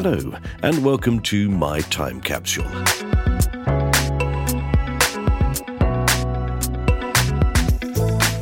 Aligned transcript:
Hello, 0.00 0.32
and 0.62 0.84
welcome 0.84 1.18
to 1.22 1.50
My 1.50 1.80
Time 1.80 2.20
Capsule. 2.20 3.07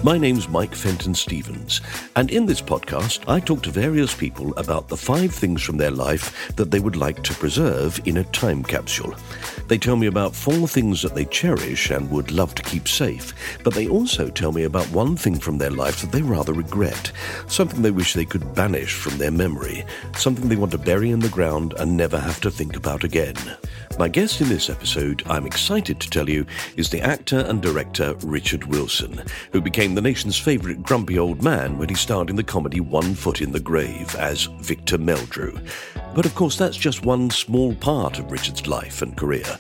My 0.07 0.19
name's 0.19 0.49
Mike 0.49 0.77
Fenton 0.77 1.17
Stevens, 1.17 1.81
and 2.15 2.31
in 2.31 2.47
this 2.47 2.63
podcast, 2.63 3.29
I 3.29 3.41
talk 3.41 3.65
to 3.65 3.73
various 3.73 4.15
people 4.15 4.57
about 4.57 4.87
the 4.87 4.97
five 4.97 5.35
things 5.35 5.65
from 5.65 5.79
their 5.79 5.91
life 5.91 6.55
that 6.55 6.71
they 6.71 6.79
would 6.79 6.95
like 6.95 7.25
to 7.25 7.35
preserve 7.35 8.01
in 8.05 8.19
a 8.19 8.23
time 8.23 8.63
capsule. 8.63 9.17
They 9.67 9.79
tell 9.79 9.97
me 9.97 10.07
about 10.07 10.37
four 10.37 10.69
things 10.69 11.03
that 11.03 11.17
they 11.17 11.25
cherish 11.25 11.91
and 11.91 12.09
would 12.13 12.31
love 12.31 12.55
to 12.55 12.63
keep 12.63 12.87
safe, 12.87 13.35
but 13.65 13.75
they 13.75 13.89
also 13.89 14.29
tell 14.29 14.53
me 14.53 14.63
about 14.63 14.89
one 14.93 15.17
thing 15.17 15.41
from 15.41 15.59
their 15.59 15.73
life 15.73 16.01
that 16.03 16.13
they 16.13 16.23
rather 16.23 16.53
regret, 16.53 17.11
something 17.49 17.83
they 17.83 17.91
wish 17.91 18.13
they 18.15 18.25
could 18.25 18.55
banish 18.55 18.95
from 18.95 19.19
their 19.19 19.33
memory, 19.33 19.85
something 20.15 20.49
they 20.49 20.55
want 20.55 20.71
to 20.71 20.79
bury 20.79 21.11
in 21.11 21.19
the 21.19 21.29
ground 21.31 21.75
and 21.81 21.97
never 21.97 22.21
have 22.21 22.41
to 22.43 22.51
think 22.53 22.77
about 22.77 23.03
again. 23.03 23.35
My 23.99 24.09
guest 24.09 24.43
in 24.43 24.51
this 24.51 24.69
episode, 24.69 25.23
I'm 25.27 25.47
excited 25.47 26.01
to 26.01 26.11
tell 26.11 26.29
you, 26.29 26.45
is 26.77 26.91
the 26.91 27.01
actor 27.01 27.39
and 27.39 27.63
director 27.63 28.15
Richard 28.25 28.65
Wilson, 28.65 29.23
who 29.53 29.63
became 29.63 29.95
the 29.95 30.03
nation's 30.03 30.39
favourite 30.39 30.83
grumpy 30.83 31.19
old 31.19 31.43
man 31.43 31.79
when 31.79 31.89
he 31.89 31.95
starred 31.95 32.29
in 32.29 32.37
the 32.37 32.43
comedy 32.43 32.81
One 32.81 33.15
Foot 33.15 33.41
in 33.41 33.53
the 33.53 33.61
Grave 33.61 34.15
as 34.17 34.51
Victor 34.61 34.99
Meldrew. 34.99 35.59
But 36.15 36.27
of 36.27 36.35
course, 36.35 36.59
that's 36.59 36.77
just 36.77 37.07
one 37.07 37.31
small 37.31 37.75
part 37.75 38.19
of 38.19 38.31
Richard's 38.31 38.67
life 38.67 39.01
and 39.01 39.17
career. 39.17 39.59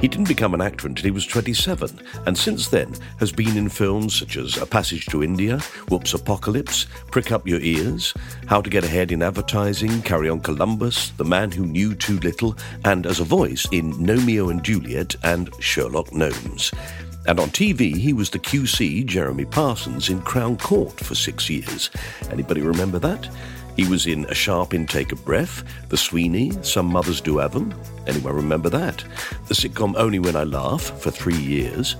He 0.00 0.08
didn't 0.08 0.28
become 0.28 0.54
an 0.54 0.62
actor 0.62 0.86
until 0.86 1.04
he 1.04 1.10
was 1.10 1.26
27, 1.26 2.00
and 2.26 2.36
since 2.36 2.68
then 2.68 2.94
has 3.18 3.32
been 3.32 3.56
in 3.58 3.68
films 3.68 4.14
such 4.14 4.38
as 4.38 4.56
A 4.56 4.64
Passage 4.64 5.04
to 5.06 5.22
India, 5.22 5.58
Whoops 5.88 6.14
Apocalypse, 6.14 6.86
Prick 7.10 7.32
Up 7.32 7.46
Your 7.46 7.60
Ears, 7.60 8.14
How 8.46 8.62
to 8.62 8.70
Get 8.70 8.84
Ahead 8.84 9.12
in 9.12 9.22
Advertising, 9.22 10.00
Carry 10.00 10.30
On 10.30 10.40
Columbus, 10.40 11.10
The 11.10 11.24
Man 11.24 11.50
Who 11.50 11.66
Knew 11.66 11.94
Too 11.94 12.18
Little, 12.20 12.56
and 12.86 13.04
as 13.04 13.20
a 13.20 13.24
voice 13.24 13.66
in 13.72 13.92
Gnomeo 13.92 14.50
and 14.50 14.64
Juliet 14.64 15.16
and 15.22 15.50
Sherlock 15.60 16.14
Gnomes. 16.14 16.72
And 17.26 17.38
on 17.38 17.50
TV, 17.50 17.94
he 17.94 18.14
was 18.14 18.30
the 18.30 18.38
QC 18.38 19.04
Jeremy 19.04 19.44
Parsons 19.44 20.08
in 20.08 20.22
Crown 20.22 20.56
Court 20.56 20.98
for 20.98 21.14
six 21.14 21.50
years. 21.50 21.90
Anybody 22.30 22.62
remember 22.62 22.98
that? 23.00 23.28
He 23.80 23.88
was 23.88 24.04
in 24.04 24.26
A 24.26 24.34
Sharp 24.34 24.74
Intake 24.74 25.10
of 25.10 25.24
Breath, 25.24 25.64
The 25.88 25.96
Sweeney, 25.96 26.52
Some 26.60 26.84
Mothers 26.84 27.22
Do 27.22 27.38
Have 27.38 27.56
'em. 27.56 27.72
Anyone 28.06 28.34
remember 28.34 28.68
that? 28.68 29.02
The 29.48 29.54
sitcom 29.54 29.94
Only 29.96 30.18
When 30.18 30.36
I 30.36 30.44
Laugh 30.44 31.00
for 31.00 31.10
three 31.10 31.38
years. 31.38 31.96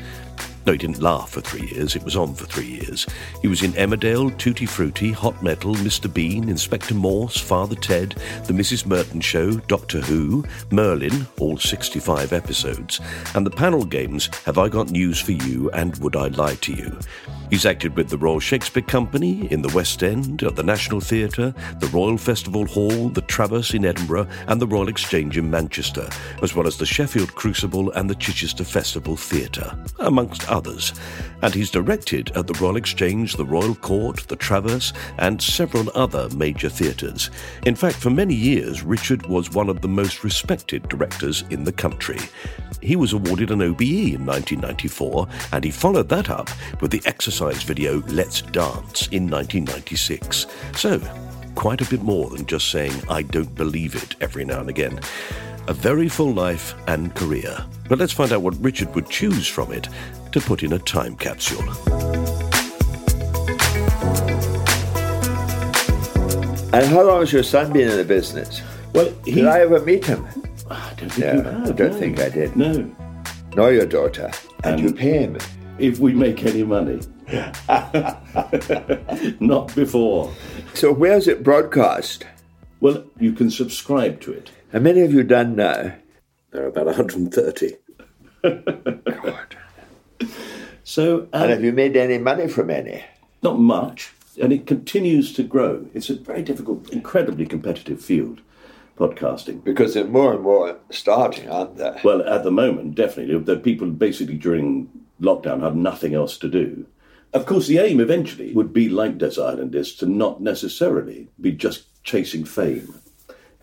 No, 0.66 0.72
he 0.72 0.78
didn't 0.78 1.00
laugh 1.00 1.30
for 1.30 1.40
three 1.40 1.70
years. 1.72 1.96
It 1.96 2.02
was 2.02 2.16
on 2.16 2.34
for 2.34 2.44
three 2.44 2.66
years. 2.66 3.06
He 3.40 3.48
was 3.48 3.62
in 3.62 3.72
Emmerdale, 3.72 4.36
Tutti 4.36 4.66
Frutti, 4.66 5.10
Hot 5.10 5.42
Metal, 5.42 5.74
Mr. 5.76 6.12
Bean, 6.12 6.50
Inspector 6.50 6.94
Morse, 6.94 7.40
Father 7.40 7.76
Ted, 7.76 8.14
The 8.46 8.52
Mrs. 8.52 8.84
Merton 8.84 9.22
Show, 9.22 9.52
Doctor 9.52 10.02
Who, 10.02 10.44
Merlin, 10.70 11.28
all 11.38 11.56
65 11.56 12.34
episodes, 12.34 13.00
and 13.34 13.46
the 13.46 13.50
panel 13.50 13.86
games 13.86 14.28
Have 14.44 14.58
I 14.58 14.68
Got 14.68 14.90
News 14.90 15.18
for 15.18 15.32
You 15.32 15.70
and 15.70 15.96
Would 15.96 16.14
I 16.14 16.26
Lie 16.26 16.56
to 16.56 16.74
You? 16.74 16.98
He's 17.50 17.66
acted 17.66 17.96
with 17.96 18.08
the 18.08 18.16
Royal 18.16 18.38
Shakespeare 18.38 18.80
Company 18.80 19.50
in 19.50 19.60
the 19.60 19.74
West 19.74 20.04
End, 20.04 20.44
at 20.44 20.54
the 20.54 20.62
National 20.62 21.00
Theatre, 21.00 21.52
the 21.80 21.88
Royal 21.88 22.16
Festival 22.16 22.64
Hall, 22.64 23.08
the 23.08 23.22
Traverse 23.22 23.74
in 23.74 23.84
Edinburgh, 23.84 24.28
and 24.46 24.62
the 24.62 24.68
Royal 24.68 24.88
Exchange 24.88 25.36
in 25.36 25.50
Manchester, 25.50 26.08
as 26.42 26.54
well 26.54 26.68
as 26.68 26.76
the 26.76 26.86
Sheffield 26.86 27.34
Crucible 27.34 27.90
and 27.90 28.08
the 28.08 28.14
Chichester 28.14 28.62
Festival 28.62 29.16
Theatre, 29.16 29.76
amongst 29.98 30.48
others. 30.48 30.92
And 31.42 31.52
he's 31.52 31.72
directed 31.72 32.30
at 32.36 32.46
the 32.46 32.54
Royal 32.60 32.76
Exchange, 32.76 33.34
the 33.34 33.44
Royal 33.44 33.74
Court, 33.74 34.28
the 34.28 34.36
Traverse, 34.36 34.92
and 35.18 35.42
several 35.42 35.90
other 35.96 36.28
major 36.36 36.68
theatres. 36.68 37.30
In 37.66 37.74
fact, 37.74 37.96
for 37.96 38.10
many 38.10 38.34
years, 38.34 38.84
Richard 38.84 39.26
was 39.26 39.50
one 39.50 39.68
of 39.68 39.80
the 39.80 39.88
most 39.88 40.22
respected 40.22 40.88
directors 40.88 41.42
in 41.50 41.64
the 41.64 41.72
country. 41.72 42.20
He 42.80 42.94
was 42.94 43.12
awarded 43.12 43.50
an 43.50 43.60
OBE 43.60 44.14
in 44.14 44.24
1994, 44.24 45.26
and 45.52 45.64
he 45.64 45.72
followed 45.72 46.08
that 46.10 46.30
up 46.30 46.48
with 46.80 46.92
the 46.92 47.02
exercise 47.04 47.39
video 47.48 48.02
Let's 48.08 48.42
Dance 48.42 49.08
in 49.08 49.28
1996. 49.30 50.46
So, 50.76 51.00
quite 51.54 51.80
a 51.80 51.88
bit 51.88 52.02
more 52.02 52.28
than 52.28 52.44
just 52.44 52.70
saying, 52.70 52.92
I 53.08 53.22
don't 53.22 53.54
believe 53.54 53.94
it 53.94 54.14
every 54.20 54.44
now 54.44 54.60
and 54.60 54.68
again. 54.68 55.00
A 55.66 55.72
very 55.72 56.08
full 56.08 56.32
life 56.34 56.74
and 56.86 57.14
career. 57.14 57.56
But 57.88 57.98
let's 57.98 58.12
find 58.12 58.32
out 58.32 58.42
what 58.42 58.60
Richard 58.62 58.94
would 58.94 59.08
choose 59.08 59.48
from 59.48 59.72
it 59.72 59.88
to 60.32 60.40
put 60.40 60.62
in 60.62 60.74
a 60.74 60.78
time 60.78 61.16
capsule. 61.16 61.62
And 66.72 66.86
how 66.86 67.02
long 67.02 67.20
has 67.20 67.32
your 67.32 67.42
son 67.42 67.72
been 67.72 67.88
in 67.88 67.96
the 67.96 68.04
business? 68.04 68.60
Well, 68.94 69.12
he, 69.24 69.32
Did 69.32 69.46
I 69.46 69.60
ever 69.60 69.80
meet 69.80 70.04
him? 70.04 70.26
I 70.70 70.92
don't 70.96 71.08
think 71.10 71.18
No, 71.26 71.32
you 71.32 71.42
have. 71.42 71.62
I 71.68 71.72
don't 71.72 71.92
no. 71.92 71.98
think 71.98 72.20
I 72.20 72.28
did. 72.28 72.54
No. 72.54 72.90
Nor 73.56 73.72
your 73.72 73.86
daughter. 73.86 74.30
And 74.62 74.78
Um, 74.80 74.86
you 74.86 74.92
pay 74.94 75.18
him. 75.20 75.38
If 75.78 75.98
we 75.98 76.12
make 76.12 76.44
any 76.44 76.62
money. 76.62 77.00
Not 79.40 79.74
before. 79.74 80.32
So 80.74 80.92
where's 80.92 81.28
it 81.28 81.42
broadcast? 81.42 82.26
Well, 82.80 83.04
you 83.18 83.32
can 83.32 83.50
subscribe 83.50 84.20
to 84.22 84.32
it. 84.32 84.50
How 84.72 84.78
many 84.80 85.00
have 85.00 85.12
you 85.12 85.22
done 85.22 85.54
now? 85.56 85.94
There 86.50 86.64
are 86.64 86.68
about 86.68 86.86
130. 86.86 87.76
God. 88.42 89.56
So, 90.84 91.20
um, 91.20 91.28
And 91.42 91.50
have 91.50 91.64
you 91.64 91.72
made 91.72 91.96
any 91.96 92.18
money 92.18 92.48
from 92.48 92.70
any? 92.70 93.04
not 93.42 93.58
much, 93.58 94.12
and 94.40 94.52
it 94.52 94.66
continues 94.66 95.32
to 95.32 95.42
grow. 95.42 95.86
It's 95.94 96.10
a 96.10 96.14
very 96.16 96.42
difficult, 96.42 96.90
incredibly 96.90 97.46
competitive 97.46 98.02
field, 98.02 98.40
podcasting. 98.98 99.64
Because 99.64 99.94
there 99.94 100.04
are 100.04 100.08
more 100.08 100.34
and 100.34 100.42
more 100.42 100.76
starting, 100.90 101.48
aren't 101.48 101.76
there? 101.76 101.98
Well, 102.04 102.20
at 102.28 102.44
the 102.44 102.50
moment, 102.50 102.96
definitely. 102.96 103.38
The 103.38 103.56
people 103.56 103.86
basically 103.88 104.36
during 104.36 104.90
lockdown 105.22 105.62
had 105.62 105.74
nothing 105.76 106.12
else 106.14 106.36
to 106.38 106.48
do. 106.48 106.84
Of 107.32 107.46
course, 107.46 107.66
the 107.68 107.78
aim 107.78 108.00
eventually 108.00 108.52
would 108.52 108.72
be, 108.72 108.88
like 108.88 109.18
Desert 109.18 109.44
Island 109.46 109.74
is, 109.74 109.94
to 109.96 110.06
not 110.06 110.40
necessarily 110.40 111.28
be 111.40 111.52
just 111.52 112.02
chasing 112.02 112.44
fame. 112.44 112.94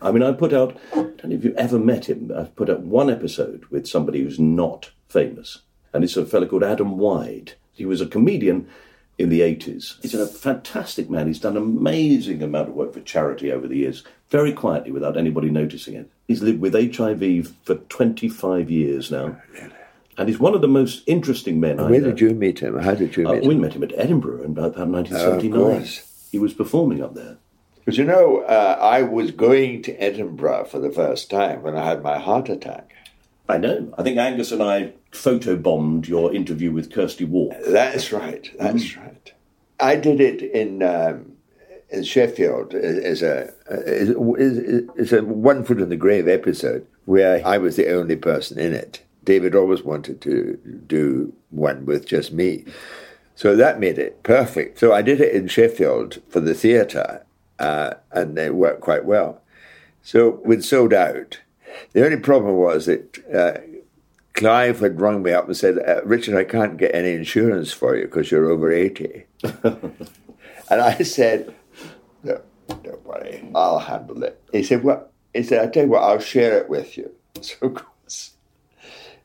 I 0.00 0.10
mean, 0.10 0.22
I 0.22 0.32
put 0.32 0.52
out, 0.52 0.76
I 0.92 0.96
don't 0.96 1.24
know 1.24 1.34
if 1.36 1.44
you've 1.44 1.56
ever 1.56 1.78
met 1.78 2.08
him, 2.08 2.32
I've 2.34 2.54
put 2.56 2.70
out 2.70 2.80
one 2.80 3.10
episode 3.10 3.64
with 3.66 3.86
somebody 3.86 4.22
who's 4.22 4.38
not 4.38 4.90
famous. 5.08 5.58
and 5.92 6.04
it's 6.04 6.16
a 6.16 6.24
fellow 6.26 6.46
called 6.46 6.64
Adam 6.64 6.98
Wide. 6.98 7.54
He 7.72 7.84
was 7.86 8.00
a 8.00 8.06
comedian 8.06 8.68
in 9.16 9.30
the 9.30 9.40
80s. 9.40 10.00
He's 10.02 10.14
a 10.14 10.26
fantastic 10.26 11.10
man. 11.10 11.26
He's 11.26 11.40
done 11.40 11.56
an 11.56 11.62
amazing 11.62 12.42
amount 12.42 12.68
of 12.68 12.74
work 12.74 12.92
for 12.94 13.00
charity 13.00 13.50
over 13.50 13.66
the 13.66 13.78
years, 13.78 14.04
very 14.30 14.52
quietly 14.52 14.92
without 14.92 15.16
anybody 15.16 15.50
noticing 15.50 15.94
it. 15.94 16.10
He's 16.28 16.42
lived 16.42 16.60
with 16.60 16.74
HIV 16.74 17.54
for 17.64 17.76
25 17.76 18.70
years 18.70 19.10
now. 19.10 19.36
Oh, 19.60 19.68
And 20.18 20.28
he's 20.28 20.38
one 20.40 20.54
of 20.54 20.60
the 20.60 20.68
most 20.68 21.04
interesting 21.06 21.60
men. 21.60 21.76
Where 21.76 22.00
did 22.00 22.20
you 22.20 22.30
meet 22.30 22.58
him? 22.58 22.76
How 22.78 22.94
did 22.94 23.16
you 23.16 23.26
uh, 23.28 23.34
meet 23.34 23.44
we 23.46 23.54
met 23.54 23.74
him 23.74 23.84
at 23.84 23.92
Edinburgh 23.96 24.42
in 24.42 24.50
about 24.50 24.76
1979. 24.76 25.52
Oh, 25.60 25.66
of 25.70 25.76
course. 25.78 26.28
He 26.32 26.38
was 26.40 26.52
performing 26.52 27.02
up 27.02 27.14
there. 27.14 27.38
Because 27.76 27.96
you 27.98 28.04
know, 28.04 28.40
uh, 28.42 28.76
I 28.80 29.02
was 29.02 29.30
going 29.30 29.80
to 29.82 29.92
Edinburgh 29.94 30.64
for 30.66 30.78
the 30.80 30.90
first 30.90 31.30
time 31.30 31.62
when 31.62 31.76
I 31.76 31.84
had 31.84 32.02
my 32.02 32.18
heart 32.18 32.48
attack. 32.48 32.92
I 33.48 33.56
know. 33.56 33.94
I 33.96 34.02
think 34.02 34.18
Angus 34.18 34.52
and 34.52 34.62
I 34.62 34.92
photobombed 35.12 36.06
your 36.06 36.34
interview 36.34 36.70
with 36.72 36.92
Kirsty 36.92 37.24
Wark. 37.24 37.56
That's 37.66 38.12
right. 38.12 38.50
That's 38.58 38.84
Mm. 38.84 38.96
right. 38.98 39.32
I 39.80 39.96
did 39.96 40.20
it 40.20 40.42
in 40.42 40.82
um, 40.82 41.32
in 41.88 42.02
Sheffield 42.02 42.74
as 42.74 43.22
a 43.22 43.54
as, 43.68 44.10
as 44.98 45.12
a 45.12 45.22
one 45.24 45.64
foot 45.64 45.80
in 45.80 45.88
the 45.88 45.96
grave 45.96 46.28
episode 46.28 46.86
where 47.06 47.40
I 47.46 47.56
was 47.56 47.76
the 47.76 47.90
only 47.90 48.16
person 48.16 48.58
in 48.58 48.74
it. 48.74 49.02
David 49.28 49.54
always 49.54 49.82
wanted 49.82 50.22
to 50.22 50.58
do 50.86 51.34
one 51.50 51.84
with 51.84 52.06
just 52.06 52.32
me, 52.32 52.64
so 53.34 53.54
that 53.54 53.78
made 53.78 53.98
it 53.98 54.22
perfect. 54.22 54.78
So 54.78 54.94
I 54.94 55.02
did 55.02 55.20
it 55.20 55.34
in 55.34 55.48
Sheffield 55.48 56.22
for 56.30 56.40
the 56.40 56.54
theatre, 56.54 57.26
uh, 57.58 57.94
and 58.10 58.38
it 58.38 58.54
worked 58.54 58.80
quite 58.80 59.04
well. 59.04 59.42
So 60.02 60.40
we'd 60.46 60.64
sold 60.64 60.94
out. 60.94 61.40
The 61.92 62.06
only 62.06 62.16
problem 62.16 62.56
was 62.56 62.86
that 62.86 63.18
uh, 63.28 63.60
Clive 64.32 64.80
had 64.80 64.98
rung 64.98 65.22
me 65.22 65.32
up 65.32 65.46
and 65.46 65.54
said, 65.54 65.78
uh, 65.78 66.02
Richard, 66.04 66.34
I 66.34 66.44
can't 66.44 66.78
get 66.78 66.94
any 66.94 67.12
insurance 67.12 67.70
for 67.70 67.94
you 67.94 68.06
because 68.06 68.30
you're 68.30 68.50
over 68.50 68.72
80. 68.72 69.24
and 69.62 70.80
I 70.80 71.02
said, 71.02 71.54
no, 72.22 72.40
don't 72.68 73.04
worry, 73.04 73.46
I'll 73.54 73.78
handle 73.78 74.22
it. 74.22 74.42
He 74.52 74.62
said, 74.62 74.82
well, 74.82 75.10
he 75.34 75.42
said, 75.42 75.62
I 75.62 75.70
tell 75.70 75.84
you 75.84 75.90
what, 75.90 76.02
I'll 76.02 76.18
share 76.18 76.56
it 76.56 76.70
with 76.70 76.96
you. 76.96 77.10
So, 77.42 77.76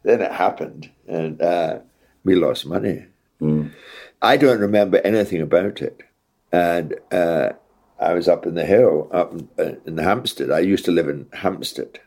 then 0.04 0.22
it 0.22 0.32
happened 0.32 0.90
and 1.08 1.42
uh, 1.42 1.80
we 2.24 2.36
lost 2.36 2.66
money. 2.66 3.06
I 4.22 4.38
don't 4.38 4.60
remember 4.60 5.02
anything 5.04 5.42
about 5.42 5.82
it. 5.82 6.02
And 6.52 6.96
uh, 7.12 7.50
I 8.00 8.14
was 8.14 8.28
up 8.28 8.46
in 8.46 8.56
the 8.56 8.66
hill, 8.66 9.10
up 9.12 9.34
in, 9.34 9.50
uh, 9.60 9.76
in 9.86 9.98
Hampstead. 9.98 10.52
I 10.52 10.60
used 10.60 10.86
to 10.86 10.92
live 10.92 11.10
in 11.10 11.28
Hampstead. 11.34 12.00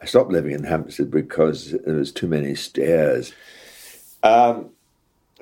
I 0.00 0.06
stopped 0.06 0.30
living 0.30 0.52
in 0.52 0.64
Hampstead 0.64 1.10
because 1.10 1.72
there 1.72 1.94
was 1.94 2.12
too 2.12 2.28
many 2.28 2.54
stairs. 2.54 3.32
Um, 4.22 4.70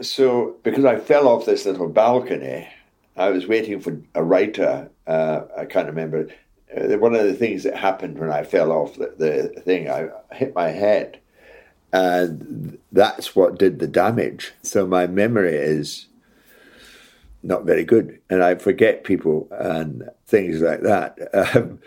so, 0.00 0.56
because 0.62 0.84
I 0.84 0.98
fell 0.98 1.28
off 1.28 1.44
this 1.44 1.66
little 1.66 1.88
balcony, 1.88 2.68
I 3.16 3.30
was 3.30 3.46
waiting 3.46 3.80
for 3.80 4.00
a 4.14 4.22
writer. 4.22 4.90
Uh, 5.06 5.42
I 5.58 5.64
can't 5.66 5.88
remember. 5.88 6.28
Uh, 6.74 6.96
one 6.98 7.14
of 7.14 7.24
the 7.24 7.34
things 7.34 7.64
that 7.64 7.76
happened 7.76 8.18
when 8.18 8.30
I 8.30 8.44
fell 8.44 8.72
off 8.72 8.94
the, 8.94 9.12
the 9.18 9.60
thing, 9.60 9.90
I 9.90 10.08
hit 10.32 10.54
my 10.54 10.68
head, 10.68 11.18
and 11.92 12.78
that's 12.92 13.34
what 13.34 13.58
did 13.58 13.78
the 13.78 13.86
damage. 13.86 14.52
So 14.62 14.86
my 14.86 15.06
memory 15.06 15.54
is 15.54 16.06
not 17.42 17.64
very 17.64 17.84
good, 17.84 18.20
and 18.28 18.42
I 18.42 18.56
forget 18.56 19.04
people 19.04 19.48
and 19.52 20.08
things 20.26 20.60
like 20.60 20.82
that. 20.82 21.18
Um, 21.56 21.78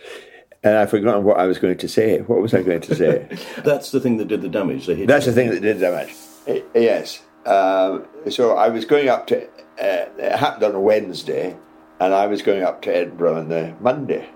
and 0.63 0.77
I've 0.77 0.89
forgotten 0.91 1.23
what 1.23 1.37
I 1.39 1.45
was 1.47 1.57
going 1.57 1.77
to 1.79 1.87
say. 1.89 2.19
What 2.21 2.39
was 2.41 2.53
I 2.53 2.61
going 2.61 2.81
to 2.81 2.95
say? 2.95 3.27
That's 3.63 3.91
the 3.91 3.99
thing 3.99 4.17
that 4.17 4.27
did 4.27 4.41
the 4.41 4.49
damage. 4.49 4.85
That's 4.85 4.99
you. 4.99 5.05
the 5.31 5.33
thing 5.33 5.49
that 5.49 5.61
did 5.61 5.79
damage. 5.79 6.13
Y- 6.47 6.63
Yes. 6.75 7.21
Um, 7.45 8.05
so 8.29 8.55
I 8.55 8.69
was 8.69 8.85
going 8.85 9.09
up 9.09 9.25
to. 9.27 9.43
Uh, 9.43 10.05
it 10.19 10.35
happened 10.37 10.63
on 10.63 10.75
a 10.75 10.79
Wednesday, 10.79 11.57
and 11.99 12.13
I 12.13 12.27
was 12.27 12.43
going 12.43 12.61
up 12.61 12.83
to 12.83 12.95
Edinburgh 12.95 13.39
on 13.39 13.49
the 13.49 13.73
Monday. 13.79 14.29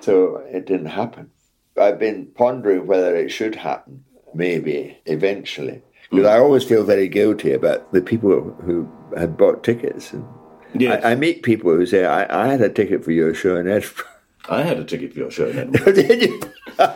So 0.00 0.36
it 0.50 0.64
didn't 0.66 0.86
happen. 0.86 1.30
I've 1.78 1.98
been 1.98 2.26
pondering 2.34 2.86
whether 2.86 3.14
it 3.14 3.28
should 3.30 3.54
happen, 3.56 4.04
maybe 4.34 4.98
eventually, 5.06 5.82
hmm. 6.10 6.16
because 6.16 6.28
I 6.30 6.38
always 6.38 6.64
feel 6.64 6.84
very 6.84 7.08
guilty 7.08 7.52
about 7.52 7.92
the 7.92 8.02
people 8.02 8.40
who 8.64 8.88
had 9.16 9.36
bought 9.36 9.64
tickets. 9.64 10.12
And 10.12 10.26
Yes. 10.74 11.04
I, 11.04 11.12
I 11.12 11.14
meet 11.14 11.42
people 11.42 11.74
who 11.74 11.86
say, 11.86 12.04
I, 12.04 12.44
"I 12.44 12.48
had 12.48 12.60
a 12.60 12.68
ticket 12.68 13.04
for 13.04 13.12
your 13.12 13.34
show 13.34 13.56
in 13.56 13.66
Edinburgh." 13.68 14.04
I 14.48 14.62
had 14.62 14.78
a 14.78 14.84
ticket 14.84 15.12
for 15.12 15.18
your 15.18 15.30
show 15.30 15.48
in 15.48 15.58
Edinburgh. 15.58 15.92
Did 15.94 16.22
you? 16.22 16.40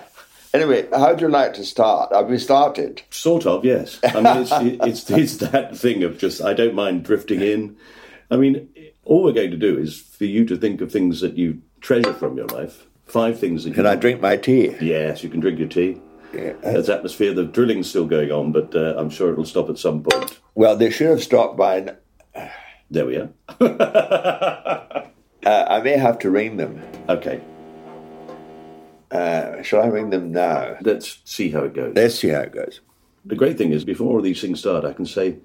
anyway, 0.54 0.88
how'd 0.90 1.20
you 1.20 1.28
like 1.28 1.54
to 1.54 1.64
start? 1.64 2.12
Have 2.12 2.28
we 2.28 2.38
started? 2.38 3.02
Sort 3.10 3.46
of, 3.46 3.64
yes. 3.64 4.00
I 4.02 4.20
mean, 4.20 4.42
it's, 4.42 4.52
it's, 4.52 5.10
it's 5.10 5.36
that 5.38 5.76
thing 5.76 6.02
of 6.04 6.18
just, 6.18 6.40
I 6.40 6.54
don't 6.54 6.74
mind 6.74 7.04
drifting 7.04 7.42
in. 7.42 7.76
I 8.30 8.36
mean, 8.36 8.68
all 9.04 9.22
we're 9.22 9.32
going 9.32 9.50
to 9.50 9.56
do 9.56 9.78
is 9.78 10.00
for 10.00 10.24
you 10.24 10.44
to 10.46 10.56
think 10.56 10.80
of 10.80 10.90
things 10.90 11.20
that 11.20 11.36
you 11.36 11.60
treasure 11.80 12.14
from 12.14 12.36
your 12.36 12.46
life. 12.46 12.86
Five 13.06 13.38
things 13.38 13.64
that 13.64 13.70
you 13.70 13.74
Can 13.74 13.86
I 13.86 13.96
drink 13.96 14.20
my 14.22 14.36
tea? 14.38 14.74
Yes, 14.80 15.22
you 15.22 15.28
can 15.28 15.40
drink 15.40 15.58
your 15.58 15.68
tea. 15.68 16.00
There's 16.62 16.88
atmosphere. 16.90 17.32
The 17.34 17.44
drilling's 17.44 17.88
still 17.88 18.06
going 18.06 18.30
on, 18.32 18.52
but 18.52 18.74
uh, 18.74 18.94
I'm 18.96 19.10
sure 19.10 19.32
it'll 19.32 19.44
stop 19.44 19.68
at 19.70 19.78
some 19.78 20.02
point. 20.02 20.38
Well, 20.54 20.76
they 20.76 20.90
should 20.90 21.08
have 21.08 21.22
stopped 21.22 21.56
by. 21.56 21.78
n- 21.80 21.96
There 22.90 23.06
we 23.06 23.16
are. 23.16 23.30
Uh, 25.46 25.66
I 25.68 25.82
may 25.82 25.98
have 25.98 26.18
to 26.20 26.30
ring 26.30 26.56
them. 26.56 26.80
Okay, 27.06 27.38
Uh, 29.10 29.60
shall 29.62 29.82
I 29.82 29.86
ring 29.88 30.08
them 30.08 30.32
now? 30.32 30.76
let's 30.80 31.18
see 31.26 31.50
how 31.50 31.64
it 31.64 31.74
goes. 31.74 31.92
Let's 31.94 32.14
see 32.14 32.28
how 32.28 32.40
it 32.40 32.52
goes. 32.52 32.80
The 33.26 33.36
great 33.36 33.58
thing 33.58 33.70
is, 33.72 33.84
before 33.84 34.10
all 34.16 34.22
these 34.22 34.40
things 34.40 34.60
start, 34.60 34.86
I 34.86 34.94
can 34.94 35.04
say 35.04 35.36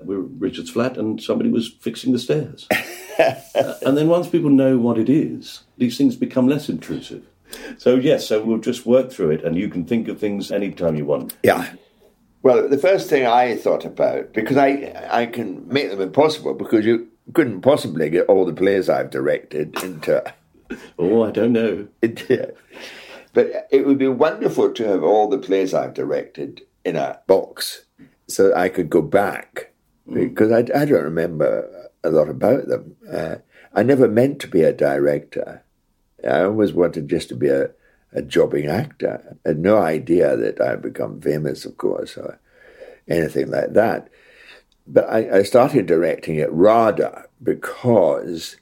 we're 0.00 0.18
Richard's 0.18 0.70
flat 0.70 0.96
and 0.98 1.22
somebody 1.22 1.50
was 1.50 1.68
fixing 1.68 2.12
the 2.12 2.18
stairs. 2.18 2.66
Uh, 3.16 3.74
and 3.86 3.96
then 3.96 4.08
once 4.08 4.28
people 4.28 4.50
know 4.50 4.76
what 4.76 4.98
it 4.98 5.08
is, 5.08 5.60
these 5.78 5.96
things 5.96 6.16
become 6.16 6.48
less 6.48 6.68
intrusive. 6.68 7.22
So 7.78 7.96
yes, 7.96 8.26
so 8.26 8.44
we'll 8.44 8.58
just 8.58 8.86
work 8.86 9.12
through 9.12 9.30
it, 9.32 9.44
and 9.44 9.56
you 9.56 9.68
can 9.68 9.84
think 9.84 10.08
of 10.08 10.18
things 10.18 10.50
anytime 10.50 10.96
you 10.96 11.04
want. 11.04 11.36
Yeah. 11.42 11.72
Well, 12.42 12.68
the 12.68 12.78
first 12.78 13.08
thing 13.08 13.26
I 13.26 13.56
thought 13.56 13.84
about, 13.84 14.32
because 14.32 14.56
I 14.56 14.92
I 15.10 15.26
can 15.26 15.66
make 15.68 15.90
them 15.90 16.00
impossible, 16.00 16.54
because 16.54 16.84
you 16.84 17.08
couldn't 17.32 17.62
possibly 17.62 18.10
get 18.10 18.26
all 18.26 18.44
the 18.44 18.52
plays 18.52 18.88
I've 18.88 19.10
directed 19.10 19.82
into. 19.82 20.22
Oh, 20.98 21.22
I 21.22 21.30
don't 21.30 21.52
know. 21.52 21.86
into 22.00 22.54
but 23.34 23.68
it 23.70 23.86
would 23.86 23.98
be 23.98 24.08
wonderful 24.08 24.72
to 24.72 24.84
have 24.88 25.02
all 25.02 25.28
the 25.28 25.38
plays 25.38 25.74
I've 25.74 25.92
directed 25.92 26.62
in 26.84 26.96
a 26.96 27.20
box, 27.26 27.84
so 28.28 28.54
I 28.54 28.68
could 28.70 28.88
go 28.88 29.02
back 29.02 29.72
because 30.10 30.52
I, 30.52 30.58
I 30.58 30.84
don't 30.84 31.02
remember 31.02 31.90
a 32.02 32.10
lot 32.10 32.28
about 32.28 32.68
them. 32.68 32.96
Uh, 33.10 33.36
I 33.74 33.82
never 33.82 34.08
meant 34.08 34.40
to 34.40 34.48
be 34.48 34.62
a 34.62 34.72
director. 34.72 35.63
I 36.26 36.44
always 36.44 36.72
wanted 36.72 37.08
just 37.08 37.28
to 37.30 37.36
be 37.36 37.48
a, 37.48 37.70
a 38.12 38.22
jobbing 38.22 38.66
actor. 38.66 39.36
I 39.44 39.48
had 39.50 39.58
no 39.58 39.78
idea 39.78 40.36
that 40.36 40.60
I'd 40.60 40.82
become 40.82 41.20
famous, 41.20 41.64
of 41.64 41.76
course, 41.76 42.16
or 42.16 42.38
anything 43.08 43.50
like 43.50 43.72
that. 43.74 44.08
But 44.86 45.08
I, 45.08 45.38
I 45.38 45.42
started 45.42 45.86
directing 45.86 46.38
at 46.40 46.52
RADA 46.52 47.26
because 47.42 48.56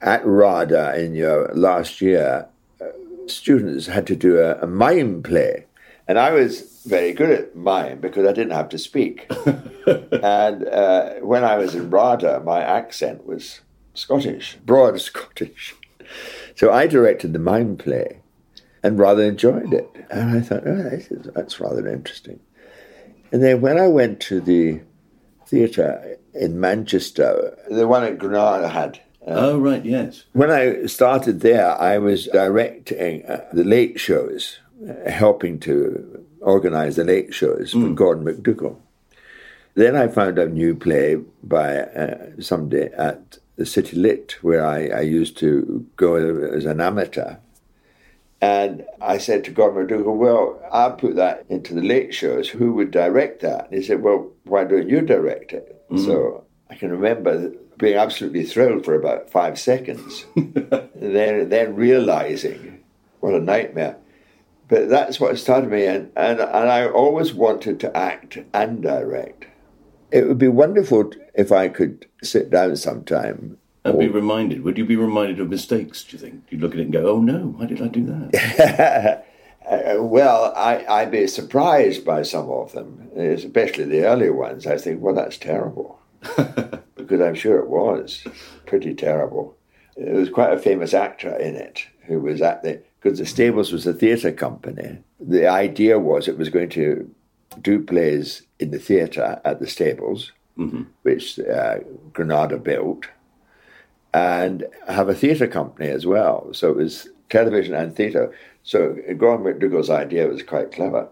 at 0.00 0.24
RADA 0.26 1.00
in 1.00 1.14
your 1.14 1.48
last 1.54 2.00
year, 2.00 2.48
uh, 2.80 2.86
students 3.26 3.86
had 3.86 4.06
to 4.08 4.16
do 4.16 4.38
a, 4.38 4.56
a 4.60 4.66
mime 4.66 5.22
play. 5.22 5.66
And 6.08 6.18
I 6.18 6.32
was 6.32 6.82
very 6.84 7.12
good 7.12 7.30
at 7.30 7.54
mime 7.54 8.00
because 8.00 8.26
I 8.26 8.32
didn't 8.32 8.52
have 8.52 8.68
to 8.70 8.78
speak. 8.78 9.30
and 9.86 10.66
uh, 10.66 11.14
when 11.20 11.44
I 11.44 11.56
was 11.56 11.74
in 11.74 11.90
RADA, 11.90 12.40
my 12.40 12.60
accent 12.60 13.24
was 13.24 13.60
Scottish, 13.94 14.58
broad 14.64 15.00
Scottish. 15.00 15.76
So 16.54 16.72
I 16.72 16.86
directed 16.86 17.32
the 17.32 17.38
mime 17.38 17.76
play 17.76 18.20
and 18.82 18.98
rather 18.98 19.22
enjoyed 19.22 19.72
it. 19.72 19.88
And 20.10 20.36
I 20.36 20.40
thought, 20.40 20.66
oh, 20.66 20.90
this 20.90 21.10
is, 21.10 21.28
that's 21.34 21.60
rather 21.60 21.86
interesting. 21.88 22.40
And 23.30 23.42
then 23.42 23.60
when 23.60 23.78
I 23.78 23.88
went 23.88 24.20
to 24.22 24.40
the 24.40 24.80
theatre 25.46 26.18
in 26.34 26.60
Manchester, 26.60 27.56
the 27.70 27.86
one 27.86 28.04
at 28.04 28.18
Granada 28.18 28.68
had. 28.68 29.00
oh, 29.26 29.58
right, 29.58 29.84
yes. 29.84 30.24
When 30.32 30.50
I 30.50 30.86
started 30.86 31.40
there, 31.40 31.80
I 31.80 31.98
was 31.98 32.26
directing 32.26 33.24
uh, 33.26 33.46
the 33.52 33.64
late 33.64 34.00
shows, 34.00 34.58
uh, 34.88 35.10
helping 35.10 35.60
to 35.60 36.26
organise 36.40 36.96
the 36.96 37.04
late 37.04 37.32
shows 37.32 37.72
for 37.72 37.88
Gordon 37.90 38.24
McDougall. 38.24 38.76
Then 39.74 39.96
I 39.96 40.08
found 40.08 40.38
a 40.38 40.48
new 40.48 40.74
play 40.74 41.16
by 41.42 41.78
uh, 41.78 42.32
somebody 42.40 42.92
at 42.94 43.38
the 43.56 43.66
City 43.66 43.96
Lit, 43.96 44.36
where 44.42 44.64
I, 44.64 44.86
I 44.86 45.00
used 45.00 45.36
to 45.38 45.86
go 45.96 46.14
as 46.16 46.64
an 46.64 46.80
amateur. 46.80 47.36
And 48.40 48.84
I 49.00 49.18
said 49.18 49.44
to 49.44 49.50
Gordon 49.52 49.86
McDougall, 49.86 50.16
well, 50.16 50.60
I'll 50.72 50.94
put 50.94 51.14
that 51.16 51.44
into 51.48 51.74
the 51.74 51.82
late 51.82 52.12
shows. 52.12 52.48
Who 52.48 52.72
would 52.72 52.90
direct 52.90 53.40
that? 53.42 53.66
And 53.66 53.78
he 53.78 53.82
said, 53.84 54.02
well, 54.02 54.32
why 54.44 54.64
don't 54.64 54.88
you 54.88 55.00
direct 55.00 55.52
it? 55.52 55.80
Mm. 55.90 56.04
So 56.04 56.44
I 56.68 56.74
can 56.74 56.90
remember 56.90 57.52
being 57.78 57.96
absolutely 57.96 58.44
thrilled 58.44 58.84
for 58.84 58.94
about 58.94 59.30
five 59.30 59.60
seconds. 59.60 60.24
then, 60.36 61.48
then 61.48 61.76
realizing 61.76 62.82
what 63.20 63.34
a 63.34 63.40
nightmare. 63.40 63.96
but 64.66 64.88
that's 64.88 65.20
what 65.20 65.38
started 65.38 65.70
me, 65.70 65.86
and, 65.86 66.10
and, 66.16 66.40
and 66.40 66.68
I 66.68 66.88
always 66.88 67.32
wanted 67.32 67.78
to 67.80 67.96
act 67.96 68.38
and 68.52 68.82
direct. 68.82 69.46
It 70.10 70.26
would 70.26 70.38
be 70.38 70.48
wonderful 70.48 71.12
if 71.34 71.52
I 71.52 71.68
could 71.68 72.06
sit 72.22 72.50
down 72.50 72.76
sometime. 72.76 73.58
And 73.84 73.98
be 73.98 74.08
reminded. 74.08 74.62
Would 74.62 74.78
you 74.78 74.84
be 74.84 74.96
reminded 74.96 75.40
of 75.40 75.48
mistakes, 75.48 76.04
do 76.04 76.16
you 76.16 76.20
think? 76.20 76.44
You'd 76.50 76.60
look 76.60 76.72
at 76.72 76.78
it 76.78 76.84
and 76.84 76.92
go, 76.92 77.06
oh 77.08 77.20
no, 77.20 77.54
why 77.56 77.66
did 77.66 77.82
I 77.82 77.88
do 77.88 78.04
that? 78.06 79.26
uh, 79.68 80.02
well, 80.02 80.52
I, 80.54 80.84
I'd 80.88 81.10
be 81.10 81.26
surprised 81.26 82.04
by 82.04 82.22
some 82.22 82.48
of 82.48 82.72
them, 82.72 83.10
especially 83.16 83.84
the 83.84 84.04
earlier 84.04 84.32
ones. 84.32 84.66
I 84.66 84.76
think, 84.78 85.00
well, 85.00 85.14
that's 85.14 85.36
terrible. 85.36 85.98
because 86.96 87.20
I'm 87.20 87.34
sure 87.34 87.58
it 87.58 87.68
was 87.68 88.24
pretty 88.66 88.94
terrible. 88.94 89.56
There 89.96 90.14
was 90.14 90.30
quite 90.30 90.52
a 90.52 90.58
famous 90.58 90.94
actor 90.94 91.36
in 91.36 91.56
it 91.56 91.86
who 92.06 92.20
was 92.20 92.40
at 92.40 92.62
the 92.62 92.82
because 93.00 93.18
the 93.18 93.26
Stables 93.26 93.72
was 93.72 93.86
a 93.86 93.92
theatre 93.92 94.32
company. 94.32 94.98
The 95.18 95.48
idea 95.48 95.98
was 95.98 96.28
it 96.28 96.38
was 96.38 96.50
going 96.50 96.68
to 96.70 97.12
do 97.60 97.82
plays 97.82 98.42
in 98.60 98.70
the 98.70 98.78
theatre 98.78 99.40
at 99.44 99.58
the 99.58 99.66
Stables, 99.66 100.32
mm-hmm. 100.58 100.82
which 101.02 101.38
uh, 101.38 101.78
Granada 102.12 102.58
built, 102.58 103.06
and 104.14 104.66
have 104.88 105.08
a 105.08 105.14
theatre 105.14 105.46
company 105.46 105.88
as 105.88 106.06
well. 106.06 106.48
So 106.52 106.70
it 106.70 106.76
was 106.76 107.08
television 107.30 107.74
and 107.74 107.94
theatre. 107.94 108.34
So 108.62 108.96
Gordon 109.16 109.46
MacDougall's 109.46 109.90
idea 109.90 110.28
was 110.28 110.42
quite 110.42 110.72
clever. 110.72 111.08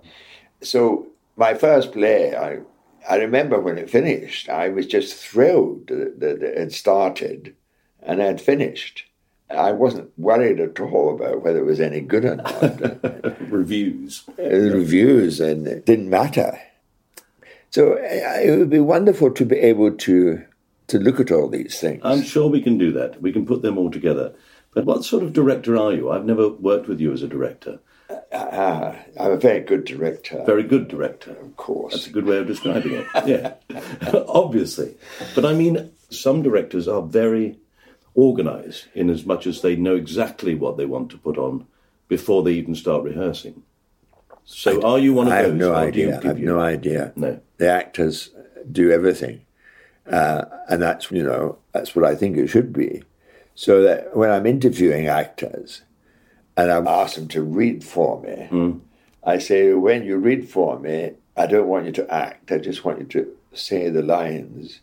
So 0.60 1.06
my 1.36 1.54
first 1.54 1.92
play, 1.92 2.36
I 2.36 2.60
I 3.08 3.16
remember 3.16 3.58
when 3.58 3.78
it 3.78 3.90
finished, 3.90 4.48
I 4.48 4.68
was 4.68 4.86
just 4.86 5.14
thrilled 5.14 5.86
that, 5.86 6.20
that 6.20 6.42
it 6.42 6.58
had 6.58 6.72
started 6.72 7.54
and 8.02 8.20
had 8.20 8.40
finished. 8.40 9.04
I 9.48 9.72
wasn't 9.72 10.16
worried 10.18 10.60
at 10.60 10.78
all 10.78 11.14
about 11.14 11.42
whether 11.42 11.58
it 11.58 11.64
was 11.64 11.80
any 11.80 12.00
good 12.00 12.24
or 12.24 12.36
not. 12.36 13.40
reviews. 13.50 14.24
Uh, 14.38 14.42
reviews, 14.44 15.40
and 15.40 15.66
it 15.66 15.86
didn't 15.86 16.10
matter. 16.10 16.60
So 17.70 17.94
uh, 17.94 18.40
it 18.42 18.58
would 18.58 18.70
be 18.70 18.80
wonderful 18.80 19.30
to 19.32 19.44
be 19.44 19.56
able 19.56 19.92
to 19.92 20.44
to 20.88 20.98
look 20.98 21.20
at 21.20 21.30
all 21.30 21.48
these 21.48 21.78
things. 21.78 22.00
I'm 22.04 22.22
sure 22.22 22.48
we 22.48 22.60
can 22.60 22.76
do 22.76 22.90
that. 22.92 23.22
We 23.22 23.32
can 23.32 23.46
put 23.46 23.62
them 23.62 23.78
all 23.78 23.92
together. 23.92 24.34
But 24.74 24.84
what 24.86 25.04
sort 25.04 25.22
of 25.22 25.32
director 25.32 25.76
are 25.76 25.92
you? 25.92 26.10
I've 26.10 26.24
never 26.24 26.48
worked 26.48 26.88
with 26.88 27.00
you 27.00 27.12
as 27.12 27.22
a 27.22 27.28
director. 27.28 27.78
Uh, 28.32 28.94
I'm 29.18 29.32
a 29.32 29.36
very 29.36 29.60
good 29.60 29.84
director. 29.84 30.42
Very 30.44 30.64
good 30.64 30.88
director. 30.88 31.30
Of 31.30 31.56
course. 31.56 31.92
That's 31.92 32.08
a 32.08 32.10
good 32.10 32.26
way 32.26 32.38
of 32.38 32.48
describing 32.48 32.92
it. 32.92 33.06
Yeah. 33.26 33.54
Obviously. 34.26 34.96
But 35.36 35.44
I 35.44 35.54
mean, 35.54 35.92
some 36.10 36.42
directors 36.42 36.88
are 36.88 37.02
very 37.02 37.58
organized 38.14 38.86
in 38.94 39.10
as 39.10 39.24
much 39.24 39.46
as 39.46 39.62
they 39.62 39.76
know 39.76 39.94
exactly 39.94 40.56
what 40.56 40.76
they 40.76 40.86
want 40.86 41.10
to 41.10 41.18
put 41.18 41.38
on 41.38 41.66
before 42.08 42.42
they 42.42 42.52
even 42.52 42.74
start 42.74 43.04
rehearsing. 43.04 43.62
So, 44.52 44.82
are 44.82 44.98
you 44.98 45.14
one 45.14 45.28
of 45.28 45.32
I 45.32 45.42
those? 45.42 45.50
Have 45.52 45.58
no 45.58 45.74
idea. 45.74 46.20
I 46.20 46.26
have 46.26 46.38
you? 46.38 46.46
no 46.46 46.60
idea. 46.60 47.12
No. 47.16 47.40
The 47.58 47.70
actors 47.70 48.30
do 48.70 48.90
everything, 48.90 49.42
uh, 50.10 50.44
and 50.68 50.82
that's 50.82 51.10
you 51.10 51.22
know 51.22 51.58
that's 51.72 51.94
what 51.94 52.04
I 52.04 52.14
think 52.14 52.36
it 52.36 52.48
should 52.48 52.72
be. 52.72 53.02
So 53.54 53.82
that 53.82 54.16
when 54.16 54.30
I'm 54.30 54.46
interviewing 54.46 55.06
actors, 55.06 55.82
and 56.56 56.70
I 56.70 56.78
ask 56.78 57.14
them 57.14 57.28
to 57.28 57.42
read 57.42 57.84
for 57.84 58.20
me, 58.22 58.48
mm. 58.50 58.80
I 59.22 59.38
say, 59.38 59.72
when 59.74 60.04
you 60.04 60.16
read 60.16 60.48
for 60.48 60.78
me, 60.78 61.12
I 61.36 61.46
don't 61.46 61.68
want 61.68 61.86
you 61.86 61.92
to 61.92 62.12
act. 62.12 62.50
I 62.50 62.58
just 62.58 62.84
want 62.84 62.98
you 62.98 63.06
to 63.06 63.36
say 63.54 63.88
the 63.88 64.02
lines 64.02 64.80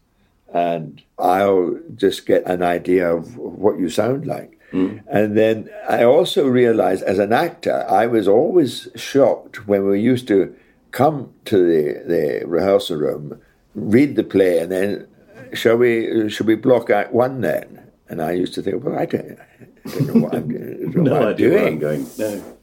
and 0.53 1.03
I'll 1.19 1.77
just 1.95 2.25
get 2.25 2.45
an 2.45 2.63
idea 2.63 3.13
of 3.13 3.37
what 3.37 3.79
you 3.79 3.89
sound 3.89 4.25
like. 4.25 4.56
Mm. 4.71 5.03
And 5.07 5.37
then 5.37 5.69
I 5.87 6.03
also 6.03 6.45
realized 6.47 7.03
as 7.03 7.19
an 7.19 7.31
actor, 7.31 7.85
I 7.89 8.07
was 8.07 8.27
always 8.27 8.89
shocked 8.95 9.67
when 9.67 9.85
we 9.87 10.01
used 10.01 10.27
to 10.27 10.53
come 10.91 11.33
to 11.45 11.57
the, 11.57 12.03
the 12.05 12.45
rehearsal 12.45 12.97
room, 12.97 13.41
read 13.75 14.15
the 14.15 14.23
play, 14.23 14.59
and 14.59 14.71
then 14.71 15.07
shall 15.53 15.77
we 15.77 16.29
should 16.29 16.47
we 16.47 16.55
block 16.55 16.89
act 16.89 17.13
one 17.13 17.41
then? 17.41 17.91
And 18.09 18.21
I 18.21 18.31
used 18.31 18.53
to 18.55 18.61
think, 18.61 18.83
well, 18.83 18.97
I 18.97 19.05
don't, 19.05 19.37
I 19.39 19.89
don't 19.89 20.07
know 20.07 20.21
what 20.21 20.35
I'm, 20.35 20.47
doing. 20.47 20.91
no 21.03 21.13
what 21.13 21.27
I'm 21.29 21.35
doing. 21.35 21.67
I'm 21.67 21.79
going, 21.79 22.07
no. 22.17 22.57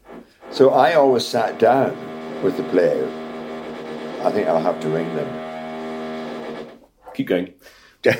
So 0.50 0.70
I 0.70 0.94
always 0.94 1.26
sat 1.26 1.58
down 1.58 1.96
with 2.42 2.56
the 2.56 2.64
play. 2.64 3.02
I 4.22 4.30
think 4.30 4.48
I'll 4.48 4.60
have 4.60 4.80
to 4.80 4.88
ring 4.88 5.14
them 5.16 5.54
Keep 7.14 7.28
going. 7.28 7.54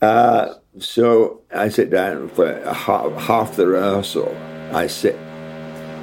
uh, 0.00 0.54
so 0.78 1.40
I 1.52 1.68
sit 1.68 1.90
down 1.90 2.28
for 2.28 2.60
half, 2.72 3.12
half, 3.14 3.56
the 3.56 3.66
rehearsal. 3.66 4.36
I 4.72 4.86
sit. 4.86 5.16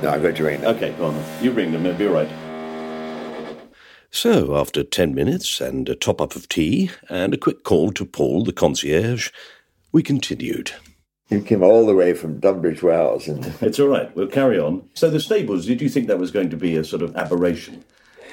No, 0.01 0.09
I've 0.09 0.21
got 0.21 0.35
to 0.35 0.43
ring 0.43 0.61
them. 0.61 0.75
Okay, 0.75 0.93
on. 1.01 1.23
you 1.41 1.51
ring 1.51 1.71
them, 1.71 1.85
it'll 1.85 1.97
be 1.97 2.07
all 2.07 2.13
right. 2.13 2.29
So, 4.11 4.57
after 4.57 4.83
ten 4.83 5.13
minutes 5.15 5.61
and 5.61 5.87
a 5.89 5.95
top 5.95 6.21
up 6.21 6.35
of 6.35 6.49
tea 6.49 6.91
and 7.09 7.33
a 7.33 7.37
quick 7.37 7.63
call 7.63 7.91
to 7.93 8.05
Paul, 8.05 8.43
the 8.43 8.53
concierge, 8.53 9.29
we 9.91 10.03
continued. 10.03 10.71
You 11.29 11.41
came 11.41 11.61
all 11.61 11.85
the 11.85 11.95
way 11.95 12.13
from 12.13 12.39
Tunbridge 12.39 12.81
Wells. 12.81 13.27
And... 13.27 13.45
it's 13.61 13.79
all 13.79 13.89
right, 13.89 14.13
we'll 14.15 14.27
carry 14.27 14.59
on. 14.59 14.89
So, 14.93 15.09
the 15.09 15.19
stables, 15.19 15.65
did 15.65 15.81
you 15.81 15.89
think 15.89 16.07
that 16.07 16.19
was 16.19 16.31
going 16.31 16.49
to 16.49 16.57
be 16.57 16.75
a 16.75 16.83
sort 16.83 17.01
of 17.01 17.15
aberration? 17.15 17.83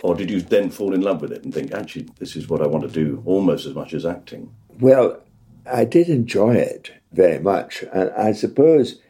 Or 0.02 0.14
did 0.14 0.30
you 0.30 0.42
then 0.42 0.68
fall 0.70 0.92
in 0.92 1.00
love 1.00 1.22
with 1.22 1.32
it 1.32 1.44
and 1.44 1.54
think, 1.54 1.72
actually, 1.72 2.08
this 2.18 2.36
is 2.36 2.48
what 2.48 2.60
I 2.60 2.66
want 2.66 2.84
to 2.84 2.90
do 2.90 3.22
almost 3.24 3.64
as 3.64 3.74
much 3.74 3.94
as 3.94 4.04
acting? 4.04 4.54
Well, 4.78 5.23
I 5.70 5.84
did 5.84 6.08
enjoy 6.08 6.54
it 6.56 6.92
very 7.12 7.38
much. 7.38 7.84
And 7.92 8.10
I 8.10 8.32
suppose 8.32 9.00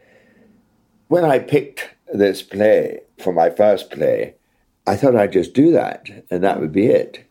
when 1.08 1.25
I 1.25 1.38
picked 1.38 1.90
this 2.12 2.42
play 2.42 3.00
for 3.18 3.32
my 3.32 3.50
first 3.50 3.90
play, 3.90 4.34
I 4.87 4.96
thought 4.96 5.16
I'd 5.16 5.32
just 5.32 5.54
do 5.54 5.73
that 5.73 6.08
and 6.30 6.44
that 6.44 6.61
would 6.61 6.73
be 6.73 6.87
it. 6.87 7.25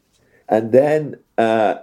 And 0.50 0.72
then 0.72 1.18
uh, 1.38 1.75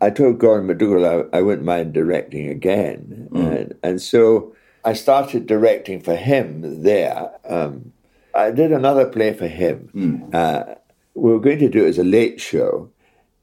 I 0.00 0.10
told 0.10 0.38
Gordon 0.38 0.66
MacDougall 0.66 1.04
I, 1.32 1.38
I, 1.38 1.42
wouldn't 1.42 1.66
mind 1.66 1.92
directing 1.92 2.48
again. 2.48 3.28
Mm. 3.30 3.56
And, 3.56 3.74
and 3.82 4.02
so 4.02 4.54
I 4.84 4.92
started 4.92 5.46
directing 5.46 6.00
for 6.00 6.16
him 6.16 6.82
there. 6.82 7.30
Um, 7.48 7.92
I 8.34 8.50
did 8.50 8.72
another 8.72 9.06
play 9.06 9.32
for 9.32 9.48
him. 9.48 9.90
Mm. 9.94 10.34
Uh, 10.34 10.74
we 11.14 11.32
were 11.32 11.40
going 11.40 11.58
to 11.58 11.68
do 11.68 11.84
it 11.84 11.88
as 11.88 11.98
a 11.98 12.04
late 12.04 12.40
show. 12.40 12.90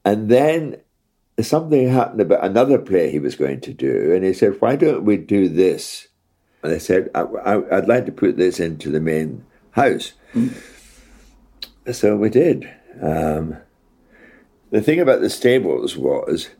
And 0.04 0.28
then 0.28 0.80
something 1.40 1.88
happened 1.88 2.20
about 2.20 2.44
another 2.44 2.78
play 2.78 3.10
he 3.10 3.18
was 3.18 3.36
going 3.36 3.60
to 3.62 3.72
do. 3.72 4.12
And 4.14 4.24
he 4.24 4.32
said, 4.32 4.60
Why 4.60 4.76
don't 4.76 5.04
we 5.04 5.16
do 5.16 5.48
this? 5.48 6.08
And 6.62 6.72
I 6.72 6.78
said, 6.78 7.10
I, 7.14 7.56
would 7.56 7.88
like 7.88 8.06
to 8.06 8.12
put 8.12 8.36
this 8.36 8.58
into 8.58 8.90
the 8.90 9.00
main 9.00 9.44
house. 9.72 10.12
Mm. 10.34 10.54
So 11.92 12.16
we 12.16 12.30
did. 12.30 12.68
Um, 13.00 13.58
the 14.70 14.80
thing 14.80 14.98
about 15.00 15.20
the 15.20 15.30
stables 15.30 15.96
was 15.96 16.50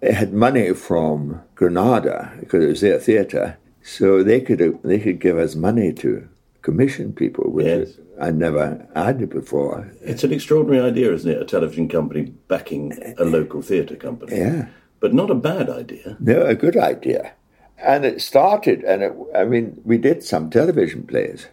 it 0.00 0.14
had 0.14 0.32
money 0.32 0.72
from 0.74 1.42
Granada 1.54 2.32
because 2.38 2.62
it 2.62 2.68
was 2.68 2.80
their 2.80 2.98
theatre, 2.98 3.58
so 3.82 4.22
they 4.22 4.40
could 4.40 4.78
they 4.84 5.00
could 5.00 5.18
give 5.18 5.38
us 5.38 5.56
money 5.56 5.92
to 5.94 6.28
commission 6.62 7.12
people, 7.12 7.50
which 7.50 7.66
yes. 7.66 7.98
I 8.20 8.30
never 8.30 8.86
had 8.94 9.22
it 9.22 9.30
before. 9.30 9.90
It's 10.00 10.24
an 10.24 10.32
extraordinary 10.32 10.84
idea, 10.84 11.12
isn't 11.12 11.30
it? 11.30 11.40
A 11.40 11.44
television 11.44 11.88
company 11.88 12.32
backing 12.48 12.98
a 13.18 13.24
local 13.24 13.62
theatre 13.62 13.96
company. 13.96 14.36
Yeah. 14.36 14.68
But 15.00 15.14
not 15.14 15.30
a 15.30 15.34
bad 15.34 15.70
idea. 15.70 16.16
No, 16.18 16.44
a 16.44 16.54
good 16.54 16.76
idea. 16.76 17.32
And 17.78 18.04
it 18.04 18.20
started, 18.20 18.82
and 18.82 19.02
it, 19.02 19.14
I 19.36 19.44
mean, 19.44 19.80
we 19.84 19.98
did 19.98 20.24
some 20.24 20.50
television 20.50 21.06
plays, 21.06 21.46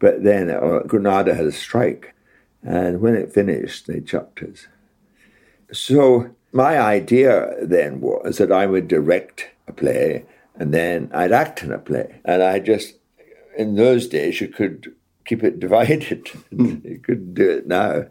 but 0.00 0.24
then 0.24 0.50
uh, 0.50 0.80
Granada 0.86 1.34
had 1.34 1.46
a 1.46 1.52
strike, 1.52 2.14
and 2.64 3.00
when 3.00 3.14
it 3.14 3.32
finished, 3.32 3.86
they 3.86 4.00
chucked 4.00 4.42
us. 4.42 4.66
So 5.72 6.30
my 6.50 6.80
idea 6.80 7.54
then 7.62 8.00
was 8.00 8.38
that 8.38 8.50
I 8.50 8.66
would 8.66 8.88
direct 8.88 9.50
a 9.68 9.72
play, 9.72 10.24
and 10.56 10.74
then 10.74 11.10
I'd 11.14 11.30
act 11.30 11.62
in 11.62 11.70
a 11.70 11.78
play, 11.78 12.20
and 12.24 12.42
I 12.42 12.58
just 12.58 12.96
in 13.56 13.76
those 13.76 14.08
days 14.08 14.40
you 14.40 14.48
could 14.48 14.95
keep 15.26 15.42
it 15.42 15.60
divided. 15.60 16.30
you 16.50 17.00
couldn't 17.02 17.34
do 17.34 17.50
it 17.50 17.66
now. 17.66 18.06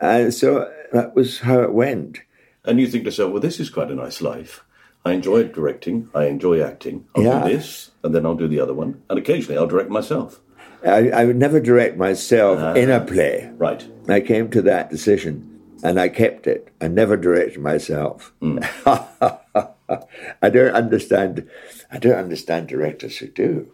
And 0.00 0.34
so 0.34 0.72
that 0.92 1.14
was 1.14 1.40
how 1.40 1.60
it 1.62 1.72
went. 1.72 2.20
And 2.64 2.80
you 2.80 2.86
think 2.86 3.04
to 3.04 3.08
yourself, 3.08 3.32
well, 3.32 3.40
this 3.40 3.60
is 3.60 3.70
quite 3.70 3.90
a 3.90 3.94
nice 3.94 4.20
life. 4.20 4.64
I 5.04 5.12
enjoy 5.12 5.44
directing. 5.44 6.08
I 6.14 6.24
enjoy 6.26 6.62
acting. 6.62 7.06
I'll 7.14 7.22
yeah. 7.22 7.46
do 7.46 7.56
this, 7.56 7.90
and 8.02 8.14
then 8.14 8.24
I'll 8.24 8.34
do 8.34 8.48
the 8.48 8.60
other 8.60 8.72
one. 8.72 9.02
And 9.10 9.18
occasionally 9.18 9.58
I'll 9.58 9.66
direct 9.66 9.90
myself. 9.90 10.40
I, 10.84 11.10
I 11.10 11.24
would 11.24 11.36
never 11.36 11.60
direct 11.60 11.96
myself 11.96 12.58
uh, 12.58 12.78
in 12.78 12.90
a 12.90 13.00
play. 13.04 13.50
Right. 13.56 13.86
I 14.08 14.20
came 14.20 14.50
to 14.50 14.62
that 14.62 14.90
decision, 14.90 15.60
and 15.82 16.00
I 16.00 16.08
kept 16.08 16.46
it. 16.46 16.68
I 16.80 16.88
never 16.88 17.16
directed 17.16 17.60
myself. 17.60 18.32
Mm. 18.40 18.62
I 20.42 20.50
don't 20.50 20.74
understand. 20.74 21.48
I 21.90 21.98
don't 21.98 22.18
understand 22.18 22.68
directors 22.68 23.18
who 23.18 23.28
do. 23.28 23.72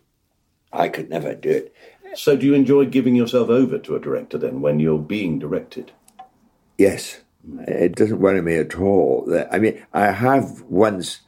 I 0.73 0.88
could 0.88 1.11
never 1.11 1.35
do 1.35 1.50
it. 1.50 1.75
So, 2.14 2.37
do 2.37 2.47
you 2.47 2.55
enjoy 2.55 2.87
giving 2.87 3.14
yourself 3.14 3.49
over 3.49 3.79
to 3.79 3.97
a 3.97 4.00
director 4.00 4.38
then 4.38 4.61
when 4.61 4.81
you're 4.81 4.99
being 4.99 5.38
directed? 5.38 5.93
Yes. 6.79 7.21
It 7.67 7.97
doesn't 7.97 8.21
worry 8.21 8.43
me 8.43 8.57
at 8.57 8.76
all. 8.76 9.26
I 9.50 9.59
mean, 9.59 9.83
I 9.93 10.11
have 10.11 10.61
once 10.62 11.21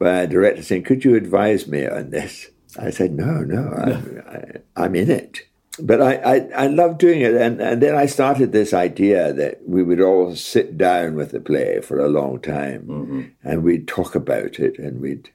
a 0.00 0.26
director 0.26 0.62
saying, 0.62 0.84
Could 0.84 1.04
you 1.04 1.14
advise 1.14 1.66
me 1.66 1.86
on 1.86 2.10
this? 2.10 2.50
I 2.78 2.90
said, 2.90 3.12
no, 3.12 3.40
no, 3.40 3.68
I'm, 3.68 4.62
I, 4.76 4.84
am 4.84 4.94
in 4.94 5.10
it. 5.10 5.42
But 5.78 6.00
I, 6.00 6.14
I, 6.16 6.36
I 6.56 6.66
love 6.66 6.98
doing 6.98 7.20
it. 7.20 7.34
And, 7.34 7.60
and 7.60 7.82
then 7.82 7.96
I 7.96 8.06
started 8.06 8.52
this 8.52 8.74
idea 8.74 9.32
that 9.32 9.60
we 9.66 9.82
would 9.82 10.00
all 10.00 10.36
sit 10.36 10.76
down 10.76 11.14
with 11.14 11.30
the 11.30 11.40
play 11.40 11.80
for 11.80 11.98
a 11.98 12.08
long 12.08 12.40
time 12.40 12.82
mm-hmm. 12.82 13.22
and 13.42 13.62
we'd 13.62 13.88
talk 13.88 14.14
about 14.14 14.58
it 14.58 14.78
and 14.78 15.00
we'd. 15.00 15.30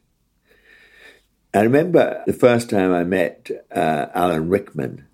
I 1.56 1.62
remember 1.62 2.22
the 2.28 2.34
first 2.34 2.70
time 2.70 2.94
I 2.94 3.06
met 3.06 3.50
uh, 3.74 4.08
Alan 4.14 4.50
Rickman. 4.50 5.08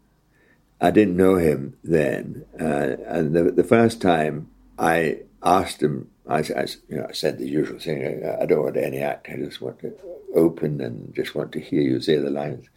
I 0.81 0.89
didn't 0.89 1.15
know 1.15 1.35
him 1.35 1.77
then. 1.83 2.45
Uh, 2.59 2.95
and 3.05 3.35
the, 3.35 3.51
the 3.51 3.63
first 3.63 4.01
time 4.01 4.49
I 4.79 5.19
asked 5.43 5.83
him, 5.83 6.09
I, 6.27 6.39
I, 6.39 6.65
you 6.89 6.97
know, 6.97 7.05
I 7.07 7.11
said 7.11 7.37
the 7.37 7.47
usual 7.47 7.77
thing 7.77 8.25
I 8.25 8.47
don't 8.47 8.63
want 8.63 8.77
any 8.77 8.99
act, 8.99 9.29
I 9.29 9.35
just 9.35 9.61
want 9.61 9.81
to 9.81 9.93
open 10.33 10.81
and 10.81 11.13
just 11.13 11.35
want 11.35 11.51
to 11.51 11.59
hear 11.59 11.81
you 11.81 12.01
say 12.01 12.17
the 12.17 12.31
lines. 12.31 12.69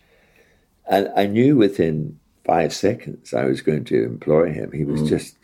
And 0.87 1.11
I 1.17 1.25
knew 1.25 1.57
within 1.57 2.21
five 2.45 2.75
seconds 2.75 3.33
I 3.33 3.45
was 3.45 3.63
going 3.63 3.85
to 3.85 4.05
employ 4.05 4.53
him. 4.53 4.73
He 4.73 4.85
was 4.85 5.01
mm. 5.01 5.09
just 5.09 5.39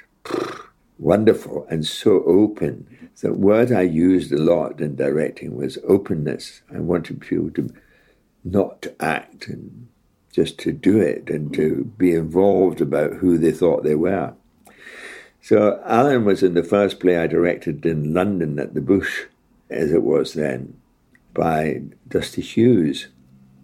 wonderful 0.98 1.66
and 1.70 1.86
so 1.86 2.22
open. 2.24 2.86
The 3.22 3.32
word 3.32 3.72
I 3.72 3.82
used 3.82 4.30
a 4.30 4.36
lot 4.36 4.82
in 4.82 4.96
directing 4.96 5.56
was 5.56 5.78
openness. 5.88 6.60
I 6.74 6.80
wanted 6.80 7.22
people 7.22 7.50
to 7.52 7.70
not 8.44 8.82
to 8.82 8.94
act 9.02 9.48
and 9.48 9.88
just 10.32 10.58
to 10.58 10.72
do 10.72 10.98
it 10.98 11.28
and 11.28 11.52
to 11.54 11.92
be 11.98 12.12
involved 12.12 12.80
about 12.80 13.14
who 13.14 13.36
they 13.36 13.52
thought 13.52 13.82
they 13.82 13.94
were. 13.94 14.32
So 15.42 15.82
Alan 15.84 16.24
was 16.24 16.42
in 16.42 16.54
the 16.54 16.62
first 16.62 17.00
play 17.00 17.16
I 17.16 17.26
directed 17.26 17.84
in 17.84 18.14
London 18.14 18.58
at 18.58 18.74
the 18.74 18.80
Bush, 18.80 19.24
as 19.68 19.92
it 19.92 20.02
was 20.02 20.34
then, 20.34 20.76
by 21.34 21.82
Dusty 22.08 22.42
Hughes. 22.42 23.08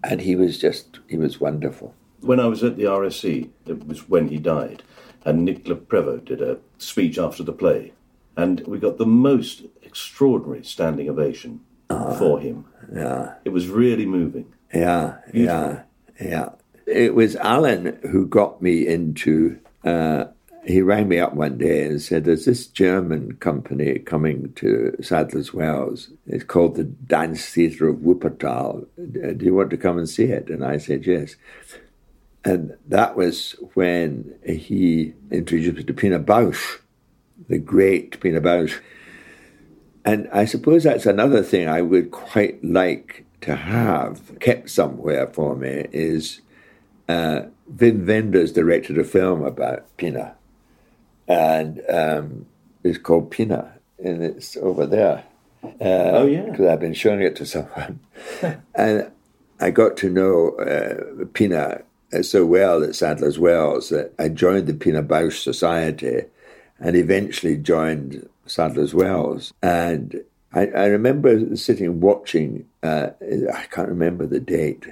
And 0.03 0.23
he 0.23 0.35
was 0.35 0.59
just, 0.59 0.99
he 1.09 1.17
was 1.17 1.41
wonderful 1.41 1.95
when 2.27 2.41
I 2.41 2.47
was 2.47 2.63
at 2.63 2.77
the 2.77 2.85
RSC, 2.85 3.51
it 3.67 3.87
was 3.87 4.09
when 4.09 4.29
he 4.29 4.39
died, 4.39 4.83
and 5.25 5.45
Nicola 5.45 5.77
Prevost 5.77 6.27
did 6.27 6.43
a 6.43 6.59
speech 6.79 7.19
after 7.19 7.43
the 7.43 7.53
play, 7.53 7.93
and 8.37 8.61
we 8.67 8.79
got 8.79 8.99
the 8.99 9.07
most 9.07 9.63
extraordinary 9.83 10.65
standing 10.65 11.09
ovation 11.09 11.61
uh, 11.89 12.15
for 12.17 12.41
him. 12.41 12.67
Yeah, 12.93 13.35
it 13.45 13.51
was 13.51 13.69
really 13.69 14.07
moving. 14.07 14.53
Yeah, 14.75 15.17
Beautiful. 15.33 15.83
yeah, 16.21 16.27
yeah. 16.29 16.49
It 16.87 17.15
was 17.15 17.37
Alan 17.37 17.99
who 18.11 18.27
got 18.27 18.63
me 18.63 18.87
into. 18.87 19.59
Uh, 19.85 20.27
he 20.65 20.83
rang 20.83 21.09
me 21.09 21.19
up 21.21 21.35
one 21.35 21.59
day 21.59 21.85
and 21.85 22.03
said, 22.03 22.25
"There's 22.25 22.45
this 22.45 22.67
German 22.67 23.37
company 23.37 23.99
coming 24.01 24.53
to 24.57 24.97
Sadler's 25.01 25.55
Wells. 25.55 26.11
It's 26.27 26.45
called 26.45 26.75
the 26.77 26.85
Dance 26.85 27.45
Theatre 27.47 27.89
of 27.89 27.99
Wuppertal. 27.99 28.87
Do 29.13 29.45
you 29.45 29.55
want 29.55 29.71
to 29.71 29.77
come 29.77 29.99
and 29.99 30.09
see 30.09 30.25
it?" 30.25 30.49
And 30.51 30.65
I 30.65 30.79
said, 30.79 31.07
"Yes." 31.07 31.37
And 32.45 32.77
that 32.89 33.17
was 33.17 33.57
when 33.75 34.33
he 34.45 35.13
introduced 35.33 35.77
me 35.77 35.83
to 35.85 35.93
Pina 35.93 36.21
Bausch, 36.21 36.79
the 37.49 37.59
great 37.59 38.21
Pina 38.21 38.41
Bausch. 38.41 38.79
And 40.05 40.29
I 40.33 40.45
suppose 40.45 40.85
that's 40.85 41.07
another 41.07 41.43
thing 41.43 41.69
I 41.69 41.83
would 41.83 42.13
quite 42.13 42.63
like 42.65 43.25
to 43.43 43.57
have 43.57 44.39
kept 44.41 44.71
somewhere 44.71 45.27
for 45.29 45.57
me 45.57 45.87
is 45.93 46.41
uh, 47.09 47.43
Wim 47.75 48.07
Wenders 48.07 48.53
directed 48.53 48.99
a 48.99 49.05
film 49.05 49.45
about 49.45 49.85
Pina. 49.97 50.35
And 51.29 51.83
um, 51.89 52.47
it's 52.83 52.99
called 52.99 53.31
Pina, 53.31 53.75
and 54.03 54.23
it's 54.23 54.57
over 54.57 54.87
there. 54.87 55.25
Uh, 55.65 55.69
oh, 55.81 56.27
yeah. 56.27 56.43
Because 56.43 56.67
I've 56.67 56.81
been 56.81 56.95
showing 56.95 57.23
it 57.23 57.37
to 57.37 57.47
someone. 57.47 58.01
and 58.75 59.11
I 59.61 59.71
got 59.71 59.97
to 59.99 60.11
know 60.11 60.51
uh, 60.57 61.25
Pina 61.33 61.83
so 62.23 62.47
well 62.47 62.83
at 62.83 62.95
Sadler's 62.95 63.39
Wells 63.39 63.89
that 63.89 64.13
I 64.19 64.29
joined 64.29 64.67
the 64.67 64.75
Pina 64.75 65.03
Bausch 65.03 65.43
Society 65.43 66.23
and 66.79 66.97
eventually 66.97 67.57
joined 67.57 68.29
Sadler's 68.47 68.95
Wells. 68.95 69.53
And 69.63 70.23
I, 70.53 70.67
I 70.69 70.87
remember 70.87 71.57
sitting 71.57 72.01
watching, 72.01 72.67
uh, 72.83 73.11
I 73.53 73.65
can't 73.71 73.89
remember 73.89 74.27
the 74.27 74.41
date, 74.41 74.87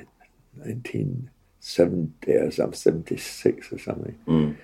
1970 0.57 2.33
or 2.33 2.51
something, 2.51 2.75
76 2.75 3.73
or 3.73 3.79
something. 3.79 4.19
Mm. 4.27 4.57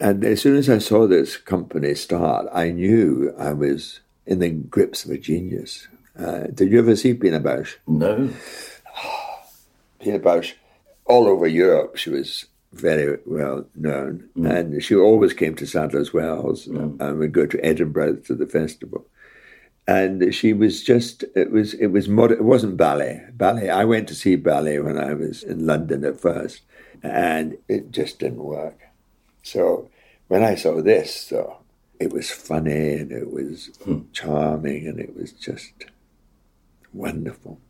And 0.00 0.24
as 0.24 0.40
soon 0.40 0.56
as 0.56 0.68
I 0.70 0.78
saw 0.78 1.06
this 1.06 1.36
company 1.36 1.94
start, 1.94 2.46
I 2.52 2.70
knew 2.70 3.34
I 3.38 3.52
was 3.52 4.00
in 4.26 4.38
the 4.38 4.50
grips 4.50 5.04
of 5.04 5.10
a 5.10 5.18
genius. 5.18 5.88
Uh, 6.18 6.46
did 6.54 6.70
you 6.70 6.78
ever 6.78 6.96
see 6.96 7.14
Pina 7.14 7.40
Bausch? 7.40 7.76
No. 7.86 8.30
Pina 10.00 10.18
Bausch 10.18 10.54
all 11.04 11.26
over 11.26 11.46
Europe. 11.46 11.96
She 11.96 12.10
was 12.10 12.46
very 12.72 13.18
well 13.26 13.66
known, 13.74 14.28
mm. 14.36 14.48
and 14.48 14.82
she 14.82 14.94
always 14.94 15.32
came 15.32 15.54
to 15.56 15.66
Sadler's 15.66 16.14
Wells 16.14 16.66
mm. 16.66 17.00
and 17.00 17.18
would 17.18 17.32
go 17.32 17.46
to 17.46 17.64
Edinburgh 17.64 18.16
to 18.26 18.34
the 18.34 18.46
festival. 18.46 19.06
And 19.90 20.34
she 20.34 20.52
was 20.52 20.82
just 20.82 21.24
it 21.34 21.50
was 21.50 21.74
it 21.74 21.88
was 21.88 22.08
mod- 22.08 22.32
it 22.32 22.44
wasn't 22.44 22.76
ballet 22.76 23.24
ballet. 23.32 23.70
I 23.70 23.84
went 23.84 24.08
to 24.08 24.14
see 24.14 24.36
ballet 24.36 24.78
when 24.78 24.98
I 24.98 25.14
was 25.14 25.42
in 25.42 25.66
London 25.66 26.04
at 26.04 26.20
first, 26.20 26.62
and 27.02 27.56
it 27.68 27.90
just 27.90 28.18
didn't 28.18 28.44
work. 28.44 28.78
So 29.42 29.88
when 30.28 30.44
I 30.44 30.54
saw 30.54 30.80
this, 30.80 31.28
though, 31.28 31.58
it 31.98 32.12
was 32.12 32.30
funny 32.30 32.94
and 32.94 33.12
it 33.12 33.32
was 33.32 33.70
mm. 33.84 34.04
charming 34.12 34.86
and 34.86 35.00
it 35.00 35.16
was 35.16 35.32
just 35.32 35.72
wonderful. 36.92 37.60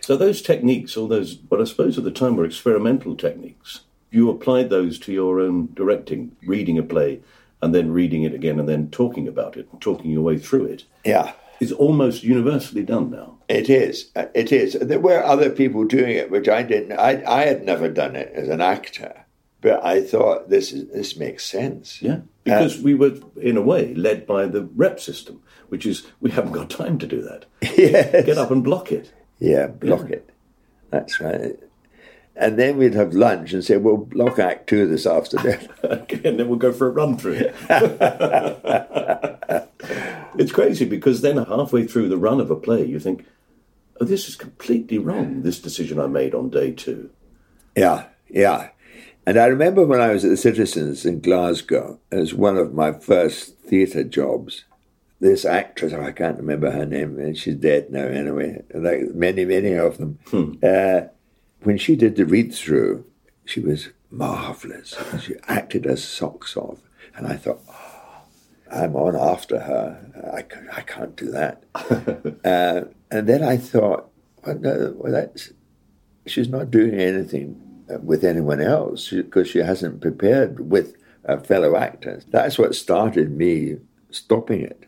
So 0.00 0.16
those 0.16 0.40
techniques, 0.40 0.96
all 0.96 1.06
those, 1.06 1.38
what 1.48 1.60
I 1.60 1.64
suppose 1.64 1.98
at 1.98 2.04
the 2.04 2.10
time 2.10 2.36
were 2.36 2.44
experimental 2.44 3.14
techniques, 3.14 3.80
you 4.10 4.30
applied 4.30 4.70
those 4.70 4.98
to 5.00 5.12
your 5.12 5.38
own 5.38 5.68
directing, 5.74 6.34
reading 6.46 6.78
a 6.78 6.82
play 6.82 7.20
and 7.60 7.74
then 7.74 7.90
reading 7.90 8.22
it 8.22 8.32
again 8.32 8.58
and 8.58 8.68
then 8.68 8.90
talking 8.90 9.28
about 9.28 9.56
it, 9.56 9.68
talking 9.80 10.10
your 10.10 10.22
way 10.22 10.38
through 10.38 10.64
it. 10.64 10.84
Yeah. 11.04 11.32
It's 11.60 11.72
almost 11.72 12.22
universally 12.22 12.84
done 12.84 13.10
now. 13.10 13.38
It 13.48 13.68
is. 13.70 14.10
Uh, 14.14 14.26
it 14.34 14.52
is. 14.52 14.74
There 14.74 15.00
were 15.00 15.22
other 15.22 15.50
people 15.50 15.84
doing 15.84 16.16
it, 16.16 16.30
which 16.30 16.48
I 16.48 16.62
didn't. 16.62 16.98
I, 16.98 17.22
I 17.26 17.46
had 17.46 17.64
never 17.64 17.88
done 17.88 18.14
it 18.14 18.32
as 18.34 18.48
an 18.48 18.60
actor, 18.60 19.24
but 19.60 19.84
I 19.84 20.02
thought 20.02 20.50
this 20.50 20.72
is 20.72 20.88
this 20.92 21.16
makes 21.16 21.44
sense. 21.44 22.00
Yeah, 22.02 22.20
because 22.44 22.78
uh, 22.78 22.82
we 22.82 22.94
were 22.94 23.14
in 23.36 23.56
a 23.56 23.62
way 23.62 23.94
led 23.94 24.26
by 24.26 24.46
the 24.46 24.64
rep 24.74 25.00
system, 25.00 25.42
which 25.68 25.86
is 25.86 26.06
we 26.20 26.30
haven't 26.30 26.52
got 26.52 26.70
time 26.70 26.98
to 26.98 27.06
do 27.06 27.22
that. 27.22 27.46
Yes. 27.78 28.26
Get 28.26 28.38
up 28.38 28.50
and 28.50 28.62
block 28.64 28.92
it. 28.92 29.12
Yeah, 29.38 29.68
block 29.68 30.08
yeah. 30.08 30.16
it. 30.16 30.30
That's 30.90 31.20
right. 31.20 31.58
And 32.34 32.58
then 32.58 32.76
we'd 32.76 32.94
have 32.94 33.14
lunch 33.14 33.52
and 33.52 33.64
say, 33.64 33.76
"We'll 33.78 33.96
block 33.96 34.38
Act 34.38 34.68
Two 34.68 34.86
this 34.86 35.06
afternoon." 35.06 35.68
okay, 35.84 36.20
and 36.24 36.38
then 36.38 36.48
we'll 36.48 36.58
go 36.58 36.72
for 36.72 36.86
a 36.86 36.90
run 36.90 37.16
through. 37.16 37.50
it's 40.36 40.52
crazy 40.52 40.84
because 40.84 41.20
then 41.20 41.36
halfway 41.36 41.86
through 41.86 42.08
the 42.08 42.18
run 42.18 42.40
of 42.40 42.50
a 42.50 42.56
play, 42.56 42.84
you 42.84 42.98
think, 42.98 43.24
"Oh, 44.00 44.04
this 44.04 44.28
is 44.28 44.36
completely 44.36 44.98
wrong. 44.98 45.42
This 45.42 45.60
decision 45.60 46.00
I 46.00 46.06
made 46.06 46.34
on 46.34 46.50
day 46.50 46.72
two. 46.72 47.10
Yeah, 47.76 48.06
yeah. 48.28 48.70
And 49.26 49.38
I 49.38 49.46
remember 49.46 49.84
when 49.84 50.00
I 50.00 50.12
was 50.12 50.24
at 50.24 50.30
the 50.30 50.36
Citizens 50.36 51.04
in 51.04 51.20
Glasgow, 51.20 52.00
as 52.10 52.32
one 52.32 52.56
of 52.56 52.72
my 52.72 52.92
first 52.92 53.58
theatre 53.58 54.02
jobs, 54.02 54.64
this 55.20 55.44
actress, 55.44 55.92
oh, 55.92 56.02
I 56.02 56.12
can't 56.12 56.38
remember 56.38 56.70
her 56.70 56.86
name, 56.86 57.18
and 57.18 57.36
she's 57.36 57.56
dead 57.56 57.90
now 57.90 58.06
anyway, 58.06 58.62
like 58.72 59.14
many, 59.14 59.44
many 59.44 59.74
of 59.74 59.98
them. 59.98 60.18
Hmm. 60.28 60.52
Uh, 60.62 61.08
when 61.62 61.76
she 61.76 61.96
did 61.96 62.16
the 62.16 62.24
read 62.24 62.54
through, 62.54 63.04
she 63.44 63.60
was 63.60 63.90
marvelous. 64.10 64.96
She 65.20 65.34
acted 65.46 65.84
her 65.84 65.96
socks 65.96 66.56
off. 66.56 66.78
And 67.16 67.26
I 67.26 67.36
thought, 67.36 67.60
oh, 67.68 67.87
I'm 68.70 68.96
on 68.96 69.16
after 69.16 69.58
her. 69.58 70.32
I, 70.32 70.44
I 70.76 70.80
can't 70.82 71.16
do 71.16 71.30
that. 71.30 71.64
uh, 72.44 72.88
and 73.10 73.26
then 73.26 73.42
I 73.42 73.56
thought, 73.56 74.10
well, 74.44 74.58
no, 74.58 74.94
well, 74.96 75.12
that's, 75.12 75.52
she's 76.26 76.48
not 76.48 76.70
doing 76.70 76.94
anything 76.94 77.60
with 78.02 78.24
anyone 78.24 78.60
else 78.60 79.10
because 79.10 79.48
she 79.48 79.58
hasn't 79.58 80.00
prepared 80.00 80.70
with 80.70 80.96
a 81.24 81.40
fellow 81.40 81.76
actors. 81.76 82.24
That's 82.30 82.58
what 82.58 82.74
started 82.74 83.30
me 83.30 83.78
stopping 84.10 84.62
it 84.62 84.84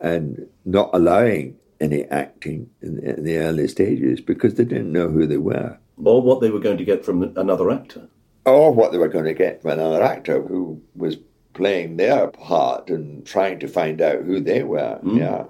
and 0.00 0.46
not 0.64 0.90
allowing 0.92 1.56
any 1.80 2.04
acting 2.04 2.70
in, 2.82 2.98
in, 2.98 3.24
the 3.24 3.38
early 3.38 3.68
stages 3.68 4.20
because 4.20 4.54
they 4.54 4.64
didn't 4.64 4.92
know 4.92 5.08
who 5.08 5.26
they 5.26 5.36
were. 5.36 5.78
Or 6.02 6.22
what 6.22 6.40
they 6.40 6.50
were 6.50 6.60
going 6.60 6.78
to 6.78 6.84
get 6.84 7.04
from 7.04 7.22
another 7.36 7.70
actor. 7.70 8.08
Or 8.44 8.72
what 8.72 8.92
they 8.92 8.98
were 8.98 9.08
going 9.08 9.24
to 9.24 9.34
get 9.34 9.62
from 9.62 9.72
another 9.72 10.02
actor 10.02 10.42
who 10.42 10.80
was 10.94 11.16
playing 11.54 11.96
their 11.96 12.28
part 12.28 12.90
and 12.90 13.26
trying 13.26 13.58
to 13.60 13.68
find 13.68 14.00
out 14.00 14.22
who 14.22 14.40
they 14.40 14.62
were. 14.62 14.98
Mm. 15.02 15.18
Yeah. 15.18 15.44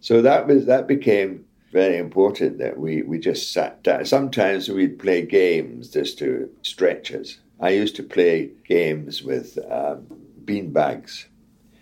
So 0.00 0.22
that 0.22 0.46
was 0.46 0.66
that 0.66 0.86
became 0.86 1.44
very 1.72 1.98
important 1.98 2.58
that 2.58 2.78
we, 2.78 3.02
we 3.02 3.18
just 3.18 3.52
sat 3.52 3.82
down. 3.84 4.04
Sometimes 4.04 4.68
we'd 4.68 4.98
play 4.98 5.24
games 5.24 5.90
just 5.90 6.18
to 6.18 6.50
stretch 6.62 7.12
us. 7.12 7.38
I 7.60 7.70
used 7.70 7.94
to 7.96 8.02
play 8.02 8.50
games 8.66 9.22
with 9.22 9.56
um, 9.70 10.06
bean 10.44 10.72
bags 10.72 11.28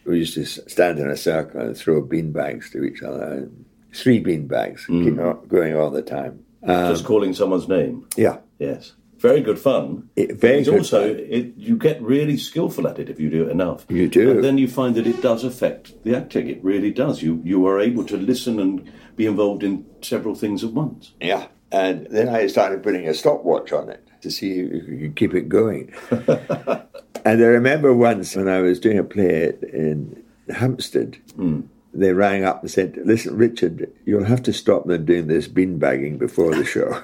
we 0.08 0.18
used 0.18 0.34
to 0.34 0.44
stand 0.46 0.98
in 0.98 1.08
a 1.08 1.16
circle 1.16 1.60
and 1.60 1.76
throw 1.76 2.00
bean 2.00 2.32
bags 2.32 2.70
to 2.70 2.82
each 2.82 3.02
other. 3.02 3.48
Three 3.92 4.18
bean 4.18 4.46
bags 4.46 4.86
mm. 4.86 5.04
keep 5.04 5.48
going 5.48 5.76
all 5.76 5.90
the 5.90 6.02
time. 6.02 6.44
Just 6.66 7.04
calling 7.04 7.34
someone's 7.34 7.68
name. 7.68 8.06
Yeah. 8.16 8.38
Yes. 8.58 8.94
Very 9.18 9.40
good 9.40 9.58
fun. 9.58 10.08
It- 10.16 10.36
very 10.40 10.58
It's 10.60 10.68
good 10.68 10.78
also, 10.78 11.14
fun. 11.14 11.24
it, 11.28 11.52
you 11.56 11.76
get 11.76 12.00
really 12.00 12.36
skillful 12.36 12.86
at 12.86 12.98
it 12.98 13.08
if 13.10 13.18
you 13.20 13.28
do 13.30 13.42
it 13.44 13.50
enough. 13.50 13.84
You 13.88 14.08
do. 14.08 14.30
And 14.30 14.44
then 14.44 14.58
you 14.58 14.68
find 14.68 14.94
that 14.94 15.06
it 15.06 15.20
does 15.20 15.44
affect 15.44 16.04
the 16.04 16.14
acting. 16.16 16.48
It 16.48 16.62
really 16.62 16.90
does. 16.92 17.22
You 17.22 17.40
you 17.44 17.66
are 17.66 17.80
able 17.80 18.04
to 18.04 18.16
listen 18.16 18.60
and 18.60 18.90
be 19.16 19.26
involved 19.26 19.62
in 19.64 19.84
several 20.02 20.34
things 20.34 20.62
at 20.64 20.72
once. 20.72 21.12
Yeah. 21.20 21.46
And 21.70 22.06
then 22.10 22.28
I 22.28 22.46
started 22.46 22.82
putting 22.82 23.08
a 23.08 23.12
stopwatch 23.14 23.72
on 23.72 23.90
it 23.90 24.06
to 24.22 24.30
see 24.30 24.60
if 24.60 24.88
you 24.88 24.98
could 25.00 25.16
keep 25.16 25.34
it 25.34 25.48
going. 25.48 25.92
and 26.10 27.42
I 27.42 27.46
remember 27.46 27.92
once 27.92 28.36
when 28.36 28.48
I 28.48 28.60
was 28.60 28.80
doing 28.80 28.98
a 28.98 29.04
play 29.04 29.52
in 29.72 30.22
Hampstead, 30.48 31.16
hmm. 31.36 31.60
They 31.92 32.12
rang 32.12 32.44
up 32.44 32.62
and 32.62 32.70
said, 32.70 32.98
Listen, 33.04 33.36
Richard, 33.36 33.90
you'll 34.04 34.24
have 34.24 34.42
to 34.44 34.52
stop 34.52 34.86
them 34.86 35.04
doing 35.04 35.26
this 35.26 35.48
beanbagging 35.48 36.18
before 36.18 36.54
the 36.54 36.64
show 36.64 37.02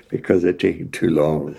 because 0.08 0.42
they're 0.42 0.52
taking 0.52 0.90
too 0.90 1.10
long. 1.10 1.56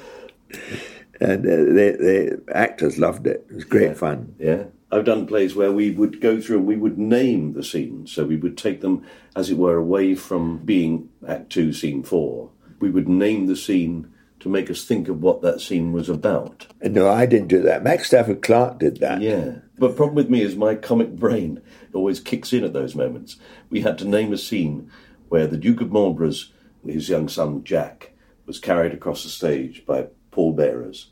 And 1.19 1.45
uh, 1.45 1.55
the 1.55 2.41
actors 2.53 2.97
loved 2.97 3.27
it. 3.27 3.45
It 3.49 3.55
was 3.55 3.63
great 3.63 3.97
fun. 3.97 4.35
Yeah. 4.39 4.65
I've 4.91 5.05
done 5.05 5.25
plays 5.25 5.55
where 5.55 5.71
we 5.71 5.89
would 5.89 6.21
go 6.21 6.39
through 6.39 6.57
and 6.59 6.67
we 6.67 6.75
would 6.75 6.99
name 6.99 7.53
the 7.53 7.63
scenes. 7.63 8.11
So 8.11 8.25
we 8.25 8.35
would 8.35 8.57
take 8.57 8.81
them, 8.81 9.03
as 9.35 9.49
it 9.49 9.57
were, 9.57 9.75
away 9.75 10.13
from 10.13 10.59
being 10.59 11.09
Act 11.27 11.49
Two, 11.49 11.73
Scene 11.73 12.03
Four. 12.03 12.51
We 12.79 12.91
would 12.91 13.09
name 13.09 13.47
the 13.47 13.55
scene 13.55 14.13
to 14.43 14.49
make 14.49 14.69
us 14.69 14.83
think 14.83 15.07
of 15.07 15.21
what 15.21 15.41
that 15.41 15.61
scene 15.61 15.93
was 15.93 16.09
about. 16.09 16.67
No, 16.81 17.09
I 17.09 17.25
didn't 17.25 17.47
do 17.47 17.61
that. 17.61 17.81
Max 17.81 18.07
Stafford 18.07 18.41
Clark 18.41 18.77
did 18.79 18.99
that. 18.99 19.21
Yeah. 19.21 19.59
But 19.77 19.95
problem 19.95 20.15
with 20.15 20.29
me 20.29 20.41
is 20.41 20.57
my 20.57 20.75
comic 20.75 21.15
brain 21.15 21.61
always 21.93 22.19
kicks 22.19 22.51
in 22.51 22.65
at 22.65 22.73
those 22.73 22.93
moments. 22.93 23.37
We 23.69 23.81
had 23.81 23.97
to 23.99 24.05
name 24.05 24.33
a 24.33 24.37
scene 24.37 24.91
where 25.29 25.47
the 25.47 25.55
Duke 25.55 25.79
of 25.79 25.93
Marlborough's, 25.93 26.51
his 26.85 27.07
young 27.07 27.29
son 27.29 27.63
Jack, 27.63 28.11
was 28.45 28.59
carried 28.59 28.93
across 28.93 29.23
the 29.23 29.29
stage 29.29 29.85
by 29.85 30.07
pallbearers. 30.31 31.11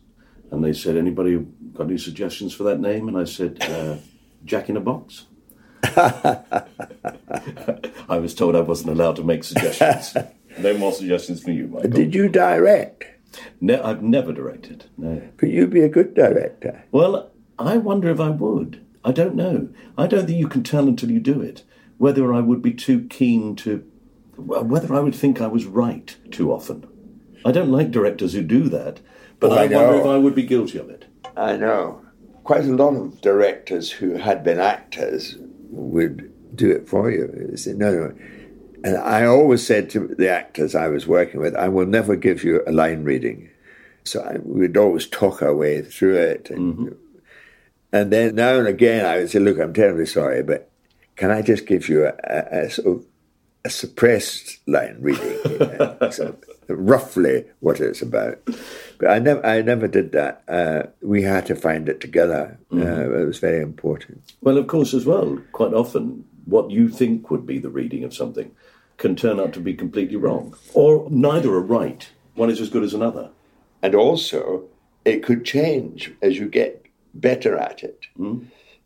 And 0.52 0.62
they 0.62 0.74
said, 0.74 0.98
anybody 0.98 1.38
got 1.74 1.88
any 1.88 1.98
suggestions 1.98 2.54
for 2.54 2.64
that 2.64 2.82
name? 2.82 3.08
And 3.08 3.18
I 3.18 3.24
said, 3.24 3.64
uh, 3.64 3.96
Jack 4.44 4.68
in 4.70 4.76
a 4.76 4.82
Box. 4.82 5.28
I 5.84 6.66
was 8.10 8.36
told 8.36 8.58
I 8.58 8.62
wasn't 8.62 8.90
allowed 8.92 9.16
to 9.16 9.24
make 9.24 9.46
suggestions. 9.46 10.18
no 10.60 10.78
more 10.78 10.92
suggestions 10.92 11.42
for 11.42 11.52
you, 11.52 11.68
Michael. 11.68 11.92
Did 11.92 12.14
you 12.14 12.28
direct? 12.28 13.06
Ne- 13.60 13.80
I've 13.80 14.02
never 14.04 14.32
directed. 14.34 14.86
No. 14.98 15.22
Could 15.38 15.50
you 15.50 15.68
be 15.68 15.82
a 15.82 15.90
good 15.90 16.14
director? 16.14 16.84
Well, 16.92 17.32
I 17.58 17.78
wonder 17.78 18.10
if 18.10 18.20
I 18.20 18.30
would. 18.30 18.84
I 19.04 19.12
don't 19.12 19.36
know. 19.36 19.70
I 19.98 20.08
don't 20.08 20.28
think 20.28 20.38
you 20.40 20.48
can 20.48 20.64
tell 20.64 20.88
until 20.88 21.12
you 21.12 21.20
do 21.20 21.42
it 21.42 21.64
whether 21.98 22.34
I 22.34 22.40
would 22.40 22.62
be 22.62 22.74
too 22.74 23.06
keen 23.10 23.56
to, 23.58 23.84
whether 24.36 24.94
I 24.94 25.00
would 25.00 25.16
think 25.16 25.40
I 25.40 25.48
was 25.48 25.66
right 25.66 26.16
too 26.32 26.52
often. 26.52 26.88
I 27.46 27.52
don't 27.52 27.72
like 27.72 27.92
directors 27.92 28.34
who 28.34 28.42
do 28.44 28.70
that, 28.70 29.00
but 29.40 29.52
Oh, 29.52 29.56
I, 29.56 29.64
I 29.64 29.68
wonder 29.68 30.00
if 30.00 30.06
I 30.06 30.18
would 30.18 30.36
be 30.36 30.44
guilty 30.44 30.78
of 30.80 30.90
it. 30.90 31.06
I 31.38 31.58
know. 31.58 32.02
Quite 32.44 32.66
a 32.66 32.76
lot 32.76 32.96
of 32.96 33.22
directors 33.22 33.92
who 33.92 34.16
had 34.16 34.44
been 34.44 34.60
actors 34.60 35.38
would 35.70 36.32
do 36.56 36.72
it 36.72 36.88
for 36.90 37.10
you. 37.12 37.52
Said, 37.56 37.78
no, 37.78 37.92
no. 37.92 38.14
And 38.84 38.98
I 38.98 39.26
always 39.26 39.66
said 39.66 39.90
to 39.92 40.08
the 40.08 40.30
actors 40.30 40.74
I 40.76 40.88
was 40.88 41.06
working 41.08 41.40
with, 41.40 41.56
I 41.56 41.68
will 41.68 41.86
never 41.86 42.16
give 42.16 42.44
you 42.44 42.64
a 42.66 42.72
line 42.72 43.04
reading. 43.04 43.50
So 44.04 44.22
I, 44.22 44.38
we'd 44.40 44.78
always 44.78 45.08
talk 45.08 45.42
our 45.42 45.56
way 45.56 45.82
through 45.82 46.18
it. 46.18 46.50
And, 46.50 46.98
and 47.94 48.12
then 48.12 48.36
now 48.36 48.58
and 48.58 48.68
again 48.68 49.06
I 49.06 49.18
would 49.18 49.30
say, 49.30 49.40
look, 49.40 49.60
I'm 49.60 49.74
terribly 49.74 50.06
sorry, 50.08 50.42
but 50.42 50.72
can 51.16 51.30
I 51.30 51.42
just 51.42 51.68
give 51.68 51.90
you 51.90 52.06
a, 52.06 52.14
a, 52.24 52.66
a 52.66 52.70
sort 52.70 52.88
of 52.88 53.06
a 53.64 53.70
suppressed 53.70 54.58
line 54.68 54.98
reading? 55.00 55.38
so 56.12 56.36
roughly 56.68 57.46
what 57.60 57.80
it's 57.80 58.02
about. 58.02 58.40
But 58.98 59.10
I 59.10 59.20
never, 59.20 59.46
I 59.46 59.62
never 59.62 59.88
did 59.88 60.12
that. 60.14 60.44
Uh, 60.48 60.84
we 61.02 61.22
had 61.24 61.46
to 61.48 61.56
find 61.56 61.88
it 61.90 62.02
together. 62.02 62.58
Uh, 62.74 63.20
it 63.20 63.26
was 63.26 63.40
very 63.40 63.62
important. 63.62 64.24
Well, 64.42 64.58
of 64.58 64.68
course, 64.68 64.94
as 64.94 65.06
well, 65.06 65.40
quite 65.52 65.74
often, 65.74 66.26
what 66.46 66.72
you 66.72 66.90
think 66.90 67.30
would 67.30 67.46
be 67.46 67.60
the 67.60 67.70
reading 67.70 68.04
of 68.04 68.14
something 68.14 68.52
can 69.02 69.16
turn 69.16 69.40
out 69.40 69.52
to 69.52 69.60
be 69.60 69.74
completely 69.74 70.16
wrong, 70.16 70.56
or 70.74 71.08
neither 71.10 71.52
are 71.54 71.60
right. 71.60 72.08
One 72.36 72.52
is 72.52 72.62
as 72.62 72.70
good 72.70 72.84
as 72.84 72.94
another. 72.94 73.30
And 73.82 73.96
also, 73.96 74.66
it 75.04 75.24
could 75.24 75.44
change 75.44 76.14
as 76.22 76.38
you 76.38 76.48
get 76.48 76.86
better 77.14 77.58
at 77.58 77.84
it. 77.84 78.06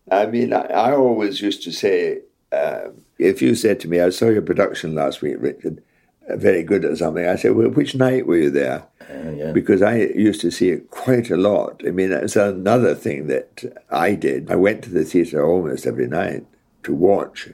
I 0.10 0.26
mean, 0.26 0.54
I, 0.54 0.66
I 0.68 0.96
always 0.96 1.42
used 1.42 1.64
to 1.64 1.72
say, 1.72 2.22
um, 2.52 3.04
if 3.20 3.42
you 3.42 3.56
said 3.56 3.80
to 3.82 3.90
me, 3.90 4.00
I 4.00 4.10
saw 4.10 4.30
your 4.30 4.42
production 4.42 4.96
last 4.96 5.22
week, 5.22 5.36
Richard, 5.40 5.84
uh, 6.30 6.38
very 6.38 6.64
good 6.64 6.86
at 6.86 6.98
something, 6.98 7.28
I 7.28 7.36
said, 7.36 7.56
well, 7.56 7.70
which 7.70 7.94
night 7.94 8.26
were 8.26 8.38
you 8.38 8.50
there? 8.50 8.86
Uh, 9.02 9.32
yeah. 9.32 9.52
Because 9.52 9.82
I 9.82 9.98
used 9.98 10.42
to 10.42 10.50
see 10.50 10.70
it 10.70 10.90
quite 10.90 11.30
a 11.30 11.38
lot. 11.38 11.82
I 11.86 11.92
mean, 11.92 12.12
it's 12.12 12.38
another 12.38 12.96
thing 12.96 13.28
that 13.28 13.64
I 13.92 14.16
did. 14.16 14.50
I 14.50 14.56
went 14.56 14.84
to 14.84 14.90
the 14.90 15.04
theatre 15.04 15.46
almost 15.46 15.86
every 15.86 16.08
night 16.08 16.46
to 16.84 16.94
watch 16.94 17.50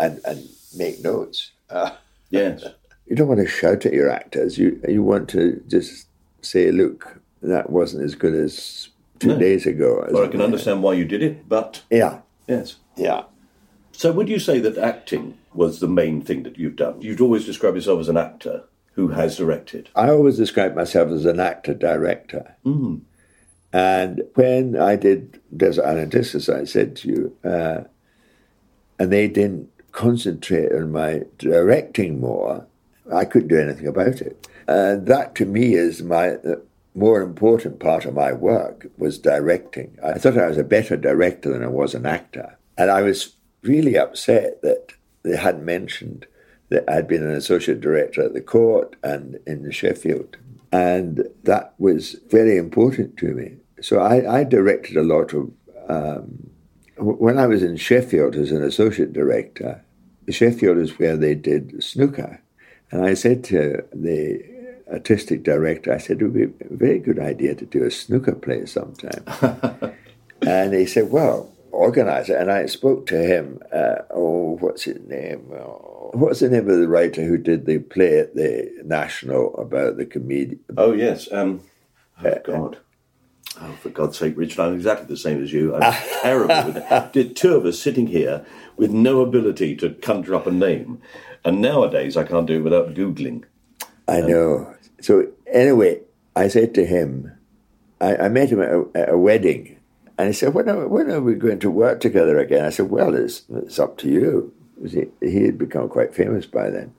and, 0.00 0.20
and 0.24 0.48
make 0.74 1.04
notes. 1.04 1.51
Uh, 1.72 1.90
Yes. 2.30 2.64
you 3.06 3.14
don't 3.16 3.28
want 3.28 3.40
to 3.40 3.46
shout 3.46 3.84
at 3.84 3.92
your 3.92 4.08
actors. 4.10 4.56
You 4.56 4.80
you 4.88 5.02
want 5.02 5.28
to 5.30 5.62
just 5.68 6.06
say, 6.40 6.70
"Look, 6.72 7.20
that 7.42 7.68
wasn't 7.68 8.04
as 8.04 8.14
good 8.14 8.34
as 8.34 8.88
two 9.18 9.28
No. 9.28 9.38
days 9.38 9.66
ago." 9.66 9.96
Or 10.14 10.24
I 10.24 10.28
can 10.28 10.40
understand 10.40 10.82
why 10.82 10.94
you 10.94 11.04
did 11.04 11.22
it, 11.22 11.46
but 11.46 11.82
Yeah, 11.90 12.20
yes. 12.48 12.76
yeah. 12.96 13.24
So, 13.92 14.12
would 14.12 14.30
you 14.30 14.38
say 14.38 14.60
that 14.60 14.78
acting 14.78 15.36
was 15.52 15.80
the 15.80 15.88
main 15.88 16.22
thing 16.22 16.42
that 16.44 16.56
you've 16.58 16.76
done? 16.76 17.02
You'd 17.02 17.20
always 17.20 17.44
describe 17.44 17.74
yourself 17.74 18.00
as 18.00 18.08
an 18.08 18.16
actor 18.16 18.64
who 18.94 19.08
has 19.08 19.36
directed. 19.36 19.90
I 19.94 20.08
always 20.08 20.38
describe 20.38 20.74
myself 20.74 21.10
as 21.10 21.26
an 21.26 21.38
actor 21.40 21.74
director. 21.74 22.56
And 23.74 24.22
when 24.34 24.76
I 24.76 24.96
did 24.96 25.38
Desert 25.54 25.84
Island 25.84 26.12
Discs, 26.12 26.48
I 26.48 26.64
said 26.64 26.96
to 26.96 27.08
you, 27.08 27.36
uh, 27.44 27.80
and 28.98 29.12
they 29.12 29.28
didn't 29.28 29.68
concentrate 29.92 30.72
on 30.72 30.92
my 30.92 31.22
directing 31.38 32.20
more, 32.20 32.66
I 33.12 33.24
couldn't 33.24 33.48
do 33.48 33.60
anything 33.60 33.86
about 33.86 34.20
it. 34.20 34.48
And 34.66 35.06
that 35.06 35.34
to 35.36 35.44
me 35.44 35.74
is 35.74 36.02
my 36.02 36.36
more 36.94 37.22
important 37.22 37.80
part 37.80 38.04
of 38.04 38.14
my 38.14 38.32
work 38.32 38.86
was 38.98 39.18
directing. 39.18 39.98
I 40.04 40.14
thought 40.14 40.36
I 40.36 40.48
was 40.48 40.58
a 40.58 40.64
better 40.64 40.96
director 40.96 41.50
than 41.50 41.62
I 41.62 41.68
was 41.68 41.94
an 41.94 42.06
actor. 42.06 42.58
And 42.76 42.90
I 42.90 43.02
was 43.02 43.34
really 43.62 43.96
upset 43.96 44.60
that 44.62 44.92
they 45.22 45.36
hadn't 45.36 45.64
mentioned 45.64 46.26
that 46.68 46.88
I'd 46.88 47.08
been 47.08 47.22
an 47.22 47.34
associate 47.34 47.80
director 47.80 48.22
at 48.22 48.34
the 48.34 48.40
court 48.40 48.96
and 49.02 49.38
in 49.46 49.70
Sheffield. 49.70 50.36
And 50.70 51.28
that 51.44 51.74
was 51.78 52.16
very 52.30 52.56
important 52.56 53.16
to 53.18 53.34
me. 53.34 53.56
So 53.80 54.00
I, 54.00 54.40
I 54.40 54.44
directed 54.44 54.96
a 54.96 55.02
lot 55.02 55.34
of 55.34 55.50
um, 55.88 56.50
when 56.96 57.38
I 57.38 57.46
was 57.46 57.62
in 57.62 57.76
Sheffield 57.76 58.34
as 58.36 58.52
an 58.52 58.62
associate 58.62 59.12
director, 59.12 59.82
Sheffield 60.28 60.78
is 60.78 60.98
where 60.98 61.16
they 61.16 61.34
did 61.34 61.82
snooker. 61.82 62.40
And 62.90 63.04
I 63.04 63.14
said 63.14 63.42
to 63.44 63.84
the 63.92 64.44
artistic 64.92 65.42
director, 65.42 65.92
I 65.92 65.98
said, 65.98 66.20
it 66.20 66.24
would 66.24 66.34
be 66.34 66.64
a 66.64 66.76
very 66.76 66.98
good 66.98 67.18
idea 67.18 67.54
to 67.54 67.64
do 67.64 67.84
a 67.84 67.90
snooker 67.90 68.34
play 68.34 68.66
sometime. 68.66 69.24
and 70.42 70.74
he 70.74 70.86
said, 70.86 71.10
well, 71.10 71.50
organize 71.70 72.28
it. 72.28 72.36
And 72.36 72.52
I 72.52 72.66
spoke 72.66 73.06
to 73.06 73.16
him, 73.16 73.60
uh, 73.72 74.02
oh, 74.10 74.56
what's 74.60 74.84
his 74.84 75.00
name? 75.08 75.50
Oh, 75.52 76.10
what's 76.12 76.40
the 76.40 76.50
name 76.50 76.68
of 76.68 76.78
the 76.78 76.88
writer 76.88 77.24
who 77.24 77.38
did 77.38 77.66
the 77.66 77.78
play 77.78 78.18
at 78.18 78.34
the 78.34 78.70
National 78.84 79.54
about 79.56 79.96
the 79.96 80.04
comedian? 80.04 80.60
Oh, 80.76 80.92
yes. 80.92 81.32
Um, 81.32 81.62
oh, 82.22 82.38
God. 82.44 82.78
Oh, 83.60 83.72
for 83.80 83.90
God's 83.90 84.18
sake, 84.18 84.34
Richard, 84.36 84.60
I'm 84.60 84.74
exactly 84.74 85.06
the 85.06 85.16
same 85.16 85.42
as 85.42 85.52
you. 85.52 85.74
I'm 85.74 85.92
terrible 86.22 86.72
with 86.72 86.76
it. 86.78 87.12
The 87.12 87.24
two 87.28 87.54
of 87.54 87.66
us 87.66 87.78
sitting 87.78 88.06
here 88.06 88.44
with 88.76 88.90
no 88.90 89.20
ability 89.20 89.76
to 89.76 89.90
conjure 89.90 90.34
up 90.34 90.46
a 90.46 90.50
name. 90.50 91.00
And 91.44 91.60
nowadays, 91.60 92.16
I 92.16 92.24
can't 92.24 92.46
do 92.46 92.56
it 92.56 92.62
without 92.62 92.94
Googling. 92.94 93.44
I 94.08 94.20
um, 94.20 94.30
know. 94.30 94.74
So 95.00 95.28
anyway, 95.46 96.00
I 96.34 96.48
said 96.48 96.74
to 96.74 96.86
him, 96.86 97.32
I, 98.00 98.16
I 98.16 98.28
met 98.28 98.50
him 98.50 98.62
at 98.62 98.70
a, 98.70 98.84
at 98.94 99.12
a 99.12 99.18
wedding, 99.18 99.78
and 100.18 100.28
he 100.28 100.32
said, 100.32 100.54
when 100.54 100.68
are, 100.68 100.86
when 100.88 101.10
are 101.10 101.20
we 101.20 101.34
going 101.34 101.58
to 101.60 101.70
work 101.70 102.00
together 102.00 102.38
again? 102.38 102.64
I 102.64 102.70
said, 102.70 102.90
well, 102.90 103.14
it's, 103.14 103.42
it's 103.50 103.78
up 103.78 103.98
to 103.98 104.08
you. 104.08 104.52
He, 104.88 105.06
he 105.20 105.44
had 105.44 105.58
become 105.58 105.88
quite 105.88 106.14
famous 106.14 106.46
by 106.46 106.70
then. 106.70 106.94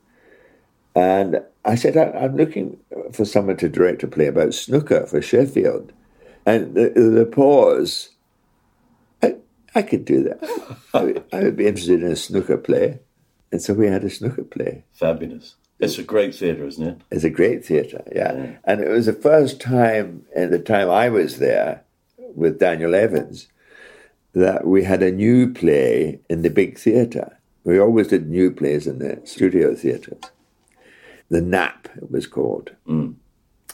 And 0.95 1.41
I 1.65 1.75
said, 1.75 1.97
I, 1.97 2.11
I'm 2.11 2.37
looking 2.37 2.77
for 3.11 3.25
someone 3.25 3.57
to 3.57 3.69
direct 3.69 4.03
a 4.03 4.07
play 4.07 4.27
about 4.27 4.53
snooker 4.53 5.05
for 5.05 5.21
Sheffield. 5.21 5.91
And 6.45 6.75
the, 6.75 6.89
the 6.89 7.25
pause, 7.25 8.09
I, 9.21 9.35
I 9.75 9.81
could 9.81 10.05
do 10.05 10.23
that. 10.23 10.77
I 10.93 11.03
would, 11.03 11.23
I 11.31 11.43
would 11.43 11.55
be 11.55 11.67
interested 11.67 12.01
in 12.01 12.11
a 12.11 12.15
snooker 12.15 12.57
play. 12.57 12.99
And 13.51 13.61
so 13.61 13.73
we 13.73 13.87
had 13.87 14.03
a 14.03 14.09
snooker 14.09 14.43
play. 14.43 14.83
Fabulous. 14.93 15.55
It's 15.79 15.97
a 15.97 16.03
great 16.03 16.33
theatre, 16.33 16.65
isn't 16.65 16.87
it? 16.87 17.01
It's 17.11 17.23
a 17.23 17.29
great 17.29 17.65
theatre, 17.65 18.03
yeah. 18.15 18.57
And 18.63 18.81
it 18.81 18.89
was 18.89 19.05
the 19.05 19.13
first 19.13 19.59
time 19.59 20.25
in 20.35 20.51
the 20.51 20.59
time 20.59 20.89
I 20.89 21.09
was 21.09 21.39
there 21.39 21.83
with 22.17 22.59
Daniel 22.59 22.95
Evans 22.95 23.47
that 24.33 24.65
we 24.65 24.83
had 24.83 25.03
a 25.03 25.11
new 25.11 25.51
play 25.51 26.19
in 26.29 26.41
the 26.41 26.49
big 26.49 26.77
theatre. 26.77 27.37
We 27.63 27.79
always 27.79 28.07
did 28.07 28.29
new 28.29 28.51
plays 28.51 28.87
in 28.87 28.99
the 28.99 29.21
studio 29.25 29.75
theatres. 29.75 30.21
The 31.29 31.41
Nap, 31.41 31.87
it 31.95 32.11
was 32.11 32.27
called. 32.27 32.71
Mm. 32.87 33.15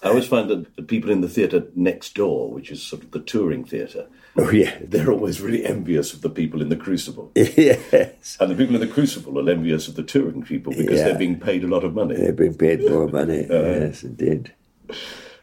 I 0.02 0.10
always 0.10 0.28
find 0.28 0.50
that 0.50 0.76
the 0.76 0.84
people 0.84 1.12
in 1.12 1.22
the 1.22 1.28
theatre 1.28 1.66
next 1.76 2.16
door, 2.16 2.52
which 2.52 2.72
is 2.72 2.82
sort 2.82 3.04
of 3.04 3.12
the 3.12 3.20
touring 3.20 3.66
theatre, 3.66 4.08
oh 4.38 4.50
yeah, 4.50 4.78
they're 4.82 5.12
always 5.12 5.42
really 5.42 5.66
envious 5.66 6.14
of 6.14 6.22
the 6.22 6.30
people 6.30 6.62
in 6.62 6.70
the 6.70 6.76
Crucible. 6.76 7.32
yes, 7.36 8.38
and 8.40 8.52
the 8.52 8.56
people 8.56 8.76
in 8.76 8.82
the 8.82 8.88
Crucible 8.88 9.38
are 9.40 9.52
envious 9.52 9.88
of 9.88 9.96
the 9.96 10.04
touring 10.04 10.44
people 10.44 10.74
because 10.74 11.00
yeah. 11.00 11.06
they're 11.06 11.18
being 11.18 11.40
paid 11.40 11.64
a 11.64 11.68
lot 11.68 11.84
of 11.84 11.94
money. 11.94 12.16
They're 12.16 12.34
being 12.34 12.56
paid 12.56 12.82
more 12.90 13.08
money. 13.20 13.46
uh, 13.50 13.62
yes, 13.62 14.04
indeed. 14.04 14.54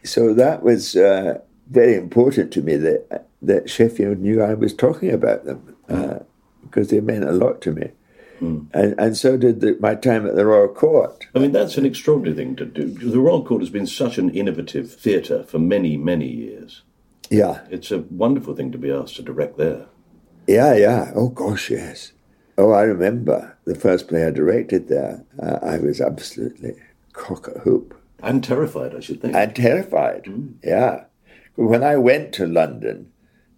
So 0.03 0.33
that 0.33 0.63
was 0.63 0.95
uh, 0.95 1.39
very 1.69 1.95
important 1.95 2.51
to 2.53 2.61
me 2.61 2.77
that 2.77 3.27
that 3.41 3.69
Sheffield 3.69 4.19
knew 4.19 4.41
I 4.41 4.55
was 4.55 4.73
talking 4.73 5.11
about 5.11 5.45
them 5.45 5.75
uh, 5.87 6.19
because 6.63 6.89
they 6.89 6.99
meant 6.99 7.25
a 7.25 7.31
lot 7.31 7.61
to 7.61 7.71
me. 7.71 7.91
Mm. 8.39 8.67
And, 8.73 8.99
and 8.99 9.17
so 9.17 9.37
did 9.37 9.61
the, 9.61 9.77
my 9.79 9.95
time 9.95 10.27
at 10.27 10.35
the 10.35 10.45
Royal 10.45 10.67
Court. 10.67 11.25
I 11.35 11.39
mean, 11.39 11.51
that's 11.51 11.77
an 11.77 11.85
extraordinary 11.85 12.35
thing 12.35 12.55
to 12.57 12.65
do. 12.65 12.87
The 12.87 13.19
Royal 13.19 13.43
Court 13.43 13.61
has 13.61 13.69
been 13.69 13.87
such 13.87 14.17
an 14.17 14.29
innovative 14.29 14.93
theatre 14.93 15.43
for 15.43 15.59
many, 15.59 15.97
many 15.97 16.27
years. 16.27 16.83
Yeah. 17.29 17.61
It's 17.69 17.91
a 17.91 17.99
wonderful 17.99 18.55
thing 18.55 18.71
to 18.71 18.77
be 18.77 18.91
asked 18.91 19.15
to 19.17 19.21
direct 19.21 19.57
there. 19.57 19.87
Yeah, 20.47 20.75
yeah. 20.75 21.11
Oh, 21.15 21.29
gosh, 21.29 21.69
yes. 21.69 22.13
Oh, 22.57 22.71
I 22.71 22.83
remember 22.83 23.57
the 23.65 23.75
first 23.75 24.07
play 24.07 24.25
I 24.25 24.31
directed 24.31 24.87
there. 24.87 25.23
Uh, 25.41 25.59
I 25.61 25.77
was 25.77 26.01
absolutely 26.01 26.75
cock 27.13 27.47
a 27.47 27.59
hoop. 27.59 27.99
And 28.23 28.43
terrified, 28.43 28.95
I 28.95 28.99
should 28.99 29.21
think. 29.21 29.35
And 29.35 29.55
terrified, 29.55 30.23
mm. 30.23 30.53
yeah. 30.63 31.05
When 31.55 31.83
I 31.83 31.97
went 31.97 32.33
to 32.33 32.47
London, 32.47 33.11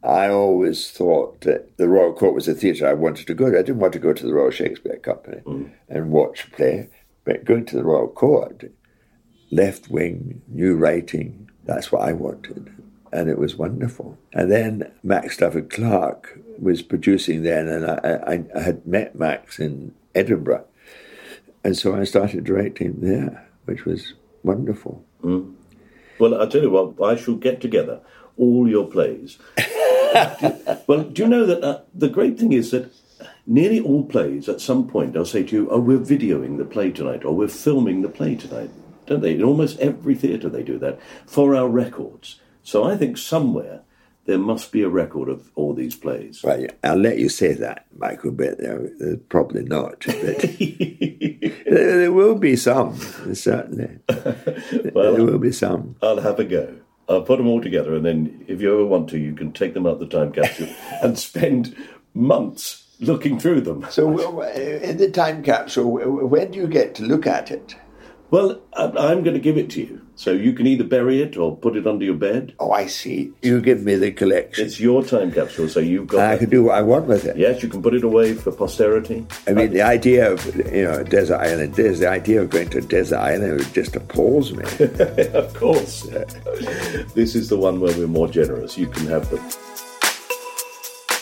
I 0.04 0.30
always 0.30 0.92
thought 0.92 1.42
that 1.42 1.78
the 1.78 1.90
Royal 1.90 2.14
Court 2.14 2.34
was 2.34 2.48
a 2.48 2.54
theatre 2.54 2.88
I 2.88 2.94
wanted 2.94 3.28
to 3.28 3.34
go 3.34 3.52
to. 3.52 3.60
I 3.60 3.62
didn't 3.62 3.82
want 3.82 3.94
to 3.94 4.00
go 4.00 4.14
to 4.14 4.26
the 4.26 4.34
Royal 4.34 4.52
Shakespeare 4.52 4.98
Company 4.98 5.42
mm. 5.46 5.72
and 5.90 6.12
watch 6.12 6.46
a 6.46 6.52
play, 6.52 6.90
but 7.26 7.44
going 7.44 7.66
to 7.66 7.76
the 7.76 7.84
Royal 7.84 8.08
Court, 8.08 8.72
left 9.52 9.90
wing, 9.90 10.42
new 10.48 10.76
writing, 10.76 11.50
that's 11.66 11.92
what 11.92 12.02
I 12.02 12.14
wanted. 12.14 12.74
And 13.12 13.30
it 13.30 13.38
was 13.38 13.56
wonderful. 13.56 14.18
And 14.34 14.52
then 14.52 14.92
Max 15.04 15.34
Stafford 15.36 15.70
Clark 15.70 16.40
was 16.60 16.82
producing 16.82 17.44
then, 17.44 17.68
and 17.68 17.86
I, 17.86 18.20
I, 18.26 18.44
I 18.56 18.62
had 18.62 18.86
met 18.86 19.16
Max 19.16 19.60
in 19.60 19.94
Edinburgh. 20.16 20.66
And 21.64 21.78
so 21.78 21.96
I 21.96 22.06
started 22.06 22.46
directing 22.46 23.02
there, 23.02 23.50
which 23.66 23.84
was 23.84 24.14
wonderful. 24.44 25.04
Mm. 25.24 25.56
Well, 26.20 26.40
I'll 26.40 26.48
tell 26.48 26.62
you 26.62 26.70
what, 26.70 27.02
I 27.04 27.16
shall 27.16 27.36
get 27.36 27.60
together 27.60 28.02
all 28.38 28.68
your 28.68 28.88
plays. 28.88 29.38
well, 30.88 31.04
do 31.04 31.24
you 31.24 31.28
know 31.28 31.46
that 31.46 31.64
uh, 31.64 31.82
the 31.94 32.10
great 32.10 32.40
thing 32.40 32.54
is 32.54 32.72
that 32.72 32.92
nearly 33.46 33.80
all 33.80 34.04
plays 34.04 34.48
at 34.48 34.62
some 34.62 34.88
point 34.88 35.14
they'll 35.14 35.26
say 35.26 35.44
to 35.44 35.56
you, 35.56 35.70
"Oh, 35.70 35.80
we're 35.80 36.00
videoing 36.00 36.58
the 36.58 36.66
play 36.66 36.92
tonight," 36.92 37.26
or 37.26 37.36
"We're 37.36 37.48
filming 37.48 38.02
the 38.02 38.10
play 38.10 38.36
tonight," 38.36 38.70
don't 39.06 39.22
they? 39.22 39.36
In 39.36 39.44
almost 39.44 39.80
every 39.80 40.16
theatre 40.16 40.50
they 40.50 40.64
do 40.64 40.78
that 40.80 41.00
for 41.26 41.56
our 41.56 41.68
records. 41.68 42.40
So 42.64 42.84
I 42.84 42.98
think 42.98 43.18
somewhere 43.18 43.82
there 44.26 44.38
must 44.38 44.72
be 44.72 44.84
a 44.84 44.90
record 44.90 45.28
of 45.28 45.50
all 45.56 45.74
these 45.74 45.96
plays. 45.96 46.44
Right, 46.44 46.72
I'll 46.84 46.98
let 46.98 47.18
you 47.18 47.30
say 47.30 47.54
that, 47.54 47.88
Michael, 47.98 48.32
but 48.32 48.64
uh, 48.64 49.16
probably 49.28 49.64
not. 49.64 50.06
But 50.06 50.42
there 51.66 52.12
will 52.12 52.36
be 52.36 52.56
some, 52.56 52.96
certainly. 53.34 53.98
well, 54.94 55.16
there 55.16 55.26
will 55.26 55.40
be 55.40 55.52
some. 55.52 55.96
I'll 56.04 56.22
have 56.22 56.40
a 56.40 56.44
go. 56.44 56.76
I'll 57.10 57.24
put 57.24 57.38
them 57.38 57.48
all 57.48 57.60
together, 57.60 57.96
and 57.96 58.06
then 58.06 58.46
if 58.48 58.62
you 58.62 58.72
ever 58.72 58.86
want 58.86 59.10
to, 59.10 59.18
you 59.18 59.34
can 59.34 59.52
take 59.52 59.74
them 59.74 59.88
out 59.88 60.00
the 60.00 60.06
time 60.06 60.32
capsule 60.32 60.70
and 61.02 61.18
spend 61.18 61.76
months 62.14 62.86
looking 63.00 63.40
through 63.40 63.62
them. 63.62 63.86
So, 63.90 64.42
in 64.42 64.98
the 64.98 65.10
time 65.10 65.44
capsule, 65.44 65.92
when 66.28 66.52
do 66.52 66.60
you 66.60 66.68
get 66.68 66.94
to 66.96 67.04
look 67.04 67.26
at 67.26 67.50
it? 67.50 67.76
Well, 68.30 68.62
I'm 68.74 69.24
going 69.24 69.34
to 69.34 69.40
give 69.40 69.58
it 69.58 69.72
to 69.72 69.82
you. 69.82 70.02
So 70.20 70.34
you 70.34 70.52
can 70.52 70.68
either 70.68 70.84
bury 70.84 71.22
it 71.22 71.38
or 71.38 71.56
put 71.56 71.78
it 71.78 71.88
under 71.88 72.04
your 72.04 72.14
bed. 72.14 72.54
Oh, 72.60 72.74
I 72.74 72.88
see. 72.88 73.32
You 73.42 73.62
give 73.62 73.84
me 73.84 73.96
the 73.96 74.12
collection. 74.12 74.66
It's 74.66 74.78
your 74.78 75.02
time 75.02 75.32
capsule, 75.32 75.70
so 75.70 75.80
you've 75.80 76.08
got. 76.08 76.34
I 76.34 76.38
can 76.38 76.50
do 76.50 76.64
what 76.64 76.76
I 76.76 76.82
want 76.82 77.06
with 77.06 77.24
it. 77.24 77.38
Yes, 77.38 77.64
you 77.64 77.70
can 77.70 77.82
put 77.82 77.94
it 77.94 78.04
away 78.04 78.34
for 78.34 78.52
posterity. 78.52 79.26
I 79.48 79.54
mean, 79.54 79.72
the 79.72 79.82
idea 79.82 80.30
of 80.30 80.46
you 80.74 80.84
know 80.84 81.02
desert 81.04 81.38
island, 81.38 81.80
is 81.80 82.00
the 82.02 82.10
idea 82.10 82.42
of 82.42 82.50
going 82.50 82.68
to 82.72 82.80
a 82.80 82.82
desert 82.82 83.16
island 83.16 83.62
it 83.62 83.72
just 83.72 83.96
appalls 83.96 84.52
me. 84.52 84.66
of 85.34 85.54
course, 85.54 86.02
this 87.14 87.34
is 87.34 87.48
the 87.48 87.58
one 87.58 87.80
where 87.80 87.98
we're 87.98 88.08
more 88.08 88.28
generous. 88.28 88.78
You 88.78 88.88
can 88.88 89.08
have 89.08 89.30
them. 89.30 89.40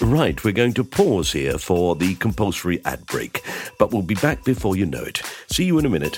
Right, 0.02 0.44
we're 0.44 0.54
going 0.54 0.74
to 0.74 0.84
pause 0.84 1.34
here 1.34 1.60
for 1.60 1.96
the 1.96 2.16
compulsory 2.16 2.84
ad 2.84 3.06
break, 3.06 3.44
but 3.78 3.92
we'll 3.92 4.02
be 4.02 4.16
back 4.16 4.44
before 4.44 4.76
you 4.76 4.88
know 4.88 5.04
it. 5.04 5.22
See 5.52 5.66
you 5.66 5.78
in 5.78 5.86
a 5.86 5.90
minute. 5.90 6.18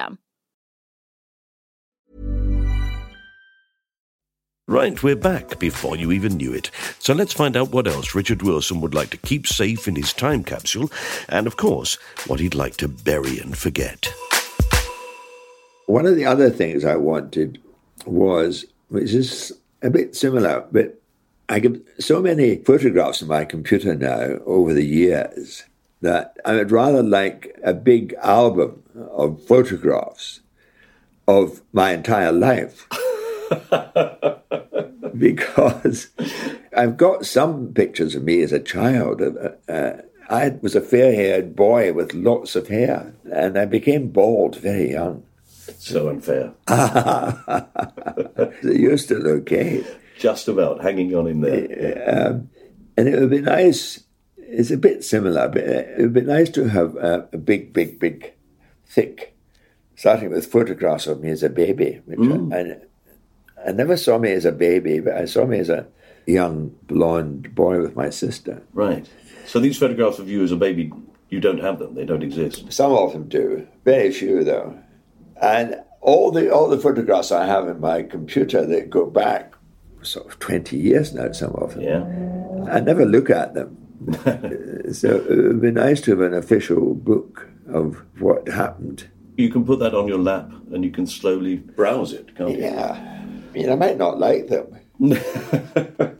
system. 0.00 0.18
Right, 4.66 5.02
we're 5.02 5.16
back 5.16 5.58
before 5.58 5.96
you 5.96 6.12
even 6.12 6.36
knew 6.36 6.52
it. 6.54 6.70
So 7.00 7.12
let's 7.12 7.32
find 7.32 7.56
out 7.56 7.72
what 7.72 7.88
else 7.88 8.14
Richard 8.14 8.42
Wilson 8.42 8.80
would 8.80 8.94
like 8.94 9.10
to 9.10 9.16
keep 9.16 9.48
safe 9.48 9.88
in 9.88 9.96
his 9.96 10.12
time 10.12 10.44
capsule, 10.44 10.92
and 11.28 11.48
of 11.48 11.56
course, 11.56 11.98
what 12.28 12.38
he'd 12.38 12.54
like 12.54 12.76
to 12.76 12.86
bury 12.86 13.40
and 13.40 13.58
forget. 13.58 14.12
One 15.86 16.06
of 16.06 16.14
the 16.14 16.24
other 16.24 16.50
things 16.50 16.84
I 16.84 16.94
wanted 16.94 17.60
was, 18.06 18.64
which 18.90 19.12
is 19.12 19.52
a 19.82 19.90
bit 19.90 20.14
similar, 20.14 20.64
but 20.70 21.00
I 21.48 21.58
get 21.58 21.84
so 21.98 22.22
many 22.22 22.58
photographs 22.58 23.22
on 23.22 23.28
my 23.28 23.44
computer 23.44 23.96
now 23.96 24.38
over 24.46 24.72
the 24.72 24.86
years 24.86 25.64
that 26.00 26.36
I 26.44 26.54
would 26.54 26.70
rather 26.70 27.02
like 27.02 27.58
a 27.62 27.74
big 27.74 28.14
album 28.22 28.82
of 29.10 29.44
photographs 29.46 30.40
of 31.28 31.62
my 31.72 31.92
entire 31.92 32.32
life. 32.32 32.86
because 35.18 36.08
I've 36.76 36.96
got 36.96 37.26
some 37.26 37.72
pictures 37.72 38.14
of 38.14 38.22
me 38.22 38.42
as 38.42 38.52
a 38.52 38.60
child. 38.60 39.20
Uh, 39.20 39.50
uh, 39.70 40.02
I 40.28 40.50
was 40.62 40.76
a 40.76 40.80
fair 40.80 41.12
haired 41.12 41.56
boy 41.56 41.92
with 41.92 42.14
lots 42.14 42.54
of 42.56 42.68
hair, 42.68 43.14
and 43.30 43.58
I 43.58 43.64
became 43.64 44.08
bald 44.08 44.56
very 44.56 44.92
young. 44.92 45.24
So 45.78 46.08
unfair. 46.08 46.52
You're 48.62 48.98
still 48.98 49.26
okay. 49.26 49.84
Just 50.18 50.48
about 50.48 50.82
hanging 50.82 51.14
on 51.14 51.26
in 51.26 51.40
there. 51.40 52.04
Um, 52.06 52.50
and 52.96 53.08
it 53.08 53.18
would 53.18 53.30
be 53.30 53.40
nice, 53.40 54.04
it's 54.50 54.70
a 54.70 54.76
bit 54.76 55.04
similar, 55.04 55.48
but 55.48 55.62
it 55.62 55.98
would 55.98 56.12
be 56.12 56.20
nice 56.22 56.50
to 56.50 56.68
have 56.68 56.96
a, 56.96 57.28
a 57.32 57.38
big, 57.38 57.72
big, 57.72 57.98
big, 57.98 58.32
thick, 58.86 59.36
starting 59.96 60.30
with 60.30 60.46
photographs 60.46 61.06
of 61.06 61.20
me 61.20 61.30
as 61.30 61.42
a 61.42 61.50
baby, 61.50 62.00
which 62.06 62.18
Mm. 62.18 62.52
I, 62.52 63.68
I 63.68 63.72
never 63.72 63.96
saw 63.96 64.18
me 64.18 64.32
as 64.32 64.44
a 64.44 64.52
baby, 64.52 65.00
but 65.00 65.14
I 65.14 65.26
saw 65.26 65.46
me 65.46 65.58
as 65.58 65.68
a 65.68 65.86
young 66.26 66.74
blonde 66.82 67.54
boy 67.54 67.80
with 67.80 67.94
my 67.96 68.10
sister. 68.10 68.62
Right. 68.72 69.08
So 69.46 69.60
these 69.60 69.78
photographs 69.78 70.18
of 70.18 70.28
you 70.28 70.42
as 70.42 70.52
a 70.52 70.56
baby, 70.56 70.92
you 71.28 71.40
don't 71.40 71.60
have 71.60 71.78
them. 71.78 71.94
They 71.94 72.04
don't 72.04 72.22
exist. 72.22 72.72
Some 72.72 72.92
of 72.92 73.12
them 73.12 73.28
do, 73.28 73.66
very 73.84 74.10
few 74.12 74.44
though. 74.44 74.78
And 75.42 75.76
all 76.00 76.30
the 76.30 76.50
all 76.50 76.68
the 76.68 76.78
photographs 76.78 77.30
I 77.32 77.46
have 77.46 77.68
in 77.68 77.80
my 77.80 78.02
computer 78.02 78.64
that 78.64 78.90
go 78.90 79.06
back 79.06 79.54
sort 80.02 80.26
of 80.26 80.38
twenty 80.38 80.76
years 80.76 81.12
now, 81.12 81.32
some 81.32 81.52
of 81.52 81.74
them. 81.74 81.82
Yeah. 81.82 82.72
I 82.72 82.80
never 82.80 83.04
look 83.04 83.28
at 83.30 83.54
them. 83.54 83.76
So 84.92 85.08
uh, 85.10 85.32
it 85.32 85.46
would 85.46 85.60
be 85.60 85.70
nice 85.70 86.00
to 86.02 86.12
have 86.12 86.20
an 86.20 86.34
official 86.34 86.94
book 86.94 87.48
of 87.68 88.02
what 88.18 88.48
happened. 88.48 89.08
You 89.36 89.50
can 89.50 89.64
put 89.64 89.78
that 89.80 89.94
on 89.94 90.08
your 90.08 90.18
lap 90.18 90.50
and 90.72 90.84
you 90.84 90.90
can 90.90 91.06
slowly 91.06 91.56
browse 91.56 92.12
it, 92.12 92.36
can't 92.36 92.50
you? 92.50 92.62
Yeah. 92.62 92.92
I 92.92 93.52
mean, 93.52 93.70
I 93.70 93.74
might 93.74 93.98
not 93.98 94.18
like 94.18 94.48
them. 94.48 94.78
and, 95.00 95.16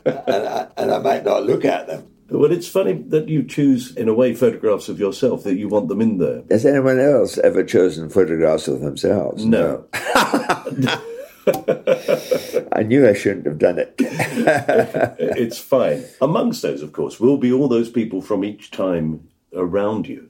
I, 0.05 0.67
and 0.77 0.91
I 0.91 0.97
might 0.99 1.23
not 1.23 1.45
look 1.45 1.65
at 1.65 1.87
them. 1.87 2.07
Well, 2.29 2.51
it's 2.51 2.67
funny 2.67 2.93
that 2.93 3.27
you 3.27 3.43
choose, 3.43 3.95
in 3.95 4.07
a 4.07 4.13
way, 4.13 4.33
photographs 4.33 4.87
of 4.87 4.99
yourself, 4.99 5.43
that 5.43 5.55
you 5.55 5.67
want 5.67 5.89
them 5.89 6.01
in 6.01 6.17
there. 6.17 6.43
Has 6.49 6.65
anyone 6.65 6.99
else 6.99 7.37
ever 7.37 7.63
chosen 7.63 8.09
photographs 8.09 8.69
of 8.69 8.79
themselves? 8.79 9.45
No. 9.45 9.85
I 12.71 12.83
knew 12.83 13.07
I 13.07 13.13
shouldn't 13.13 13.45
have 13.45 13.57
done 13.57 13.79
it. 13.79 13.95
it's 13.99 15.57
fine. 15.57 16.05
Amongst 16.21 16.61
those, 16.61 16.81
of 16.81 16.91
course, 16.91 17.19
will 17.19 17.37
be 17.37 17.51
all 17.51 17.67
those 17.67 17.89
people 17.89 18.21
from 18.21 18.43
each 18.43 18.71
time 18.71 19.27
around 19.53 20.07
you. 20.07 20.29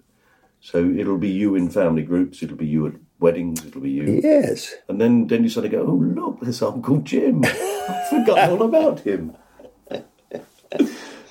So 0.60 0.90
it'll 0.90 1.18
be 1.18 1.30
you 1.30 1.56
in 1.56 1.70
family 1.70 2.04
groups, 2.04 2.44
it'll 2.44 2.58
be 2.58 2.68
you 2.68 2.88
at 2.88 2.94
weddings, 3.20 3.66
it'll 3.66 3.82
be 3.82 3.92
you. 3.92 4.22
yes. 4.24 4.76
And 4.88 5.02
then, 5.02 5.28
then 5.28 5.44
you 5.44 5.50
suddenly 5.50 5.76
go, 5.76 5.84
oh, 5.84 5.96
look, 5.96 6.40
there's 6.42 6.62
Uncle 6.62 7.00
Jim. 7.00 7.44
I 7.46 8.08
forgot 8.10 8.50
all 8.50 8.64
about 8.64 9.00
him. 9.02 9.36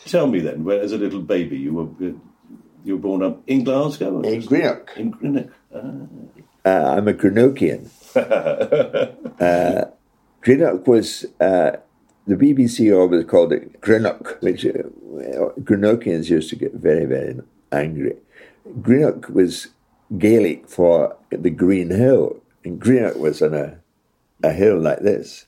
Tell 0.07 0.27
me 0.27 0.41
then, 0.41 0.65
when, 0.65 0.81
as 0.81 0.93
a 0.93 0.99
little 0.99 1.21
baby, 1.21 1.57
you 1.57 1.73
were 1.73 2.15
you 2.85 2.97
were 2.97 3.01
born 3.01 3.23
up 3.23 3.43
in 3.47 3.63
Glasgow? 3.63 4.23
In 4.23 4.41
Greenock. 4.43 4.97
In 4.97 5.11
Greenock. 5.13 5.51
Ah. 5.75 6.43
Uh, 6.65 6.95
I'm 6.97 7.09
a 7.09 7.15
Greenockian. 7.15 7.89
uh, 9.41 9.91
Greenock 10.43 10.87
was, 10.87 11.25
uh, 11.41 11.73
the 12.27 12.37
BBC 12.37 12.97
always 12.97 13.25
called 13.25 13.53
it 13.53 13.81
Greenock, 13.81 14.39
which 14.41 14.67
uh, 14.67 14.83
Greenockians 15.61 16.29
used 16.29 16.51
to 16.51 16.57
get 16.57 16.75
very, 16.75 17.07
very 17.07 17.41
angry. 17.73 18.17
Greenock 18.83 19.29
was 19.29 19.69
Gaelic 20.19 20.69
for 20.69 21.17
the 21.31 21.51
Green 21.51 21.91
Hill, 21.91 22.43
and 22.65 22.81
Greenock 22.81 23.17
was 23.17 23.41
on 23.43 23.55
a, 23.55 23.79
a 24.43 24.53
hill 24.53 24.79
like 24.79 25.01
this. 25.01 25.47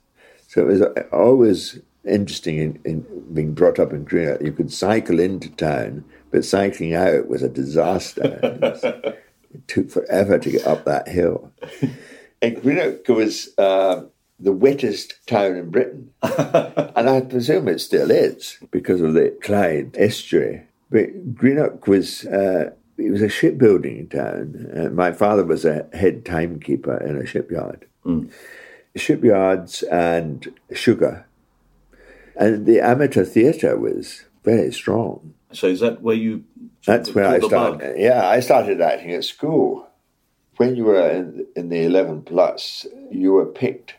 So 0.49 0.63
it 0.63 0.67
was 0.67 0.83
always 1.13 1.81
interesting 2.05 2.59
in, 2.59 2.81
in 2.85 3.25
being 3.33 3.55
brought 3.55 3.79
up 3.79 3.93
in 3.93 4.05
Greenock. 4.05 4.41
You 4.43 4.53
could 4.53 4.73
cycle 4.73 5.21
into 5.21 5.51
town, 5.51 6.05
but 6.31 6.45
cycling 6.45 6.95
out 6.95 7.29
was 7.29 7.43
a 7.43 7.49
disaster. 7.49 9.19
it 9.55 9.69
took 9.69 9.91
forever 9.91 10.39
to 10.39 10.51
get 10.51 10.67
up 10.67 10.85
that 10.85 11.09
hill. 11.09 11.53
And 12.43 12.61
Greenock 12.61 13.07
was 13.07 13.57
uh, 13.57 14.05
the 14.41 14.53
wettest 14.53 15.25
town 15.29 15.55
in 15.55 15.71
Britain. 15.71 16.13
and 16.23 17.09
I 17.09 17.21
presume 17.21 17.69
it 17.69 17.79
still 17.79 18.11
is 18.11 18.59
because 18.73 19.01
of 19.01 19.15
the 19.15 19.39
Clyde 19.41 19.97
estuary. 19.97 20.65
But 20.91 21.37
Greenock 21.37 21.87
was, 21.87 22.27
uh, 22.27 22.73
it 22.99 23.11
was 23.13 23.23
a 23.23 23.29
shipbuilding 23.29 24.09
town. 24.09 24.73
Uh, 24.77 24.89
my 24.91 25.13
father 25.13 25.45
was 25.45 25.65
a 25.65 25.87
head 25.93 26.27
timekeeper 26.27 26.97
in 26.97 27.17
a 27.17 27.25
shipyard. 27.25 27.87
Shipyards 28.97 29.85
and 29.85 30.53
sugar. 30.75 31.25
And 32.35 32.67
the 32.67 32.81
amateur 32.81 33.25
theatre 33.25 33.79
was 33.79 34.25
very 34.43 34.73
strong. 34.73 35.35
So 35.53 35.69
is 35.69 35.79
that 35.81 36.03
where 36.03 36.17
you? 36.17 36.45
That's 36.87 37.15
where 37.15 37.27
I 37.27 37.39
the 37.39 37.49
bug? 37.49 37.81
started. 37.81 38.01
Yeah, 38.01 38.29
I 38.29 38.41
started 38.41 38.81
acting 38.81 39.13
at 39.13 39.25
school. 39.25 39.89
When 40.57 40.77
you 40.77 40.85
were 40.85 41.09
in, 41.09 41.47
in 41.57 41.69
the 41.69 41.83
11 41.83 42.23
plus, 42.23 42.87
you 43.11 43.33
were 43.33 43.47
picked. 43.47 43.95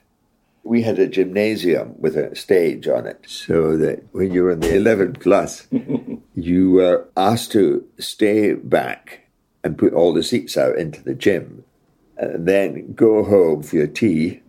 We 0.63 0.83
had 0.83 0.99
a 0.99 1.07
gymnasium 1.07 1.95
with 1.99 2.15
a 2.15 2.35
stage 2.35 2.87
on 2.87 3.05
it, 3.05 3.25
so 3.27 3.75
that 3.77 4.03
when 4.11 4.31
you 4.31 4.43
were 4.43 4.51
in 4.51 4.61
the 4.61 4.75
11 4.75 5.13
plus, 5.13 5.67
you 6.35 6.71
were 6.71 7.07
asked 7.17 7.51
to 7.53 7.85
stay 7.99 8.53
back 8.53 9.27
and 9.63 9.77
put 9.77 9.93
all 9.93 10.13
the 10.13 10.23
seats 10.23 10.55
out 10.55 10.77
into 10.77 11.03
the 11.03 11.15
gym, 11.15 11.65
and 12.17 12.47
then 12.47 12.93
go 12.93 13.23
home 13.23 13.63
for 13.63 13.77
your 13.77 13.87
tea 13.87 14.42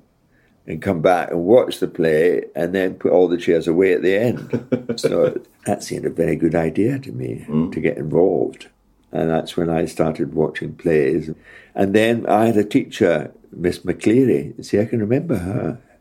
and 0.66 0.80
come 0.80 1.02
back 1.02 1.30
and 1.30 1.44
watch 1.44 1.78
the 1.78 1.86
play 1.86 2.44
and 2.54 2.74
then 2.74 2.94
put 2.94 3.12
all 3.12 3.28
the 3.28 3.36
chairs 3.36 3.68
away 3.68 3.92
at 3.92 4.02
the 4.02 4.16
end. 4.16 4.94
so 5.00 5.40
that 5.66 5.82
seemed 5.82 6.06
a 6.06 6.10
very 6.10 6.36
good 6.36 6.54
idea 6.54 6.98
to 6.98 7.12
me 7.12 7.44
to 7.72 7.80
get 7.80 7.98
involved. 7.98 8.68
And 9.12 9.30
that's 9.30 9.56
when 9.56 9.70
I 9.70 9.84
started 9.84 10.34
watching 10.34 10.74
plays. 10.74 11.30
And 11.74 11.94
then 11.94 12.26
I 12.26 12.46
had 12.46 12.56
a 12.56 12.64
teacher, 12.64 13.32
Miss 13.52 13.80
McCleary. 13.80 14.64
See, 14.64 14.80
I 14.80 14.86
can 14.86 15.00
remember 15.00 15.36
her. 15.36 15.80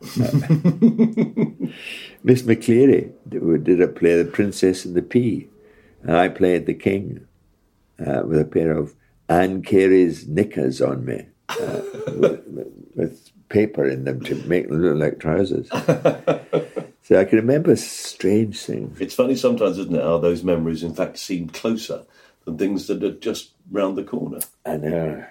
Miss 2.24 2.42
McCleary 2.42 3.12
did 3.28 3.80
a 3.80 3.88
play, 3.88 4.20
The 4.20 4.30
Princess 4.30 4.84
and 4.84 4.94
the 4.94 5.02
Pea. 5.02 5.48
And 6.02 6.16
I 6.16 6.28
played 6.28 6.66
the 6.66 6.74
king 6.74 7.26
uh, 8.04 8.22
with 8.24 8.40
a 8.40 8.44
pair 8.44 8.72
of 8.72 8.94
Anne 9.28 9.62
Carey's 9.62 10.26
knickers 10.26 10.80
on 10.82 11.04
me. 11.04 11.26
Uh, 11.48 11.80
with, 12.16 12.42
with 12.94 13.30
paper 13.54 13.88
in 13.88 14.02
them 14.02 14.20
to 14.20 14.34
make 14.46 14.68
them 14.68 14.82
look 14.82 14.98
like 14.98 15.20
trousers. 15.20 15.68
so 17.02 17.20
I 17.20 17.24
can 17.24 17.38
remember 17.38 17.76
strange 17.76 18.58
things. 18.58 19.00
It's 19.00 19.14
funny 19.14 19.36
sometimes, 19.36 19.78
isn't 19.78 19.94
it, 19.94 20.02
how 20.02 20.18
those 20.18 20.42
memories 20.42 20.82
in 20.82 20.92
fact 20.92 21.18
seem 21.18 21.48
closer 21.48 22.04
than 22.44 22.58
things 22.58 22.88
that 22.88 23.04
are 23.04 23.12
just 23.12 23.52
round 23.70 23.96
the 23.96 24.02
corner. 24.02 24.40
I 24.66 24.76
know, 24.76 25.24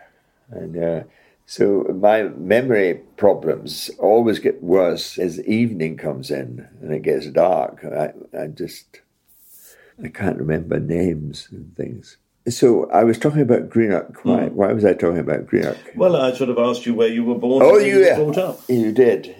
I 0.56 0.66
know. 0.66 1.04
So 1.46 1.84
my 1.94 2.24
memory 2.24 3.02
problems 3.18 3.92
always 4.00 4.40
get 4.40 4.64
worse 4.64 5.18
as 5.20 5.46
evening 5.46 5.98
comes 5.98 6.32
in 6.32 6.66
and 6.82 6.94
it 6.94 7.02
gets 7.02 7.28
dark. 7.28 7.84
I, 7.84 8.14
I 8.42 8.48
just, 8.48 9.02
I 10.02 10.08
can't 10.08 10.38
remember 10.38 10.80
names 10.80 11.50
and 11.52 11.76
things. 11.76 12.16
So 12.50 12.90
I 12.90 13.04
was 13.06 13.18
talking 13.18 13.42
about 13.42 13.70
Greenock. 13.70 14.26
Why, 14.26 14.48
hmm. 14.48 14.56
why 14.56 14.74
was 14.74 14.84
I 14.84 14.94
talking 14.94 15.20
about 15.20 15.48
Greenock? 15.48 15.78
Well, 15.96 16.16
I 16.18 16.34
sort 16.34 16.50
of 16.50 16.58
asked 16.58 16.86
you 16.86 16.94
where 16.94 17.08
you 17.08 17.24
were 17.24 17.36
born. 17.36 17.64
Oh, 17.64 17.78
you, 17.78 18.00
were 18.00 18.16
brought 18.16 18.38
up. 18.38 18.60
you 18.68 18.92
did. 18.92 19.36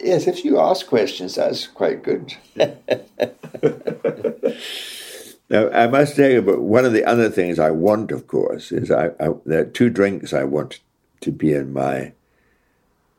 Yes, 0.00 0.26
if 0.26 0.44
you 0.44 0.60
ask 0.60 0.86
questions, 0.86 1.36
that's 1.36 1.66
quite 1.66 2.02
good. 2.02 2.34
now, 5.48 5.70
I 5.70 5.86
must 5.86 6.16
tell 6.16 6.30
you 6.30 6.42
but 6.42 6.60
one 6.60 6.84
of 6.84 6.92
the 6.92 7.06
other 7.06 7.30
things 7.30 7.58
I 7.58 7.70
want, 7.70 8.10
of 8.10 8.26
course, 8.26 8.70
is 8.70 8.90
I, 8.90 9.12
I 9.18 9.30
there 9.46 9.62
are 9.62 9.64
two 9.64 9.88
drinks 9.88 10.34
I 10.34 10.44
want 10.44 10.80
to 11.22 11.32
be 11.32 11.54
in 11.54 11.72
my. 11.72 12.12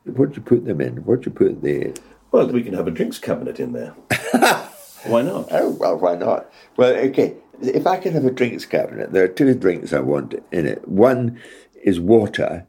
What 0.04 0.30
do 0.30 0.36
you 0.36 0.42
put 0.42 0.64
them 0.64 0.80
in? 0.80 0.98
What 1.04 1.22
do 1.22 1.30
you 1.30 1.34
put 1.34 1.62
the? 1.62 2.00
Well, 2.30 2.46
we 2.48 2.62
can 2.62 2.74
have 2.74 2.86
a 2.86 2.92
drinks 2.92 3.18
cabinet 3.18 3.58
in 3.58 3.72
there. 3.72 3.96
Why 5.04 5.22
not? 5.22 5.48
Oh 5.50 5.70
well, 5.70 5.96
why 5.96 6.16
not? 6.16 6.50
Well, 6.76 6.92
okay. 6.92 7.34
If 7.60 7.86
I 7.86 7.96
can 7.98 8.12
have 8.12 8.24
a 8.24 8.30
drinks 8.30 8.64
cabinet, 8.64 9.12
there 9.12 9.24
are 9.24 9.28
two 9.28 9.54
drinks 9.54 9.92
I 9.92 10.00
want 10.00 10.34
in 10.52 10.66
it. 10.66 10.86
One 10.86 11.40
is 11.82 11.98
water, 11.98 12.66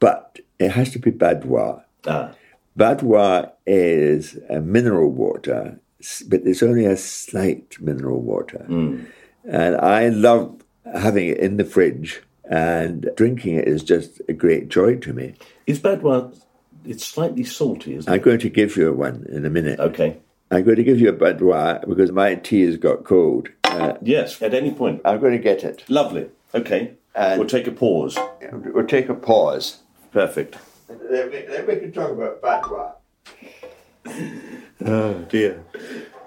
but 0.00 0.40
it 0.58 0.70
has 0.70 0.90
to 0.92 0.98
be 0.98 1.10
Badoit. 1.10 1.82
Ah, 2.06 2.32
Badoit 2.78 3.52
is 3.66 4.38
a 4.48 4.60
mineral 4.60 5.10
water, 5.10 5.80
but 6.28 6.40
it's 6.44 6.62
only 6.62 6.84
a 6.86 6.96
slight 6.96 7.76
mineral 7.80 8.20
water. 8.20 8.64
And 8.68 9.76
I 9.76 10.08
love 10.08 10.62
having 10.92 11.28
it 11.28 11.38
in 11.38 11.56
the 11.56 11.64
fridge, 11.64 12.22
and 12.50 13.08
drinking 13.16 13.56
it 13.56 13.68
is 13.68 13.82
just 13.82 14.20
a 14.28 14.32
great 14.32 14.68
joy 14.68 14.96
to 14.96 15.12
me. 15.12 15.34
is 15.66 15.78
Badoit? 15.80 16.40
It's 16.84 17.04
slightly 17.04 17.42
salty, 17.42 17.94
isn't 17.96 18.08
I'm 18.12 18.20
it? 18.20 18.22
going 18.22 18.38
to 18.38 18.48
give 18.48 18.76
you 18.76 18.92
one 18.92 19.26
in 19.28 19.44
a 19.44 19.50
minute. 19.50 19.80
Okay. 19.80 20.18
I'm 20.52 20.62
going 20.62 20.76
to 20.76 20.84
give 20.84 21.00
you 21.00 21.08
a 21.08 21.12
Badoit 21.12 21.88
because 21.88 22.12
my 22.12 22.36
tea 22.36 22.62
has 22.62 22.76
got 22.76 23.02
cold. 23.02 23.48
Uh, 23.66 23.94
Yes, 24.02 24.40
at 24.42 24.54
any 24.54 24.70
point. 24.72 25.00
I'm 25.04 25.20
going 25.20 25.32
to 25.32 25.38
get 25.38 25.64
it. 25.64 25.84
Lovely. 25.88 26.28
Okay. 26.54 26.94
And- 27.14 27.38
we'll 27.38 27.48
take 27.48 27.66
a 27.66 27.72
pause. 27.72 28.18
We'll 28.52 28.86
take 28.86 29.08
a 29.08 29.14
pause. 29.14 29.78
Perfect. 30.12 30.56
Then 30.88 31.30
we, 31.30 31.42
then 31.42 31.66
we 31.66 31.76
can 31.76 31.92
talk 31.92 32.10
about 32.10 32.40
Badoit. 32.40 32.92
Oh 34.84 35.14
dear. 35.28 35.64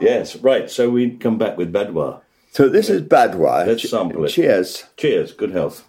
Yes, 0.02 0.36
right. 0.38 0.70
So 0.70 0.90
we 0.90 1.12
come 1.12 1.38
back 1.38 1.58
with 1.58 1.72
Badoit. 1.72 2.22
So 2.52 2.68
this 2.68 2.90
is 2.90 3.02
Badoit. 3.04 3.68
Let's 3.68 3.84
Ch- 3.84 3.88
sample 3.88 4.26
it. 4.26 4.30
Cheers. 4.30 4.86
Cheers. 4.98 5.32
Good 5.32 5.52
health. 5.52 5.86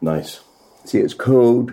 Nice. 0.00 0.40
See, 0.84 0.98
it's 0.98 1.14
cold, 1.14 1.72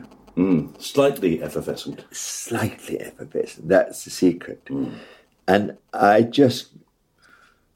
Slightly 0.80 1.44
effervescent. 1.44 2.06
slightly 2.12 3.00
effervescent. 3.00 3.68
That's 3.68 4.06
the 4.06 4.10
secret. 4.12 4.68
And 5.52 5.78
I 5.92 6.22
just 6.22 6.70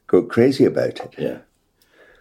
go 0.08 0.22
crazy 0.24 0.64
about 0.64 0.98
it. 1.06 1.14
Yeah. 1.18 1.38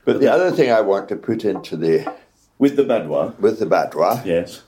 But 0.05 0.19
the 0.19 0.27
other 0.33 0.51
thing 0.51 0.73
I 0.73 0.81
want 0.81 1.09
to 1.11 1.17
put 1.17 1.45
into 1.45 1.77
the 1.77 2.13
With 2.59 2.75
the 2.75 2.83
Badoit. 2.83 3.39
with 3.39 3.61
the 3.61 3.67
Badoit 3.67 4.25
Yes. 4.27 4.63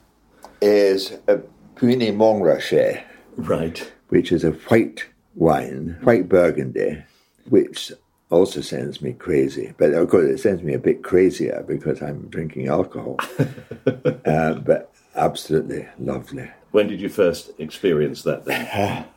is 0.61 1.17
a 1.27 1.41
Puligny-Montrachet, 1.75 3.03
Right. 3.35 3.91
which 4.07 4.31
is 4.31 4.45
a 4.45 4.51
white 4.69 5.05
wine, 5.35 5.97
white 6.03 6.29
Burgundy, 6.29 7.03
which 7.49 7.91
also 8.29 8.61
sends 8.61 9.01
me 9.01 9.11
crazy. 9.11 9.73
But 9.77 9.93
of 9.93 10.09
course, 10.09 10.25
it 10.29 10.37
sends 10.37 10.63
me 10.63 10.73
a 10.73 10.79
bit 10.79 11.03
crazier 11.03 11.65
because 11.67 12.01
I'm 12.01 12.29
drinking 12.29 12.67
alcohol. 12.69 13.17
uh, 14.25 14.53
but 14.53 14.93
absolutely 15.17 15.85
lovely. 15.99 16.49
When 16.71 16.87
did 16.87 17.01
you 17.01 17.09
first 17.09 17.51
experience 17.59 18.23
that 18.23 18.45
then? 18.45 19.05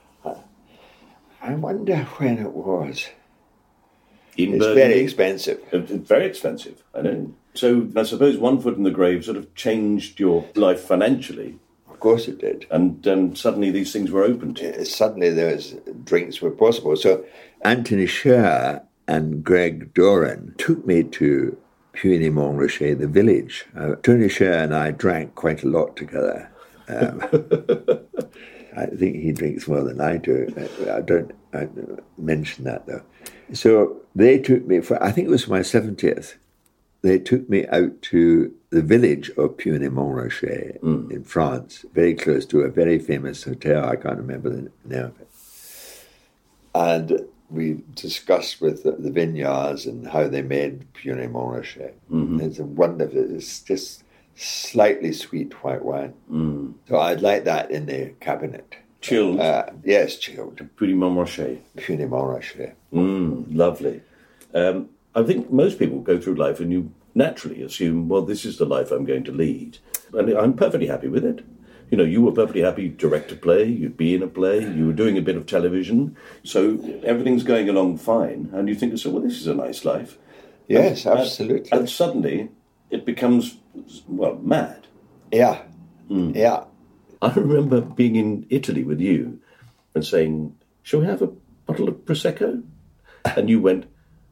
I 1.43 1.55
wonder 1.55 1.97
when 2.19 2.39
it 2.39 2.53
was. 2.53 3.09
In 4.37 4.55
It's 4.55 4.59
Burgundy? 4.65 4.81
very 4.81 5.01
expensive. 5.01 5.59
Uh, 5.73 5.79
It's 5.79 6.09
very 6.09 6.27
expensive. 6.27 6.83
I 6.95 7.03
know. 7.03 7.35
So 7.55 7.89
I 7.97 8.05
suppose 8.05 8.39
one 8.39 8.61
foot 8.61 8.77
in 8.77 8.85
the 8.85 8.91
grave 8.91 9.25
sort 9.25 9.37
of 9.37 9.53
changed 9.55 10.21
your 10.21 10.45
life 10.55 10.81
financially, 10.83 11.59
Of 11.91 11.99
course, 12.01 12.29
it 12.29 12.39
did. 12.39 12.67
and 12.71 13.07
um, 13.09 13.35
suddenly 13.35 13.71
these 13.71 13.93
things 13.93 14.11
were 14.11 14.23
open 14.23 14.55
to 14.55 14.65
you. 14.65 14.71
Uh, 14.73 14.85
Suddenly, 14.85 15.31
there 15.31 15.53
was 15.55 15.75
drinks 16.05 16.41
were 16.41 16.51
possible. 16.53 16.95
So, 16.97 17.25
Antony 17.63 18.07
Sher 18.07 18.83
and 19.09 19.43
Greg 19.43 19.93
Doran 19.95 20.55
took 20.59 20.87
me 20.87 21.03
to 21.05 21.57
Puligny-Montrachet, 21.95 22.95
the 23.01 23.09
village. 23.09 23.67
Uh, 23.77 23.97
Tony 24.03 24.31
and 24.41 24.73
I 24.75 24.93
drank 24.93 25.35
quite 25.35 25.65
a 25.65 25.69
lot 25.69 25.97
together. 25.97 26.49
Um, 26.89 27.21
I 28.81 28.97
think 28.97 29.17
he 29.17 29.33
drinks 29.33 29.69
more 29.69 29.83
than 29.83 30.01
I 30.01 30.17
do. 30.17 30.53
I, 30.57 30.99
I 30.99 31.01
don't 31.01 31.33
I 31.53 31.65
don't 31.65 32.03
mention 32.19 32.65
that 32.65 32.87
though. 32.87 33.03
So 33.53 34.01
they 34.15 34.39
took 34.39 34.67
me 34.67 34.81
for 34.81 35.03
I 35.03 35.13
think 35.13 35.29
it 35.29 35.31
was 35.31 35.49
my 35.49 35.63
seventieth. 35.63 36.37
They 37.03 37.19
took 37.19 37.49
me 37.49 37.67
out 37.69 38.03
to 38.03 38.53
the 38.69 38.83
village 38.83 39.31
of 39.31 39.57
Puligny-Montrachet 39.57 40.81
hmm. 40.81 41.11
in 41.11 41.25
France, 41.25 41.87
very 41.95 42.15
close 42.15 42.45
to 42.47 42.61
a 42.61 42.69
very 42.69 42.99
famous 42.99 43.45
hotel. 43.45 43.89
I 43.89 43.97
can't 43.97 44.19
remember 44.19 44.51
the 44.51 44.71
name 44.85 45.05
of 45.05 45.21
it. 45.21 45.29
And 46.75 47.27
we 47.49 47.83
discussed 47.95 48.61
with 48.61 48.83
the, 48.85 48.93
the 48.93 49.11
vineyards 49.11 49.87
and 49.87 50.07
how 50.07 50.29
they 50.29 50.43
made 50.43 50.93
Puligny-Montrachet. 50.93 51.95
Mm-hmm. 52.13 52.41
It's 52.41 52.59
a 52.59 52.65
wonderful, 52.65 53.35
it's 53.35 53.61
just 53.61 54.05
slightly 54.45 55.13
sweet 55.13 55.53
white 55.63 55.85
wine. 55.85 56.15
So 56.89 56.99
I'd 56.99 57.21
like 57.21 57.45
that 57.45 57.71
in 57.71 57.87
the 57.87 58.13
cabinet. 58.21 58.77
Chilled, 59.01 59.41
Uh, 59.41 59.67
yes, 59.85 60.17
chilled. 60.17 60.61
pretty 60.77 60.95
Montrachet. 60.95 61.59
Puligny-Montrachet. 61.77 62.73
Mm, 62.93 63.47
lovely. 63.55 64.03
Um, 64.55 64.89
I 65.15 65.23
think 65.23 65.51
most 65.51 65.79
people 65.79 66.01
go 66.01 66.19
through 66.21 66.35
life 66.35 66.61
and 66.61 66.71
you 66.73 66.91
naturally 67.15 67.63
assume, 67.63 68.09
well, 68.09 68.23
this 68.23 68.45
is 68.45 68.59
the 68.59 68.65
life 68.67 68.91
I'm 68.91 69.05
going 69.05 69.25
to 69.25 69.33
lead. 69.33 69.79
And 70.13 70.31
I'm 70.31 70.55
perfectly 70.55 70.87
happy 70.87 71.09
with 71.09 71.25
it. 71.25 71.45
You 71.91 71.99
know, 71.99 72.05
you 72.05 72.23
were 72.23 72.33
perfectly 72.33 72.61
happy 72.63 72.89
to 72.89 72.95
direct 72.97 73.33
a 73.33 73.37
play, 73.37 73.65
you'd 73.65 73.97
be 73.97 74.15
in 74.15 74.23
a 74.23 74.29
play, 74.29 74.61
you 74.61 74.87
were 74.87 74.93
doing 74.93 75.19
a 75.19 75.23
bit 75.23 75.37
of 75.37 75.47
television. 75.47 76.17
So 76.45 76.79
everything's 77.05 77.43
going 77.43 77.69
along 77.69 77.99
fine. 77.99 78.49
And 78.53 78.69
you 78.69 78.75
think, 78.75 78.97
so, 78.99 79.11
well, 79.11 79.23
this 79.23 79.41
is 79.41 79.47
a 79.49 79.55
nice 79.55 79.85
life. 79.85 80.17
Yes, 80.69 81.05
And- 81.05 81.19
absolutely. 81.19 81.69
And 81.73 81.89
suddenly 81.91 82.51
it 82.91 83.05
becomes, 83.05 83.57
well, 84.09 84.37
mad. 84.37 84.87
yeah, 85.33 85.63
hmm. 86.09 86.33
yeah. 86.35 86.65
I 87.23 87.33
remember 87.33 87.81
being 87.81 88.17
in 88.17 88.47
Italy 88.49 88.83
with 88.83 89.01
you 89.01 89.41
and 89.95 90.05
saying, 90.05 90.57
Shall 90.83 91.01
we 91.01 91.07
have 91.07 91.23
a 91.23 91.29
bottle 91.67 91.89
of 91.89 91.97
Prosecco? 92.07 92.63
And 93.37 93.51
you 93.51 93.61
went, 93.61 93.87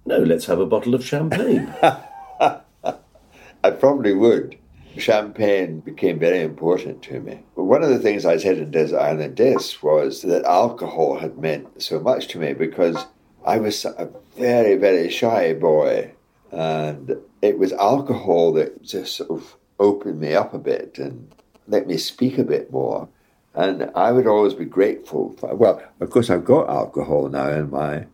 No, 0.07 0.19
let's 0.19 0.47
have 0.47 0.61
a 0.61 0.67
bottle 0.67 0.95
of 0.95 1.05
champagne. 1.05 1.73
I 1.83 3.71
probably 3.71 4.15
would. 4.15 4.57
Champagne 4.97 5.81
became 5.81 6.19
very 6.19 6.41
important 6.41 7.03
to 7.03 7.21
me. 7.21 7.41
One 7.55 7.83
of 7.83 7.91
the 7.91 7.99
things 7.99 8.25
I 8.25 8.39
said 8.39 8.59
in 8.59 8.71
Desert 8.71 8.99
Island 8.99 9.37
Discs 9.37 9.83
was 9.83 10.23
that 10.23 10.45
alcohol 10.45 11.19
had 11.19 11.39
meant 11.39 11.83
so 11.83 12.01
much 12.01 12.29
to 12.29 12.39
me 12.39 12.55
because 12.55 12.97
I 13.45 13.59
was 13.59 13.85
a 13.85 14.09
very, 14.37 14.77
very 14.77 15.11
shy 15.11 15.53
boy. 15.55 16.13
And 16.51 17.17
it 17.43 17.59
was 17.59 17.73
alcohol 17.73 18.53
that 18.55 18.83
just 18.83 19.17
sort 19.17 19.31
of 19.31 19.57
opened 19.79 20.21
me 20.21 20.35
up 20.35 20.55
a 20.55 20.59
bit 20.59 20.99
and 20.99 21.33
let 21.67 21.87
me 21.87 21.97
speak 21.97 22.39
a 22.39 22.45
bit 22.45 22.73
more. 22.73 23.09
And 23.55 23.91
I 23.95 24.13
would 24.13 24.27
always 24.27 24.55
be 24.55 24.65
grateful. 24.65 25.35
For, 25.39 25.55
well, 25.55 25.83
of 26.01 26.11
course, 26.11 26.31
I've 26.31 26.45
got 26.45 26.69
alcohol 26.69 27.29
now 27.29 27.51
in 27.51 27.71
my 27.71 28.07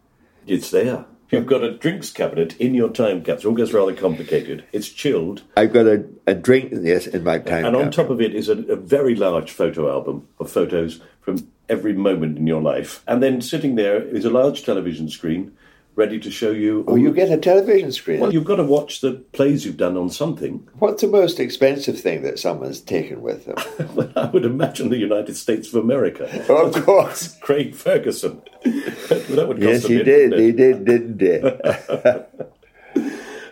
it's 0.47 0.71
there. 0.71 1.07
You've 1.31 1.47
got 1.47 1.65
a 1.65 1.77
drinks 1.77 2.11
cabinet 2.11 2.57
in 2.59 2.75
your 2.75 2.91
time 2.91 3.25
capsule. 3.25 3.51
It 3.51 3.53
all 3.53 3.57
gets 3.57 3.73
rather 3.73 3.95
complicated. 3.95 4.65
It's 4.73 4.89
chilled. 4.89 5.43
I've 5.57 5.73
got 5.73 5.87
a, 5.87 6.05
a 6.29 6.35
drink, 6.35 6.73
yes, 6.73 7.09
in 7.09 7.25
my 7.25 7.39
time. 7.39 7.65
And 7.65 7.75
on 7.75 7.85
capsule. 7.85 8.05
top 8.05 8.13
of 8.13 8.21
it 8.21 8.35
is 8.35 8.49
a, 8.49 8.59
a 8.65 8.77
very 8.77 9.17
large 9.17 9.51
photo 9.51 9.91
album 9.91 10.29
of 10.39 10.51
photos 10.51 11.01
from 11.23 11.49
every 11.69 11.93
moment 11.93 12.39
in 12.39 12.47
your 12.47 12.63
life. 12.63 13.03
And 13.09 13.23
then 13.23 13.41
sitting 13.41 13.75
there 13.75 14.01
is 14.01 14.25
a 14.25 14.31
large 14.31 14.65
television 14.65 15.09
screen 15.09 15.57
ready 15.97 16.19
to 16.21 16.31
show 16.31 16.51
you. 16.51 16.85
Oh, 16.89 16.97
you 16.97 17.13
get 17.13 17.31
a 17.31 17.37
television 17.37 17.93
screen. 17.93 18.21
Well, 18.21 18.33
you've 18.33 18.45
got 18.45 18.57
to 18.57 18.65
watch 18.65 19.01
the 19.01 19.13
plays 19.33 19.65
you've 19.65 19.77
done 19.77 19.97
on 19.97 20.11
something. 20.11 20.69
What's 20.79 21.03
the 21.03 21.09
most 21.09 21.39
expensive 21.41 22.01
thing 22.01 22.23
that 22.23 22.39
someone's 22.39 22.81
taken 22.81 23.23
with 23.23 23.45
them? 23.47 23.57
Well, 23.95 24.11
I 24.17 24.27
would 24.27 24.45
imagine 24.45 24.89
the 24.89 24.97
United 24.97 25.37
States 25.37 25.69
of 25.69 25.77
America. 25.77 26.25
of 26.53 26.85
course. 26.85 27.37
Craig 27.41 27.75
Ferguson. 27.75 28.43
that 28.65 29.45
would 29.47 29.59
cost 29.59 29.61
Yes, 29.61 29.85
a 29.85 29.89
he 29.89 29.97
bit, 30.03 30.05
did. 30.31 30.39
He 30.41 30.53
did, 30.53 30.85
didn't 30.85 31.21
he? 31.21 33.03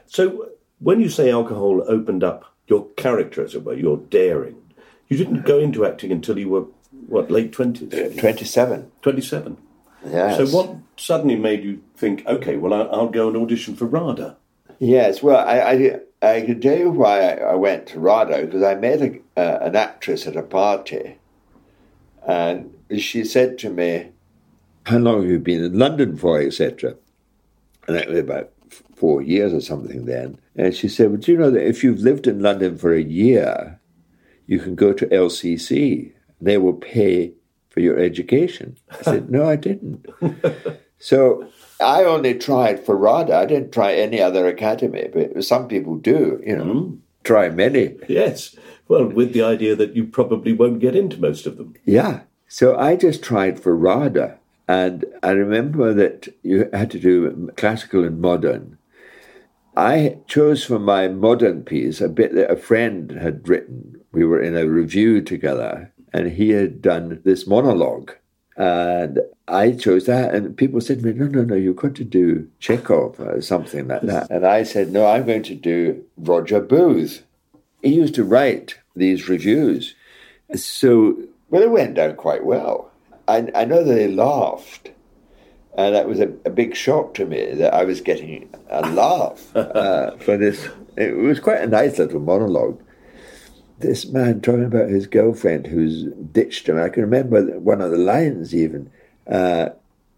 So, 0.07 0.49
when 0.81 1.01
you 1.01 1.09
say 1.09 1.31
alcohol 1.31 1.85
opened 1.87 2.25
up 2.25 2.45
your 2.67 2.87
character, 2.97 3.45
as 3.45 3.55
it 3.55 3.65
were, 3.65 3.75
your 3.75 3.99
daring, 3.99 4.57
you 5.09 5.17
didn't 5.17 5.45
go 5.47 5.59
into 5.59 5.87
acting 5.87 6.11
until 6.11 6.39
you 6.39 6.49
were, 6.49 6.65
what, 7.07 7.31
late 7.31 7.53
20s? 7.53 8.19
27. 8.19 8.91
27. 9.03 9.57
Yes. 10.07 10.37
So, 10.37 10.57
what 10.57 10.77
suddenly 10.97 11.37
made 11.37 11.65
you 11.65 11.83
think, 11.97 12.27
okay, 12.27 12.57
well, 12.57 12.75
I- 12.75 12.87
I'll 12.95 13.09
go 13.09 13.29
and 13.29 13.37
audition 13.37 13.77
for 13.77 13.87
RADA? 13.87 14.37
Yes, 14.79 15.23
well, 15.23 15.37
I, 15.39 15.61
I, 16.23 16.37
I 16.37 16.41
can 16.43 16.61
tell 16.61 16.77
you 16.77 16.91
why 16.91 17.21
I, 17.21 17.53
I 17.53 17.55
went 17.55 17.87
to 17.89 18.01
RADA 18.01 18.47
because 18.47 18.63
I 18.63 18.75
met 18.75 19.01
a, 19.01 19.21
uh, 19.37 19.59
an 19.67 19.77
actress 19.77 20.27
at 20.27 20.37
a 20.37 20.43
party 20.43 21.19
and 22.27 22.73
she 22.99 23.25
said 23.25 23.59
to 23.59 23.71
me, 23.71 24.09
How 24.87 24.99
long 24.99 25.23
have 25.23 25.31
you 25.31 25.39
been 25.39 25.65
in 25.65 25.79
London 25.79 26.17
for, 26.17 26.41
etc.? 26.41 26.97
And 27.87 27.97
that 27.97 28.09
was 28.09 28.19
about 28.19 28.53
four 28.95 29.23
years 29.23 29.53
or 29.53 29.61
something 29.61 30.07
then. 30.07 30.39
And 30.57 30.75
she 30.75 30.89
said, 30.89 31.11
Well, 31.11 31.21
do 31.21 31.33
you 31.33 31.39
know 31.39 31.51
that 31.51 31.67
if 31.67 31.83
you've 31.83 32.01
lived 32.01 32.27
in 32.27 32.41
London 32.41 32.79
for 32.79 32.95
a 32.95 33.03
year, 33.03 33.81
you 34.47 34.59
can 34.59 34.75
go 34.75 34.93
to 34.93 35.07
LCC. 35.07 36.13
They 36.41 36.59
will 36.59 36.75
pay 36.75 37.33
for 37.73 37.81
your 37.81 37.99
education. 37.99 38.77
I 38.91 39.03
said, 39.03 39.31
No, 39.31 39.49
I 39.49 39.57
didn't. 39.57 40.07
so 40.99 41.49
I 41.81 42.05
only 42.05 42.35
tried 42.35 42.85
for 42.85 42.97
RADA. 42.97 43.35
I 43.35 43.47
didn't 43.47 43.73
try 43.73 43.95
any 43.95 44.21
other 44.21 44.47
academy, 44.47 45.09
but 45.13 45.45
some 45.45 45.69
people 45.69 45.97
do, 45.97 46.43
you 46.47 46.57
know, 46.57 46.65
mm. 46.65 46.99
try 47.25 47.49
many. 47.49 47.97
Yes. 48.09 48.57
Well, 48.89 49.07
with 49.07 49.33
the 49.33 49.43
idea 49.43 49.75
that 49.77 49.97
you 49.97 50.05
probably 50.05 50.53
won't 50.53 50.81
get 50.81 50.95
into 50.95 51.21
most 51.21 51.47
of 51.47 51.57
them. 51.57 51.75
Yeah. 51.85 52.21
So 52.49 52.77
I 52.77 52.97
just 52.97 53.23
tried 53.23 53.59
for 53.59 53.75
RADA. 53.77 54.39
And 54.69 55.05
I 55.23 55.31
remember 55.31 55.93
that 55.95 56.29
you 56.43 56.69
had 56.73 56.91
to 56.93 56.99
do 56.99 57.51
classical 57.57 58.05
and 58.05 58.21
modern. 58.21 58.79
I 59.77 60.19
chose 60.27 60.65
for 60.65 60.79
my 60.79 61.09
modern 61.09 61.63
piece 61.65 62.01
a 62.01 62.09
bit 62.09 62.35
that 62.35 62.51
a 62.51 62.57
friend 62.57 63.11
had 63.11 63.49
written. 63.49 64.01
We 64.13 64.25
were 64.25 64.41
in 64.41 64.57
a 64.57 64.67
revue 64.67 65.23
together, 65.23 65.92
and 66.13 66.33
he 66.33 66.51
had 66.51 66.83
done 66.83 67.21
this 67.25 67.47
monologue. 67.47 68.13
And 68.57 69.21
I 69.49 69.73
chose 69.73 70.07
that, 70.07 70.35
and 70.35 70.57
people 70.57 70.81
said 70.81 71.01
to 71.01 71.07
me, 71.07 71.13
No, 71.13 71.27
no, 71.27 71.43
no, 71.43 71.55
you've 71.55 71.77
got 71.77 71.95
to 71.97 72.05
do 72.05 72.49
Chekhov 72.59 73.19
or 73.19 73.41
something 73.41 73.89
like 73.89 74.03
that. 74.03 74.31
And 74.31 74.47
I 74.47 74.63
said, 74.63 74.93
No, 74.93 75.07
I'm 75.07 75.27
going 75.27 75.43
to 75.45 75.55
do 75.55 76.05
Roger 76.17 76.61
Booth. 76.61 77.25
He 77.83 77.95
used 77.95 78.15
to 78.15 78.25
write 78.25 78.79
these 78.95 79.29
revues. 79.29 79.95
So, 80.55 81.17
well, 81.51 81.63
it 81.63 81.71
went 81.71 81.95
down 81.95 82.17
quite 82.17 82.45
well. 82.45 82.91
I, 83.27 83.49
I 83.55 83.65
know 83.65 83.83
that 83.83 83.95
they 83.95 84.09
laughed. 84.09 84.91
And 85.75 85.95
that 85.95 86.07
was 86.07 86.21
a, 86.21 86.29
a 86.45 86.51
big 86.51 86.77
shock 86.77 87.15
to 87.15 87.25
me 87.25 87.55
that 87.55 87.73
I 87.73 87.85
was 87.85 88.03
getting 88.03 88.51
a 88.69 88.83
laugh 88.91 89.57
uh, 89.57 90.17
for 90.19 90.37
this. 90.37 90.69
It 90.97 91.17
was 91.17 91.41
quite 91.41 91.63
a 91.63 91.67
nice 91.67 91.99
little 91.99 92.21
monologue. 92.21 92.82
This 93.79 94.07
man 94.07 94.41
talking 94.41 94.65
about 94.65 94.89
his 94.89 95.07
girlfriend 95.07 95.67
who's 95.67 96.05
ditched 96.33 96.69
him. 96.69 96.79
I 96.79 96.89
can 96.89 97.03
remember 97.03 97.59
one 97.59 97.81
of 97.81 97.91
the 97.91 97.99
lines 97.99 98.55
even. 98.55 98.91
Uh, 99.27 99.71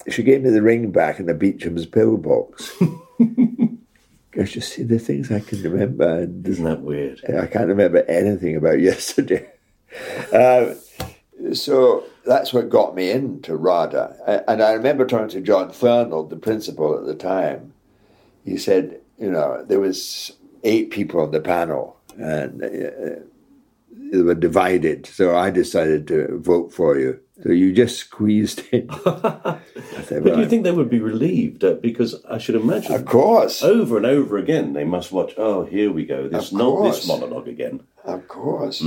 she 0.08 0.22
gave 0.22 0.42
me 0.42 0.50
the 0.50 0.62
ring 0.62 0.90
back 0.90 1.18
in 1.18 1.26
the 1.26 1.34
Beecham's 1.34 1.86
pillbox. 1.86 2.72
Gosh, 4.32 4.56
you 4.56 4.60
see 4.60 4.82
the 4.82 4.98
things 4.98 5.30
I 5.30 5.40
can 5.40 5.62
remember. 5.62 6.22
And 6.22 6.46
Isn't 6.46 6.64
that 6.64 6.80
weird? 6.80 7.20
I 7.26 7.46
can't 7.46 7.68
remember 7.68 8.02
anything 8.02 8.56
about 8.56 8.80
yesterday. 8.80 9.48
Uh, 10.32 10.74
so 11.52 12.04
that's 12.26 12.52
what 12.52 12.68
got 12.68 12.94
me 12.94 13.10
into 13.10 13.56
RADA. 13.56 14.44
And 14.48 14.62
I 14.62 14.72
remember 14.72 15.06
talking 15.06 15.28
to 15.28 15.40
John 15.40 15.70
Fernald, 15.70 16.30
the 16.30 16.36
principal 16.36 16.98
at 16.98 17.06
the 17.06 17.14
time. 17.14 17.72
He 18.44 18.56
said, 18.56 19.00
you 19.18 19.30
know, 19.30 19.64
there 19.64 19.80
was 19.80 20.32
eight 20.64 20.90
people 20.90 21.20
on 21.20 21.30
the 21.30 21.40
panel, 21.40 21.96
and 22.18 22.62
uh, 22.62 23.20
they 23.96 24.22
were 24.22 24.34
divided. 24.34 25.06
So 25.06 25.36
I 25.36 25.50
decided 25.50 26.06
to 26.08 26.38
vote 26.38 26.72
for 26.72 26.98
you. 26.98 27.20
So 27.42 27.50
you 27.50 27.72
just 27.72 27.98
squeezed 27.98 28.62
in. 28.72 28.88
I 29.06 29.58
said, 30.04 30.22
But 30.24 30.34
do 30.34 30.40
you 30.40 30.46
think 30.48 30.62
they 30.64 30.70
would 30.72 30.88
be 30.88 31.00
relieved? 31.00 31.64
Uh, 31.64 31.74
because 31.74 32.24
I 32.30 32.38
should 32.38 32.54
imagine, 32.54 32.92
Of 32.94 33.06
course, 33.06 33.62
over 33.62 33.96
and 33.96 34.06
over 34.06 34.38
again, 34.38 34.72
they 34.72 34.84
must 34.84 35.10
watch. 35.10 35.34
Oh, 35.36 35.64
here 35.64 35.90
we 35.92 36.04
go. 36.06 36.28
This 36.28 36.52
not 36.52 36.84
this 36.84 37.06
monologue 37.08 37.48
again. 37.48 37.80
of 38.04 38.28
course. 38.28 38.84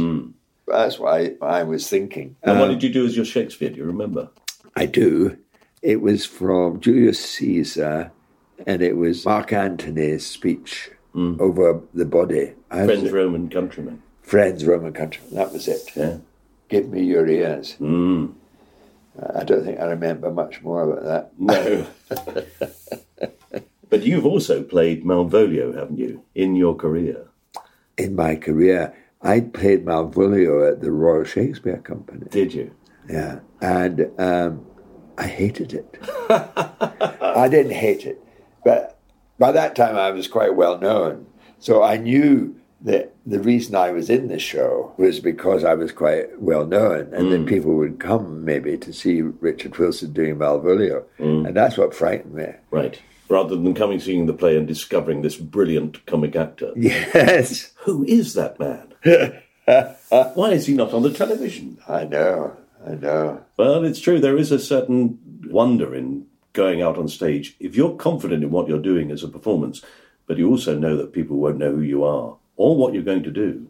That's 0.67 0.99
what 0.99 1.37
I, 1.41 1.63
was 1.63 1.87
thinking. 1.89 2.35
And 2.43 2.59
what 2.59 2.69
Um, 2.69 2.73
did 2.73 2.83
you 2.83 2.89
do 2.93 3.05
as 3.05 3.15
your 3.15 3.25
Shakespeare? 3.25 3.69
Do 3.69 3.77
you 3.77 3.85
remember? 3.85 4.29
I 4.75 4.85
do. 4.85 5.37
It 5.81 6.01
was 6.01 6.25
from 6.25 6.79
Julius 6.81 7.19
Caesar, 7.35 8.11
and 8.65 8.81
it 8.81 8.97
was 8.97 9.25
Mark 9.25 9.53
Antony's 9.53 10.25
speech 10.25 10.89
over 11.15 11.81
the 11.93 12.05
body. 12.05 12.53
Friends, 12.69 13.11
Roman 13.11 13.49
countrymen. 13.49 14.03
Friends, 14.27 14.65
Roman 14.65 14.91
country. 14.91 15.23
That 15.31 15.53
was 15.53 15.69
it. 15.69 15.95
Yeah. 15.95 16.17
Give 16.67 16.89
me 16.89 17.01
your 17.01 17.25
ears. 17.29 17.77
Mm. 17.79 18.33
I 19.33 19.45
don't 19.45 19.63
think 19.63 19.79
I 19.79 19.85
remember 19.85 20.29
much 20.29 20.61
more 20.61 20.83
about 20.83 21.05
that. 21.05 21.31
No. 21.39 21.87
but 23.89 24.03
you've 24.03 24.25
also 24.25 24.63
played 24.63 25.05
Malvolio, 25.05 25.73
haven't 25.73 25.97
you, 25.97 26.25
in 26.35 26.57
your 26.57 26.75
career? 26.75 27.25
In 27.97 28.17
my 28.17 28.35
career, 28.35 28.93
I 29.21 29.39
played 29.39 29.85
Malvolio 29.85 30.69
at 30.69 30.81
the 30.81 30.91
Royal 30.91 31.23
Shakespeare 31.23 31.77
Company. 31.77 32.25
Did 32.29 32.53
you? 32.53 32.75
Yeah, 33.09 33.39
and 33.61 34.11
um, 34.19 34.65
I 35.17 35.27
hated 35.27 35.71
it. 35.71 35.97
I 36.29 37.47
didn't 37.49 37.71
hate 37.71 38.05
it, 38.05 38.21
but 38.65 38.99
by 39.39 39.53
that 39.53 39.73
time 39.73 39.95
I 39.95 40.11
was 40.11 40.27
quite 40.27 40.53
well 40.53 40.77
known, 40.77 41.27
so 41.59 41.81
I 41.81 41.95
knew 41.95 42.59
that 42.81 43.15
the 43.25 43.39
reason 43.39 43.75
I 43.75 43.91
was 43.91 44.09
in 44.09 44.27
the 44.27 44.39
show 44.39 44.93
was 44.97 45.19
because 45.19 45.63
I 45.63 45.73
was 45.73 45.91
quite 45.91 46.39
well 46.39 46.65
known, 46.65 47.13
and 47.13 47.31
then 47.31 47.45
mm. 47.45 47.49
people 47.49 47.73
would 47.75 47.99
come 47.99 48.45
maybe 48.45 48.77
to 48.77 48.93
see 48.93 49.21
Richard 49.21 49.77
Wilson 49.77 50.13
doing 50.13 50.35
Malvolio, 50.35 51.03
mm. 51.19 51.47
and 51.47 51.55
that's 51.55 51.77
what 51.77 51.95
frightened 51.95 52.35
me. 52.35 52.53
Right. 52.69 53.01
Rather 53.29 53.55
than 53.55 53.73
coming, 53.73 53.99
seeing 53.99 54.25
the 54.25 54.33
play, 54.33 54.55
and 54.55 54.67
discovering 54.67 55.21
this 55.21 55.35
brilliant 55.35 56.05
comic 56.05 56.35
actor. 56.35 56.71
Yes, 56.75 57.73
Who 57.85 58.05
is 58.05 58.35
that 58.35 58.59
man? 58.59 58.93
Why 60.09 60.51
is 60.51 60.67
he 60.67 60.73
not 60.73 60.93
on 60.93 61.03
the 61.03 61.11
television? 61.11 61.79
I 61.87 62.05
know, 62.05 62.55
I 62.85 62.93
know. 62.93 63.43
Well, 63.57 63.83
it's 63.83 63.99
true. 63.99 64.19
There 64.19 64.37
is 64.37 64.51
a 64.51 64.59
certain 64.59 65.19
wonder 65.47 65.95
in 65.95 66.27
going 66.53 66.81
out 66.81 66.97
on 66.97 67.07
stage. 67.07 67.55
If 67.59 67.75
you're 67.75 67.95
confident 67.95 68.43
in 68.43 68.51
what 68.51 68.67
you're 68.67 68.79
doing 68.79 69.11
as 69.11 69.23
a 69.23 69.27
performance, 69.27 69.81
but 70.25 70.37
you 70.37 70.49
also 70.49 70.77
know 70.77 70.95
that 70.97 71.13
people 71.13 71.37
won't 71.37 71.57
know 71.57 71.71
who 71.71 71.81
you 71.81 72.03
are 72.03 72.37
or 72.57 72.75
what 72.75 72.93
you're 72.93 73.03
going 73.03 73.23
to 73.23 73.31
do, 73.31 73.67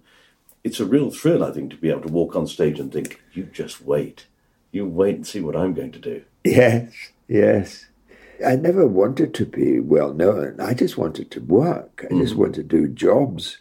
it's 0.63 0.79
a 0.79 0.85
real 0.85 1.11
thrill, 1.11 1.43
I 1.43 1.51
think, 1.51 1.71
to 1.71 1.77
be 1.77 1.89
able 1.89 2.01
to 2.01 2.11
walk 2.11 2.35
on 2.35 2.47
stage 2.47 2.79
and 2.79 2.91
think, 2.91 3.21
you 3.33 3.43
just 3.43 3.81
wait. 3.81 4.25
You 4.71 4.88
wait 4.88 5.15
and 5.15 5.27
see 5.27 5.39
what 5.39 5.55
I'm 5.55 5.73
going 5.73 5.91
to 5.91 5.99
do. 5.99 6.23
Yes, 6.43 6.93
yes. 7.27 7.85
I 8.45 8.55
never 8.55 8.85
wanted 8.85 9.33
to 9.35 9.45
be 9.45 9.79
well 9.79 10.13
known. 10.13 10.59
I 10.59 10.73
just 10.73 10.97
wanted 10.97 11.31
to 11.31 11.41
work. 11.41 12.05
I 12.09 12.13
just 12.15 12.35
wanted 12.35 12.69
to 12.69 12.77
do 12.77 12.88
jobs. 12.88 13.57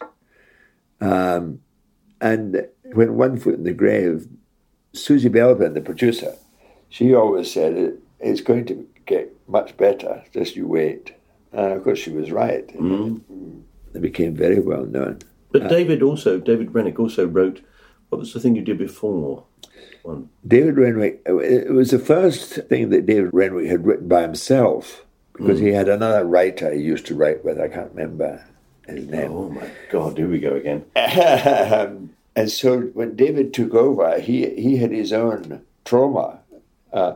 Um, 1.01 1.61
and 2.21 2.67
when 2.83 3.15
One 3.15 3.39
Foot 3.39 3.55
in 3.55 3.63
the 3.63 3.73
Grave, 3.73 4.27
Susie 4.93 5.29
Belbin, 5.29 5.73
the 5.73 5.81
producer, 5.81 6.35
she 6.89 7.13
always 7.13 7.51
said 7.51 7.97
it's 8.19 8.41
going 8.41 8.65
to 8.65 8.87
get 9.05 9.33
much 9.47 9.77
better. 9.77 10.23
Just 10.33 10.55
you 10.55 10.67
wait. 10.67 11.13
And 11.51 11.73
of 11.73 11.83
course, 11.83 11.99
she 11.99 12.11
was 12.11 12.31
right. 12.31 12.69
They 13.93 13.99
became 13.99 14.35
very 14.35 14.59
well 14.59 14.85
known. 14.85 15.19
But 15.51 15.69
David 15.69 16.03
also, 16.03 16.39
David 16.39 16.73
Renwick 16.73 16.99
also 16.99 17.25
wrote, 17.25 17.61
what 18.09 18.19
was 18.19 18.33
the 18.33 18.39
thing 18.39 18.55
you 18.55 18.61
did 18.61 18.77
before? 18.77 19.45
One. 20.03 20.29
David 20.47 20.77
Renwick, 20.77 21.21
it 21.25 21.71
was 21.71 21.91
the 21.91 21.99
first 21.99 22.53
thing 22.67 22.89
that 22.89 23.05
David 23.05 23.33
Renwick 23.33 23.67
had 23.67 23.85
written 23.85 24.07
by 24.07 24.21
himself 24.21 25.05
because 25.33 25.59
he 25.59 25.69
had 25.69 25.89
another 25.89 26.25
writer 26.25 26.73
he 26.73 26.81
used 26.81 27.05
to 27.07 27.15
write 27.15 27.43
with. 27.43 27.59
I 27.59 27.67
can't 27.67 27.91
remember 27.91 28.45
his 28.87 29.07
name. 29.07 29.31
Oh 29.31 29.49
my 29.49 29.69
God, 29.91 30.17
here 30.17 30.27
we 30.27 30.39
go 30.39 30.55
again. 30.55 30.85
Um, 30.95 32.11
and 32.35 32.51
so 32.51 32.81
when 32.81 33.15
David 33.15 33.51
took 33.51 33.73
over, 33.73 34.19
he, 34.19 34.47
he 34.51 34.77
had 34.77 34.91
his 34.91 35.11
own 35.11 35.63
trauma. 35.85 36.39
Uh, 36.93 37.15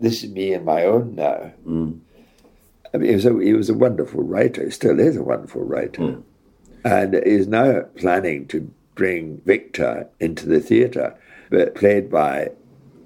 this 0.00 0.22
is 0.22 0.30
me 0.30 0.52
and 0.52 0.64
my 0.64 0.84
own 0.84 1.16
now. 1.16 1.52
I 2.92 2.98
mean, 2.98 3.08
he 3.10 3.14
was, 3.14 3.26
a, 3.26 3.38
he 3.40 3.52
was 3.54 3.70
a 3.70 3.74
wonderful 3.74 4.22
writer. 4.22 4.64
He 4.64 4.70
still 4.70 4.98
is 5.00 5.16
a 5.16 5.22
wonderful 5.22 5.62
writer. 5.62 6.02
Hmm. 6.02 6.20
And 6.84 7.14
is 7.14 7.46
now 7.46 7.82
planning 7.96 8.46
to 8.48 8.70
bring 8.94 9.40
Victor 9.44 10.08
into 10.18 10.46
the 10.46 10.60
theatre, 10.60 11.14
but 11.50 11.74
played 11.74 12.10
by, 12.10 12.50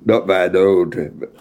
not 0.04 0.26
by 0.26 0.44
an 0.44 0.56
old 0.56 0.96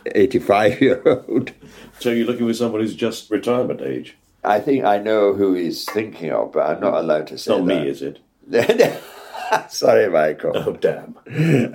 85 0.07 0.81
year 0.81 1.01
old. 1.05 1.51
So 1.99 2.09
you're 2.09 2.25
looking 2.27 2.47
for 2.47 2.53
someone 2.53 2.81
who's 2.81 2.95
just 2.95 3.29
retirement 3.29 3.79
age. 3.81 4.17
I 4.43 4.59
think 4.59 4.83
I 4.83 4.97
know 4.97 5.33
who 5.33 5.53
he's 5.53 5.85
thinking 5.85 6.31
of, 6.31 6.51
but 6.51 6.65
I'm 6.69 6.81
not 6.81 6.95
allowed 6.95 7.27
to 7.27 7.35
It's 7.35 7.43
say 7.43 7.57
not 7.57 7.65
that. 7.67 7.83
me, 7.83 7.87
is 7.87 8.01
it? 8.01 8.19
Sorry, 9.69 10.09
Michael. 10.09 10.51
Oh, 10.55 10.73
damn. 10.73 11.15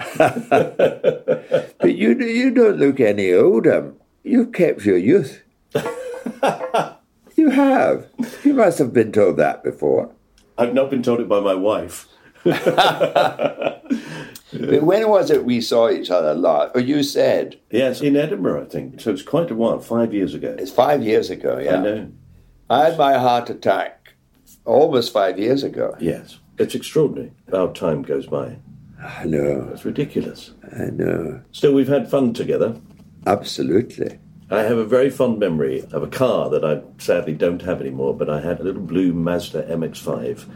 But 1.81 1.95
you 1.95 2.19
you 2.19 2.51
don't 2.51 2.79
look 2.79 3.01
any 3.01 3.33
older. 3.33 3.95
You've 4.25 4.53
kept 4.53 4.85
your 4.85 4.99
youth. 4.99 5.43
You 7.37 7.51
have. 7.51 8.07
You 8.45 8.55
must 8.55 8.79
have 8.79 8.93
been 8.93 9.13
told 9.13 9.37
that 9.37 9.63
before. 9.63 10.13
I've 10.57 10.75
not 10.75 10.91
been 10.91 11.03
told 11.03 11.21
it 11.21 11.29
by 11.29 11.41
my 11.41 11.55
wife. 11.55 12.09
But 14.53 14.83
when 14.83 15.09
was 15.09 15.31
it 15.31 15.45
we 15.45 15.61
saw 15.61 15.91
each 15.91 16.11
other 16.11 16.35
last? 16.35 16.75
Or 16.75 16.79
oh, 16.79 16.83
you 16.83 17.03
said 17.03 17.61
Yes, 17.71 18.01
in 18.01 18.17
Edinburgh, 18.17 18.63
I 18.63 18.67
think. 18.67 19.01
So 19.01 19.11
it's 19.11 19.23
quite 19.23 19.51
a 19.51 19.55
while, 19.55 19.79
five 19.79 20.15
years 20.15 20.35
ago. 20.35 20.57
it's 20.59 20.71
five 20.71 21.03
years 21.03 21.31
ago. 21.31 21.59
Yeah, 21.59 21.77
I 21.77 21.83
know. 21.83 22.13
I 22.71 22.85
had 22.87 22.99
my 22.99 23.19
heart 23.19 23.51
attack 23.51 24.15
almost 24.65 25.13
five 25.13 25.39
years 25.39 25.63
ago. 25.63 25.97
Yes. 26.01 26.39
It's 26.59 26.75
extraordinary 26.75 27.33
how 27.51 27.69
time 27.69 28.03
goes 28.03 28.27
by. 28.27 28.57
I 29.03 29.25
know. 29.25 29.71
It's 29.73 29.85
ridiculous. 29.85 30.53
I 30.73 30.87
know. 30.87 31.43
Still, 31.53 31.73
we've 31.73 31.89
had 31.89 32.11
fun 32.11 32.33
together. 32.33 32.81
Absolutely. 33.27 34.19
I 34.51 34.63
have 34.63 34.79
a 34.79 34.85
very 34.85 35.11
fond 35.11 35.39
memory 35.39 35.85
of 35.93 36.03
a 36.03 36.07
car 36.09 36.49
that 36.51 36.65
I 36.65 36.81
sadly 36.99 37.35
don't 37.35 37.63
have 37.63 37.81
anymore, 37.81 38.15
but 38.17 38.31
I 38.31 38.41
had 38.41 38.61
a 38.61 38.63
little 38.63 38.81
blue 38.81 39.13
Mazda 39.13 39.65
MX5, 39.65 40.49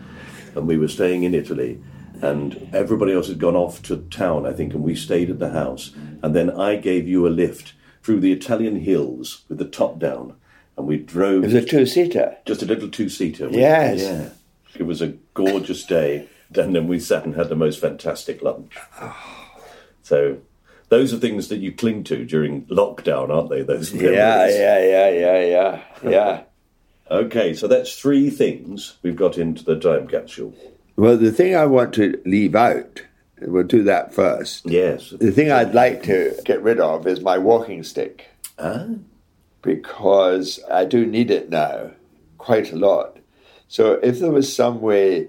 and 0.57 0.67
we 0.67 0.79
were 0.79 0.89
staying 0.89 1.25
in 1.25 1.35
Italy, 1.35 1.83
and 2.23 2.71
everybody 2.73 3.13
else 3.13 3.29
had 3.29 3.39
gone 3.39 3.57
off 3.57 3.83
to 3.83 3.99
town, 4.11 4.47
I 4.47 4.53
think, 4.53 4.73
and 4.73 4.83
we 4.83 4.95
stayed 4.95 5.29
at 5.29 5.39
the 5.39 5.51
house. 5.51 5.93
And 6.23 6.35
then 6.35 6.51
I 6.51 6.77
gave 6.77 7.07
you 7.07 7.27
a 7.27 7.29
lift 7.29 7.75
through 8.03 8.21
the 8.21 8.33
Italian 8.33 8.77
hills 8.77 9.43
with 9.49 9.59
the 9.59 9.67
top 9.69 9.99
down, 9.99 10.37
and 10.79 10.87
we 10.87 10.97
drove 10.97 11.45
It 11.45 11.49
was 11.53 11.55
a 11.55 11.65
two 11.65 11.85
seater. 11.85 12.39
just 12.47 12.63
a 12.63 12.67
little 12.67 12.89
two 12.89 13.09
seater. 13.11 13.49
Yes. 13.51 14.01
Yeah. 14.01 14.29
It 14.75 14.85
was 14.85 15.03
a 15.03 15.15
gorgeous 15.35 15.85
day. 15.85 16.29
And 16.55 16.75
then 16.75 16.87
we 16.87 16.99
sat 16.99 17.25
and 17.25 17.35
had 17.35 17.49
the 17.49 17.57
most 17.57 17.81
fantastic 17.81 18.43
lunch. 18.43 18.77
Oh. 19.01 19.17
So 20.03 20.39
those 20.93 21.15
are 21.15 21.17
things 21.17 21.49
that 21.49 21.57
you 21.57 21.73
cling 21.73 22.05
to 22.05 22.23
during 22.27 22.67
lockdown, 22.67 23.31
aren't 23.35 23.49
they? 23.49 23.63
Those 23.63 23.95
memories. 23.95 24.15
Yeah, 24.15 24.47
yeah, 24.47 24.79
yeah, 24.79 25.09
yeah, 25.09 25.45
yeah, 25.45 26.11
yeah. 26.11 26.43
Okay, 27.11 27.53
so 27.53 27.67
that's 27.67 27.99
three 27.99 28.31
things 28.31 28.97
we've 29.03 29.17
got 29.17 29.37
into 29.37 29.65
the 29.65 29.79
time 29.79 30.07
capsule. 30.07 30.55
Well, 30.97 31.19
the 31.19 31.33
thing 31.33 31.55
I 31.55 31.67
want 31.67 31.93
to 31.95 32.19
leave 32.25 32.55
out, 32.55 33.03
we'll 33.41 33.65
do 33.65 33.83
that 33.83 34.15
first. 34.15 34.65
Yes. 34.65 35.11
The 35.11 35.31
thing 35.31 35.51
I'd 35.51 35.75
like 35.75 36.05
to 36.05 36.35
get 36.45 36.63
rid 36.63 36.81
of 36.81 37.07
is 37.07 37.21
my 37.21 37.37
walking 37.37 37.83
stick. 37.83 38.29
Ah, 38.59 38.87
because 39.61 40.61
I 40.71 40.85
do 40.85 41.05
need 41.05 41.31
it 41.31 41.51
now 41.51 41.91
quite 42.39 42.73
a 42.73 42.77
lot. 42.77 43.19
So 43.69 43.95
if 43.95 44.19
there 44.19 44.33
was 44.33 44.55
some 44.55 44.81
way 44.81 45.29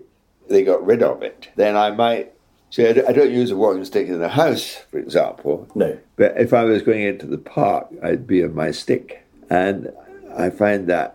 they 0.49 0.63
got 0.63 0.85
rid 0.85 1.03
of 1.03 1.21
it, 1.21 1.49
then 1.55 1.75
I 1.75 1.91
might. 1.91 2.32
See, 2.73 2.87
I 2.87 2.93
don't- 2.93 3.07
I 3.07 3.11
don't 3.13 3.29
use 3.29 3.51
a 3.51 3.55
walking 3.55 3.85
stick 3.85 4.07
in 4.07 4.17
the 4.19 4.29
house, 4.29 4.77
for 4.89 4.97
example. 4.97 5.67
no. 5.75 5.95
But 6.15 6.33
if 6.39 6.53
I 6.55 6.63
was 6.63 6.81
going 6.81 7.03
into 7.03 7.27
the 7.27 7.37
park, 7.37 7.85
I'd 8.01 8.25
be 8.25 8.43
on 8.43 8.55
my 8.55 8.71
stick. 8.71 9.23
And 9.47 9.91
I 10.35 10.49
find 10.49 10.87
that, 10.87 11.13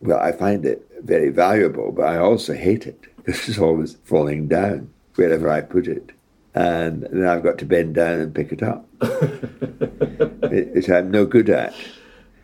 well, 0.00 0.20
I 0.20 0.30
find 0.30 0.64
it 0.64 0.88
very 1.02 1.30
valuable, 1.30 1.90
but 1.90 2.04
I 2.04 2.18
also 2.18 2.54
hate 2.54 2.86
it 2.86 3.00
because 3.24 3.48
it's 3.48 3.58
always 3.58 3.96
falling 4.04 4.46
down. 4.46 4.90
wherever 5.16 5.50
I 5.50 5.62
put 5.62 5.88
it. 5.88 6.12
And 6.54 7.02
then 7.10 7.26
I've 7.26 7.42
got 7.42 7.58
to 7.58 7.64
bend 7.64 7.96
down 7.96 8.20
and 8.20 8.32
pick 8.32 8.52
it 8.52 8.62
up, 8.62 8.86
which 10.50 10.88
I'm 10.88 11.10
no 11.10 11.24
good 11.26 11.50
at. 11.50 11.74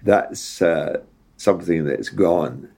That's 0.02 0.60
uh, 0.60 1.00
something 1.36 1.84
that's 1.84 2.08
gone. 2.08 2.68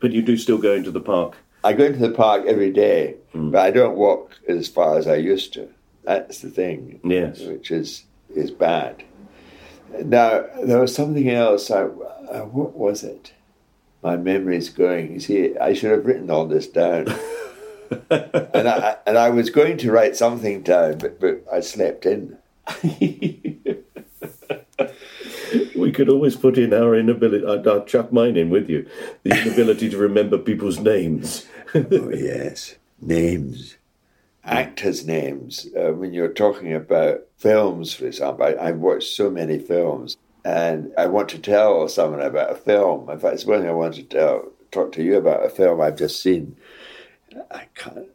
But 0.00 0.10
you 0.12 0.22
do 0.22 0.36
still 0.36 0.58
go 0.58 0.72
into 0.74 0.90
the 0.90 1.00
park? 1.00 1.36
I 1.64 1.72
go 1.72 1.84
into 1.84 1.98
the 1.98 2.10
park 2.10 2.44
every 2.46 2.70
day, 2.72 3.16
Mm. 3.34 3.50
but 3.52 3.60
I 3.60 3.70
don't 3.70 3.96
walk 3.96 4.32
as 4.48 4.68
far 4.68 4.98
as 4.98 5.06
I 5.06 5.16
used 5.16 5.52
to. 5.54 5.68
That's 6.04 6.40
the 6.40 6.50
thing. 6.50 7.00
Yes. 7.04 7.40
Which 7.40 7.70
is, 7.70 8.04
is 8.34 8.50
bad. 8.50 9.02
Now, 10.04 10.44
there 10.62 10.80
was 10.80 10.94
something 10.94 11.28
else. 11.30 11.70
I, 11.70 11.82
uh, 11.82 12.42
what 12.44 12.74
was 12.74 13.02
it? 13.02 13.32
My 14.02 14.16
memory's 14.16 14.68
going. 14.68 15.12
You 15.14 15.20
see, 15.20 15.56
I 15.58 15.72
should 15.72 15.90
have 15.90 16.06
written 16.06 16.30
all 16.30 16.46
this 16.46 16.66
down. 16.68 17.08
and, 18.10 18.68
I, 18.68 18.96
and 19.06 19.18
I 19.18 19.30
was 19.30 19.50
going 19.50 19.78
to 19.78 19.90
write 19.92 20.16
something 20.16 20.62
down, 20.62 20.98
but, 20.98 21.18
but 21.20 21.44
I 21.52 21.60
slept 21.60 22.06
in. 22.06 22.36
We 25.76 25.92
could 25.92 26.08
always 26.08 26.36
put 26.36 26.58
in 26.58 26.72
our 26.72 26.94
inability, 26.94 27.46
I'd, 27.46 27.66
I'd 27.66 27.86
chuck 27.86 28.12
mine 28.12 28.36
in 28.36 28.50
with 28.50 28.68
you, 28.68 28.88
the 29.22 29.40
inability 29.40 29.90
to 29.90 29.98
remember 29.98 30.38
people's 30.38 30.78
names. 30.78 31.46
oh, 31.74 32.10
yes. 32.10 32.76
Names. 33.00 33.76
Actors' 34.44 35.06
names. 35.06 35.68
Uh, 35.76 35.92
when 35.92 36.12
you're 36.12 36.32
talking 36.32 36.72
about 36.72 37.26
films, 37.36 37.94
for 37.94 38.06
example, 38.06 38.46
I, 38.46 38.68
I've 38.68 38.78
watched 38.78 39.14
so 39.14 39.30
many 39.30 39.58
films 39.58 40.16
and 40.44 40.92
I 40.96 41.06
want 41.06 41.28
to 41.30 41.38
tell 41.38 41.88
someone 41.88 42.22
about 42.22 42.52
a 42.52 42.54
film. 42.54 43.10
In 43.10 43.18
fact, 43.18 43.40
suppose 43.40 43.64
I 43.64 43.72
want 43.72 43.94
to 43.94 44.04
tell, 44.04 44.52
talk 44.70 44.92
to 44.92 45.02
you 45.02 45.16
about 45.16 45.44
a 45.44 45.48
film 45.48 45.80
I've 45.80 45.96
just 45.96 46.22
seen. 46.22 46.56
I 47.50 47.64
can't. 47.74 48.08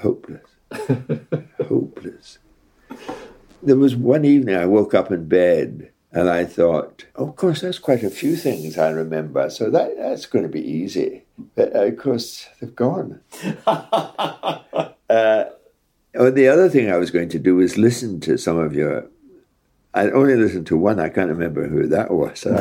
Hopeless. 0.00 0.46
Hopeless. 1.68 2.38
There 3.62 3.76
was 3.76 3.94
one 3.94 4.24
evening 4.24 4.56
I 4.56 4.66
woke 4.66 4.94
up 4.94 5.12
in 5.12 5.28
bed 5.28 5.90
and 6.14 6.30
I 6.30 6.44
thought, 6.44 7.06
of 7.16 7.34
course, 7.34 7.60
there's 7.60 7.80
quite 7.80 8.04
a 8.04 8.10
few 8.10 8.36
things 8.36 8.78
I 8.78 8.90
remember, 8.90 9.50
so 9.50 9.68
that, 9.70 9.96
that's 9.98 10.26
going 10.26 10.44
to 10.44 10.48
be 10.48 10.62
easy. 10.62 11.24
But 11.56 11.74
uh, 11.74 11.86
of 11.86 11.98
course, 11.98 12.48
they've 12.60 12.74
gone. 12.74 13.20
uh, 13.66 14.60
oh, 15.10 16.30
the 16.30 16.48
other 16.48 16.68
thing 16.68 16.88
I 16.88 16.98
was 16.98 17.10
going 17.10 17.30
to 17.30 17.40
do 17.40 17.56
was 17.56 17.76
listen 17.76 18.20
to 18.20 18.38
some 18.38 18.58
of 18.58 18.74
your. 18.74 19.08
I 19.92 20.08
only 20.10 20.36
listened 20.36 20.68
to 20.68 20.76
one. 20.76 21.00
I 21.00 21.08
can't 21.08 21.30
remember 21.30 21.66
who 21.66 21.88
that 21.88 22.12
was. 22.12 22.46
and 22.46 22.58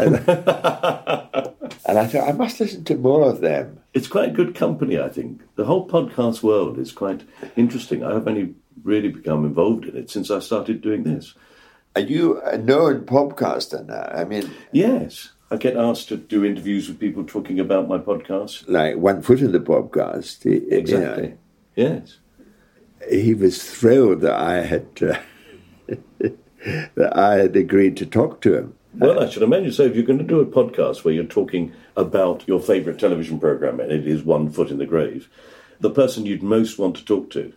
I 1.99 2.08
thought 2.08 2.28
I 2.28 2.32
must 2.32 2.60
listen 2.60 2.84
to 2.86 2.95
more 2.95 3.30
of 3.30 3.41
them. 3.41 3.82
It's 3.93 4.08
quite 4.08 4.34
good 4.34 4.56
company, 4.56 4.99
I 4.99 5.10
think. 5.10 5.41
The 5.56 5.66
whole 5.66 5.88
podcast 5.88 6.41
world 6.41 6.80
is 6.80 6.91
quite 6.91 7.22
interesting. 7.56 8.04
I 8.04 8.14
have 8.14 8.28
only 8.28 8.56
really 8.84 9.10
become 9.10 9.45
involved 9.45 9.86
in 9.86 9.95
it 9.95 10.10
since 10.10 10.32
I 10.32 10.39
started 10.39 10.82
doing 10.82 11.04
this. 11.04 11.36
Are 11.96 12.02
you 12.02 12.41
uh, 12.41 12.52
a 12.52 12.58
known 12.58 13.02
podcaster 13.02 13.86
now? 13.86 13.94
Uh, 13.96 14.22
I 14.22 14.24
mean, 14.26 14.50
Yes. 14.72 15.30
I 15.52 15.58
get 15.58 15.78
asked 15.78 16.08
to 16.08 16.18
do 16.18 16.44
interviews 16.44 16.88
with 16.88 17.00
people 17.00 17.24
talking 17.24 17.60
about 17.60 17.88
my 17.88 18.00
podcast. 18.00 18.68
like 18.68 18.98
one 18.98 19.22
foot 19.22 19.39
in 19.41 19.52
the 19.52 19.60
podcast. 19.60 20.41
he- 20.44 20.50
you 20.66 20.70
know, 20.72 20.78
Exactly. 20.78 21.34
Yes. 21.76 22.18
he 23.10 23.34
was 23.36 23.64
thrilled 23.64 24.22
that 24.22 24.34
I 24.34 24.62
had 24.62 24.88
uh, 25.02 25.18
that 26.96 27.18
I 27.18 27.36
had 27.36 27.56
agreed 27.56 27.98
to 27.98 28.06
talk 28.06 28.41
to 28.41 28.58
him. 28.58 28.76
Well, 28.98 29.20
I 29.20 29.30
should 29.30 29.44
imagine 29.44 29.72
so. 29.72 29.84
If 29.84 29.96
you're 29.96 30.06
going 30.06 30.20
to 30.20 30.26
do 30.26 30.39
a 30.39 30.46
podcast 30.46 31.04
where 31.04 31.14
you're 31.14 31.24
talking 31.26 31.74
about 31.98 32.48
your 32.48 32.60
favourite 32.60 33.00
television 33.00 33.39
programme, 33.39 33.80
and 33.80 33.91
it 33.91 34.08
is 34.08 34.24
One 34.24 34.50
Foot 34.52 34.70
in 34.70 34.78
the 34.78 34.86
Grave, 34.86 35.30
the 35.80 35.89
person 35.89 36.26
you'd 36.28 36.44
most 36.44 36.78
want 36.78 36.96
to 36.98 37.06
talk 37.06 37.32
to 37.32 37.54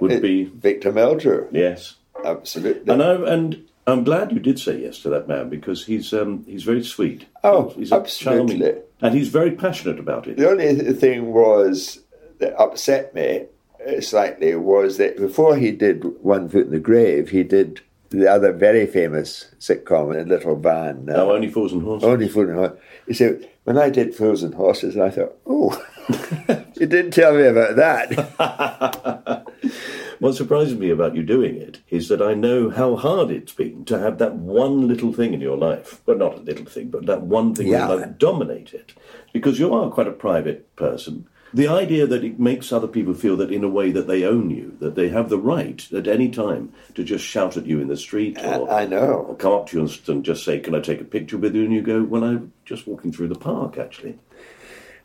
would 0.00 0.12
uh, 0.12 0.20
be 0.20 0.44
Victor 0.44 0.92
Meldrew. 0.92 1.48
yes. 1.52 1.96
Absolutely. 2.24 2.92
And 2.92 3.02
I 3.02 3.14
and 3.32 3.64
I'm 3.86 4.04
glad 4.04 4.32
you 4.32 4.38
did 4.38 4.58
say 4.58 4.80
yes 4.80 5.00
to 5.00 5.08
that 5.10 5.26
man 5.26 5.48
because 5.48 5.86
he's 5.86 6.12
um, 6.12 6.44
he's 6.46 6.62
very 6.62 6.84
sweet. 6.84 7.26
Oh, 7.42 7.70
he's 7.70 7.92
absolutely. 7.92 8.58
charming, 8.60 8.82
and 9.00 9.14
he's 9.14 9.28
very 9.28 9.50
passionate 9.52 9.98
about 9.98 10.26
it. 10.28 10.36
The 10.36 10.48
only 10.48 10.74
thing 10.92 11.32
was 11.32 12.00
that 12.38 12.58
upset 12.60 13.14
me 13.14 13.46
uh, 13.86 14.00
slightly 14.00 14.54
was 14.54 14.98
that 14.98 15.16
before 15.16 15.56
he 15.56 15.72
did 15.72 16.04
One 16.22 16.48
Foot 16.48 16.66
in 16.66 16.70
the 16.72 16.78
Grave, 16.78 17.30
he 17.30 17.42
did 17.42 17.80
the 18.10 18.30
other 18.30 18.52
very 18.52 18.86
famous 18.86 19.46
sitcom, 19.58 20.14
A 20.20 20.24
Little 20.28 20.54
Van. 20.56 21.08
uh, 21.08 21.14
Now, 21.16 21.32
only 21.32 21.48
fools 21.48 21.72
and 21.72 21.82
horses. 21.82 22.06
Only 22.06 22.28
Fools 22.28 22.48
and 22.48 22.58
Horses. 22.58 22.78
He 23.06 23.14
said, 23.14 23.48
when 23.64 23.78
I 23.78 23.88
did 23.90 24.14
Fools 24.14 24.42
and 24.42 24.54
Horses, 24.54 24.96
I 24.98 25.08
thought, 25.10 25.34
oh, 25.46 25.82
you 26.76 26.86
didn't 26.86 27.12
tell 27.12 27.34
me 27.34 27.44
about 27.46 27.76
that. 27.76 29.46
What 30.18 30.34
surprises 30.34 30.76
me 30.78 30.90
about 30.90 31.14
you 31.14 31.22
doing 31.22 31.56
it 31.56 31.80
is 31.90 32.08
that 32.08 32.22
I 32.22 32.34
know 32.34 32.70
how 32.70 32.96
hard 32.96 33.30
it's 33.30 33.52
been 33.52 33.84
to 33.86 33.98
have 33.98 34.18
that 34.18 34.34
one 34.36 34.86
little 34.88 35.12
thing 35.12 35.34
in 35.34 35.40
your 35.40 35.56
life. 35.56 36.00
Well, 36.06 36.16
not 36.18 36.38
a 36.38 36.40
little 36.42 36.66
thing, 36.66 36.88
but 36.88 37.06
that 37.06 37.22
one 37.22 37.54
thing 37.54 37.68
Yeah. 37.68 37.88
life 37.88 38.18
dominate 38.18 38.74
it. 38.74 38.92
Because 39.32 39.58
you 39.58 39.72
are 39.74 39.90
quite 39.90 40.08
a 40.08 40.12
private 40.12 40.74
person. 40.76 41.26
The 41.54 41.68
idea 41.68 42.06
that 42.06 42.24
it 42.24 42.40
makes 42.40 42.72
other 42.72 42.86
people 42.88 43.12
feel 43.12 43.36
that 43.36 43.52
in 43.52 43.62
a 43.62 43.68
way 43.68 43.90
that 43.90 44.06
they 44.06 44.24
own 44.24 44.48
you, 44.50 44.74
that 44.80 44.94
they 44.94 45.10
have 45.10 45.28
the 45.28 45.36
right 45.38 45.86
at 45.92 46.08
any 46.08 46.30
time 46.30 46.72
to 46.94 47.04
just 47.04 47.24
shout 47.24 47.58
at 47.58 47.66
you 47.66 47.78
in 47.78 47.88
the 47.88 47.96
street 47.96 48.38
or, 48.42 48.70
I 48.70 48.86
know. 48.86 49.26
or 49.28 49.34
come 49.36 49.52
up 49.52 49.68
to 49.68 49.76
you 49.76 49.82
and- 49.84 49.98
and 50.08 50.24
just 50.24 50.44
say, 50.44 50.60
Can 50.60 50.74
I 50.74 50.80
take 50.80 51.02
a 51.02 51.04
picture 51.04 51.36
with 51.36 51.54
you? 51.54 51.64
And 51.64 51.72
you 51.74 51.82
go, 51.82 52.02
Well, 52.02 52.24
I'm 52.24 52.52
just 52.64 52.86
walking 52.86 53.12
through 53.12 53.28
the 53.28 53.34
park, 53.34 53.76
actually. 53.76 54.18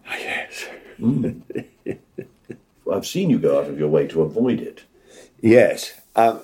Ah, 0.08 0.16
yes. 0.20 0.66
Hmm. 0.98 1.30
I've 2.92 3.06
seen 3.06 3.30
you 3.30 3.38
go 3.40 3.60
out 3.60 3.70
of 3.70 3.78
your 3.78 3.90
way 3.90 4.08
to 4.08 4.22
avoid 4.22 4.62
it. 4.62 4.84
Yes. 5.42 5.94
Um, 6.16 6.42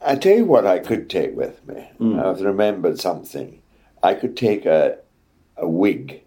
I 0.00 0.14
tell 0.16 0.36
you 0.36 0.44
what 0.44 0.66
I 0.66 0.78
could 0.78 1.10
take 1.10 1.34
with 1.36 1.66
me. 1.66 1.88
I've 2.20 2.40
remembered 2.40 3.00
something. 3.00 3.60
I 4.02 4.14
could 4.14 4.36
take 4.36 4.64
a, 4.64 4.98
a 5.56 5.68
wig 5.68 6.22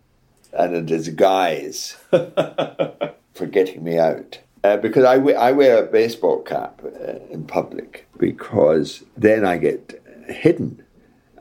and 0.51 0.75
a 0.75 0.81
disguise 0.81 1.95
for 2.11 3.45
getting 3.49 3.83
me 3.83 3.97
out. 3.97 4.39
Uh, 4.63 4.77
because 4.77 5.05
I 5.05 5.17
we- 5.17 5.33
I 5.33 5.53
wear 5.53 5.83
a 5.83 5.87
baseball 5.87 6.41
cap 6.41 6.81
uh, 6.83 7.13
in 7.31 7.45
public 7.45 8.07
because 8.19 9.03
then 9.17 9.43
I 9.45 9.57
get 9.57 10.03
hidden. 10.27 10.83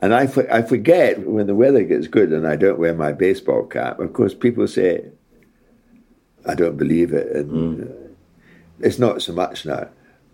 And 0.01 0.15
I, 0.15 0.25
for, 0.25 0.51
I 0.51 0.63
forget 0.63 1.27
when 1.27 1.45
the 1.45 1.53
weather 1.53 1.83
gets 1.83 2.07
good 2.07 2.31
and 2.33 2.47
I 2.47 2.55
don't 2.55 2.79
wear 2.79 2.95
my 2.95 3.11
baseball 3.11 3.63
cap. 3.67 3.99
Of 3.99 4.13
course, 4.13 4.33
people 4.33 4.67
say, 4.67 5.05
I 6.47 6.55
don't 6.55 6.77
believe 6.77 7.13
it. 7.13 7.27
And 7.35 7.83
uh, 7.83 7.93
it's 8.79 8.97
not 8.97 9.21
so 9.21 9.33
much 9.33 9.65
now. 9.67 9.89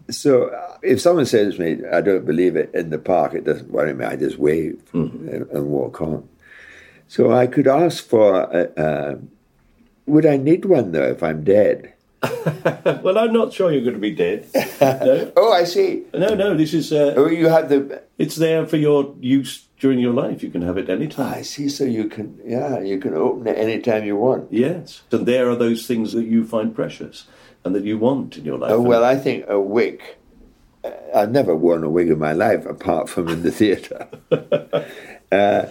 So 0.10 0.48
uh, 0.50 0.78
if 0.84 1.02
someone 1.02 1.26
says 1.26 1.56
to 1.56 1.62
me, 1.62 1.86
I 1.92 2.02
don't 2.02 2.26
believe 2.26 2.56
it 2.56 2.72
in 2.74 2.90
the 2.92 2.98
park, 3.00 3.34
it 3.34 3.44
doesn't 3.44 3.72
worry 3.72 3.94
me. 3.94 4.06
I 4.06 4.16
just 4.16 4.38
wave 4.38 4.80
and, 4.94 5.48
and 5.52 5.68
walk 5.68 6.02
on. 6.02 6.28
So 7.08 7.32
I 7.32 7.48
could 7.48 7.68
ask 7.68 8.04
for, 8.06 8.42
a, 8.44 8.70
uh, 8.82 9.18
would 10.06 10.26
I 10.26 10.38
need 10.38 10.66
one 10.66 10.92
though 10.94 11.08
if 11.08 11.22
I'm 11.24 11.44
dead? 11.44 11.94
Well, 13.04 13.18
I'm 13.18 13.34
not 13.34 13.54
sure 13.54 13.72
you're 13.72 13.82
going 13.84 13.94
to 13.94 14.00
be 14.00 14.12
dead. 14.16 14.48
no, 14.82 15.32
Oh, 15.38 15.52
I 15.54 15.64
see. 15.66 16.04
no, 16.14 16.34
no. 16.34 16.56
This 16.56 16.74
is 16.74 16.92
uh, 16.94 17.14
Oh, 17.18 17.28
you 17.28 17.48
have 17.50 17.70
the. 17.70 18.02
it's 18.18 18.36
there 18.38 18.66
for 18.66 18.78
your 18.78 19.14
use 19.20 19.67
during 19.80 20.00
your 20.00 20.14
life. 20.14 20.42
You 20.44 20.50
can 20.50 20.62
have 20.64 20.78
it 20.78 20.90
anytime. 20.90 21.34
I 21.34 21.42
see. 21.42 21.70
So 21.70 21.84
you 21.84 22.06
can, 22.10 22.40
yeah, 22.46 22.80
you 22.80 23.00
can 23.00 23.14
open 23.14 23.48
it 23.48 23.58
anytime 23.58 24.06
you 24.06 24.16
want. 24.16 24.52
Yes, 24.52 25.02
and 25.12 25.26
there 25.26 25.50
are 25.50 25.56
those 25.56 25.86
things 25.88 26.14
that 26.14 26.26
you 26.26 26.46
find 26.46 26.74
precious 26.76 27.26
and 27.64 27.74
that 27.76 27.84
you 27.84 27.98
want 27.98 28.38
in 28.38 28.46
your 28.46 28.58
life. 28.58 28.72
Oh 28.72 28.82
well, 28.82 29.04
I 29.04 29.16
think 29.18 29.46
a 29.48 29.60
wig. 29.60 30.02
uh, 30.84 30.92
I've 31.16 31.32
never 31.32 31.56
worn 31.56 31.84
a 31.84 31.90
wig 31.90 32.10
in 32.10 32.20
my 32.20 32.34
life 32.34 32.66
apart 32.66 33.10
from 33.10 33.28
in 33.30 33.44
the 33.44 33.52
theatre. 33.52 34.08
uh, 34.32 35.66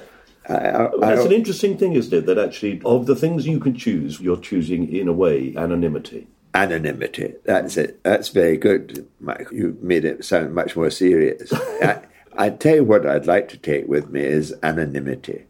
I, 0.49 0.55
I, 0.55 0.91
That's 1.01 1.23
I- 1.23 1.25
an 1.27 1.33
interesting 1.33 1.77
thing, 1.77 1.95
isn't 1.95 2.13
it? 2.17 2.27
That 2.27 2.39
actually, 2.39 2.81
of 2.85 3.07
the 3.07 3.17
things 3.17 3.47
you 3.47 3.59
can 3.59 3.75
choose, 3.77 4.21
you're 4.21 4.37
choosing 4.41 4.95
in 4.95 5.09
a 5.09 5.13
way 5.13 5.55
anonymity. 5.57 6.29
anonymity. 6.55 7.35
That's 7.45 7.77
it. 7.77 8.03
That's 8.05 8.29
very 8.29 8.57
good, 8.57 9.07
Mike. 9.21 9.49
You 9.53 9.77
made 9.83 10.05
it 10.05 10.25
sound 10.25 10.55
much 10.55 10.77
more 10.77 10.91
serious. 10.91 11.53
I, 12.39 12.51
tell 12.51 12.77
you 12.77 12.85
what 12.85 13.07
I'd 13.07 13.27
like 13.27 13.49
to 13.49 13.57
take 13.57 13.87
with 13.87 14.11
me 14.11 14.21
is 14.21 14.55
anonymity. 14.63 15.45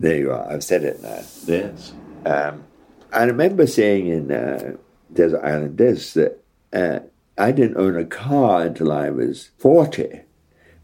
There 0.00 0.16
you 0.16 0.32
are. 0.32 0.50
I've 0.50 0.64
said 0.64 0.84
it 0.84 1.02
now. 1.02 1.22
Yes. 1.46 1.92
Um, 2.24 2.64
I 3.12 3.24
remember 3.24 3.66
saying 3.66 4.06
in 4.06 4.30
uh, 4.30 4.76
Desert 5.12 5.44
Island 5.44 5.76
Discs 5.76 6.14
that 6.14 6.42
uh, 6.72 7.00
I 7.36 7.52
didn't 7.52 7.76
own 7.76 7.96
a 7.96 8.04
car 8.04 8.62
until 8.62 8.92
I 8.92 9.10
was 9.10 9.50
40 9.58 10.20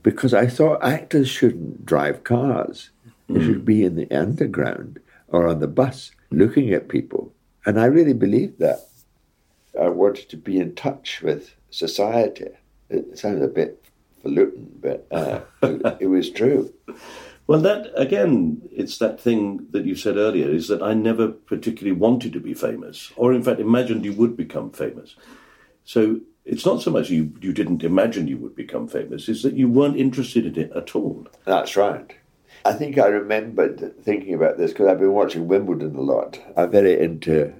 because 0.02 0.34
I 0.34 0.46
thought 0.46 0.82
actors 0.84 1.28
shouldn't 1.28 1.84
drive 1.84 2.24
cars. 2.24 2.90
They 3.28 3.44
should 3.44 3.64
be 3.64 3.84
in 3.84 3.96
the 3.96 4.10
underground 4.10 5.00
or 5.28 5.48
on 5.48 5.60
the 5.60 5.66
bus 5.66 6.12
looking 6.30 6.72
at 6.72 6.88
people. 6.88 7.32
And 7.64 7.80
I 7.80 7.86
really 7.86 8.12
believed 8.12 8.60
that. 8.60 8.88
I 9.80 9.88
wanted 9.88 10.28
to 10.30 10.36
be 10.36 10.58
in 10.58 10.74
touch 10.74 11.22
with 11.22 11.54
society. 11.70 12.50
It 12.88 13.18
sounds 13.18 13.42
a 13.42 13.48
bit 13.48 13.84
falutin, 14.26 14.66
but 14.80 15.06
uh, 15.10 15.40
it, 15.62 15.96
it 16.00 16.06
was 16.06 16.30
true. 16.30 16.72
Well, 17.46 17.60
that 17.60 17.92
again, 17.94 18.60
it's 18.72 18.98
that 18.98 19.20
thing 19.20 19.68
that 19.70 19.84
you 19.84 19.94
said 19.94 20.16
earlier 20.16 20.48
is 20.48 20.66
that 20.68 20.82
I 20.82 20.94
never 20.94 21.28
particularly 21.28 21.98
wanted 21.98 22.32
to 22.32 22.40
be 22.40 22.54
famous, 22.54 23.12
or 23.16 23.32
in 23.32 23.42
fact 23.42 23.60
imagined 23.60 24.04
you 24.04 24.12
would 24.14 24.36
become 24.36 24.70
famous. 24.70 25.14
So 25.84 26.20
It's 26.46 26.64
not 26.64 26.80
so 26.80 26.92
much 26.92 27.10
you, 27.10 27.32
you 27.40 27.52
didn't 27.52 27.82
imagine 27.82 28.28
you 28.28 28.38
would 28.38 28.54
become 28.54 28.86
famous, 28.86 29.28
it's 29.28 29.42
that 29.42 29.54
you 29.54 29.68
weren't 29.68 29.96
interested 29.96 30.46
in 30.46 30.56
it 30.64 30.72
at 30.76 30.94
all. 30.94 31.26
That's 31.44 31.76
right. 31.76 32.14
I 32.64 32.72
think 32.72 32.98
I 32.98 33.08
remembered 33.08 33.94
thinking 34.02 34.32
about 34.34 34.56
this 34.56 34.72
because 34.72 34.86
I've 34.88 35.00
been 35.00 35.12
watching 35.12 35.48
Wimbledon 35.48 35.96
a 35.96 36.00
lot. 36.00 36.40
I'm 36.56 36.70
very 36.70 37.00
into 37.00 37.52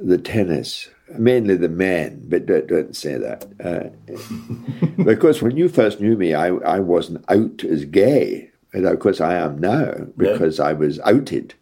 the 0.00 0.18
tennis, 0.18 0.88
mainly 1.18 1.56
the 1.56 1.68
men, 1.68 2.22
but 2.28 2.46
don't, 2.46 2.66
don't 2.66 2.96
say 2.96 3.16
that. 3.18 3.44
Uh, 3.62 3.90
because 5.04 5.42
when 5.42 5.56
you 5.56 5.68
first 5.68 6.00
knew 6.00 6.16
me, 6.16 6.34
I, 6.34 6.48
I 6.48 6.80
wasn't 6.80 7.24
out 7.28 7.64
as 7.64 7.84
gay. 7.84 8.50
And 8.72 8.86
of 8.86 8.98
course, 9.00 9.20
I 9.20 9.34
am 9.34 9.58
now 9.58 10.06
because 10.16 10.58
yeah. 10.58 10.66
I 10.66 10.72
was 10.72 10.98
outed, 11.00 11.54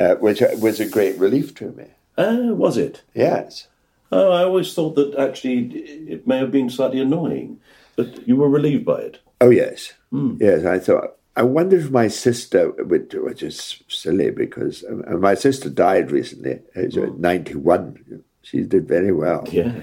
uh, 0.00 0.14
which 0.16 0.40
was 0.58 0.80
a 0.80 0.88
great 0.88 1.18
relief 1.18 1.54
to 1.56 1.72
me. 1.72 1.84
Uh, 2.16 2.54
was 2.54 2.78
it? 2.78 3.02
Yes. 3.14 3.68
Oh, 4.10 4.30
I 4.30 4.44
always 4.44 4.72
thought 4.72 4.94
that 4.94 5.14
actually 5.16 5.66
it 6.08 6.26
may 6.26 6.38
have 6.38 6.50
been 6.50 6.70
slightly 6.70 7.00
annoying, 7.00 7.60
but 7.96 8.26
you 8.26 8.36
were 8.36 8.48
relieved 8.48 8.86
by 8.86 9.00
it. 9.00 9.18
Oh, 9.40 9.50
yes. 9.50 9.92
Mm. 10.12 10.40
Yes, 10.40 10.64
I 10.64 10.78
thought 10.78 11.15
I 11.36 11.42
wonder 11.42 11.76
if 11.76 11.90
my 11.90 12.08
sister, 12.08 12.70
which 12.70 13.42
is 13.42 13.82
silly 13.88 14.30
because 14.30 14.84
uh, 14.84 15.16
my 15.18 15.34
sister 15.34 15.68
died 15.68 16.10
recently, 16.10 16.60
age 16.74 16.96
oh. 16.96 17.14
91. 17.18 18.22
She 18.42 18.62
did 18.62 18.88
very 18.88 19.12
well. 19.12 19.44
Yeah. 19.50 19.82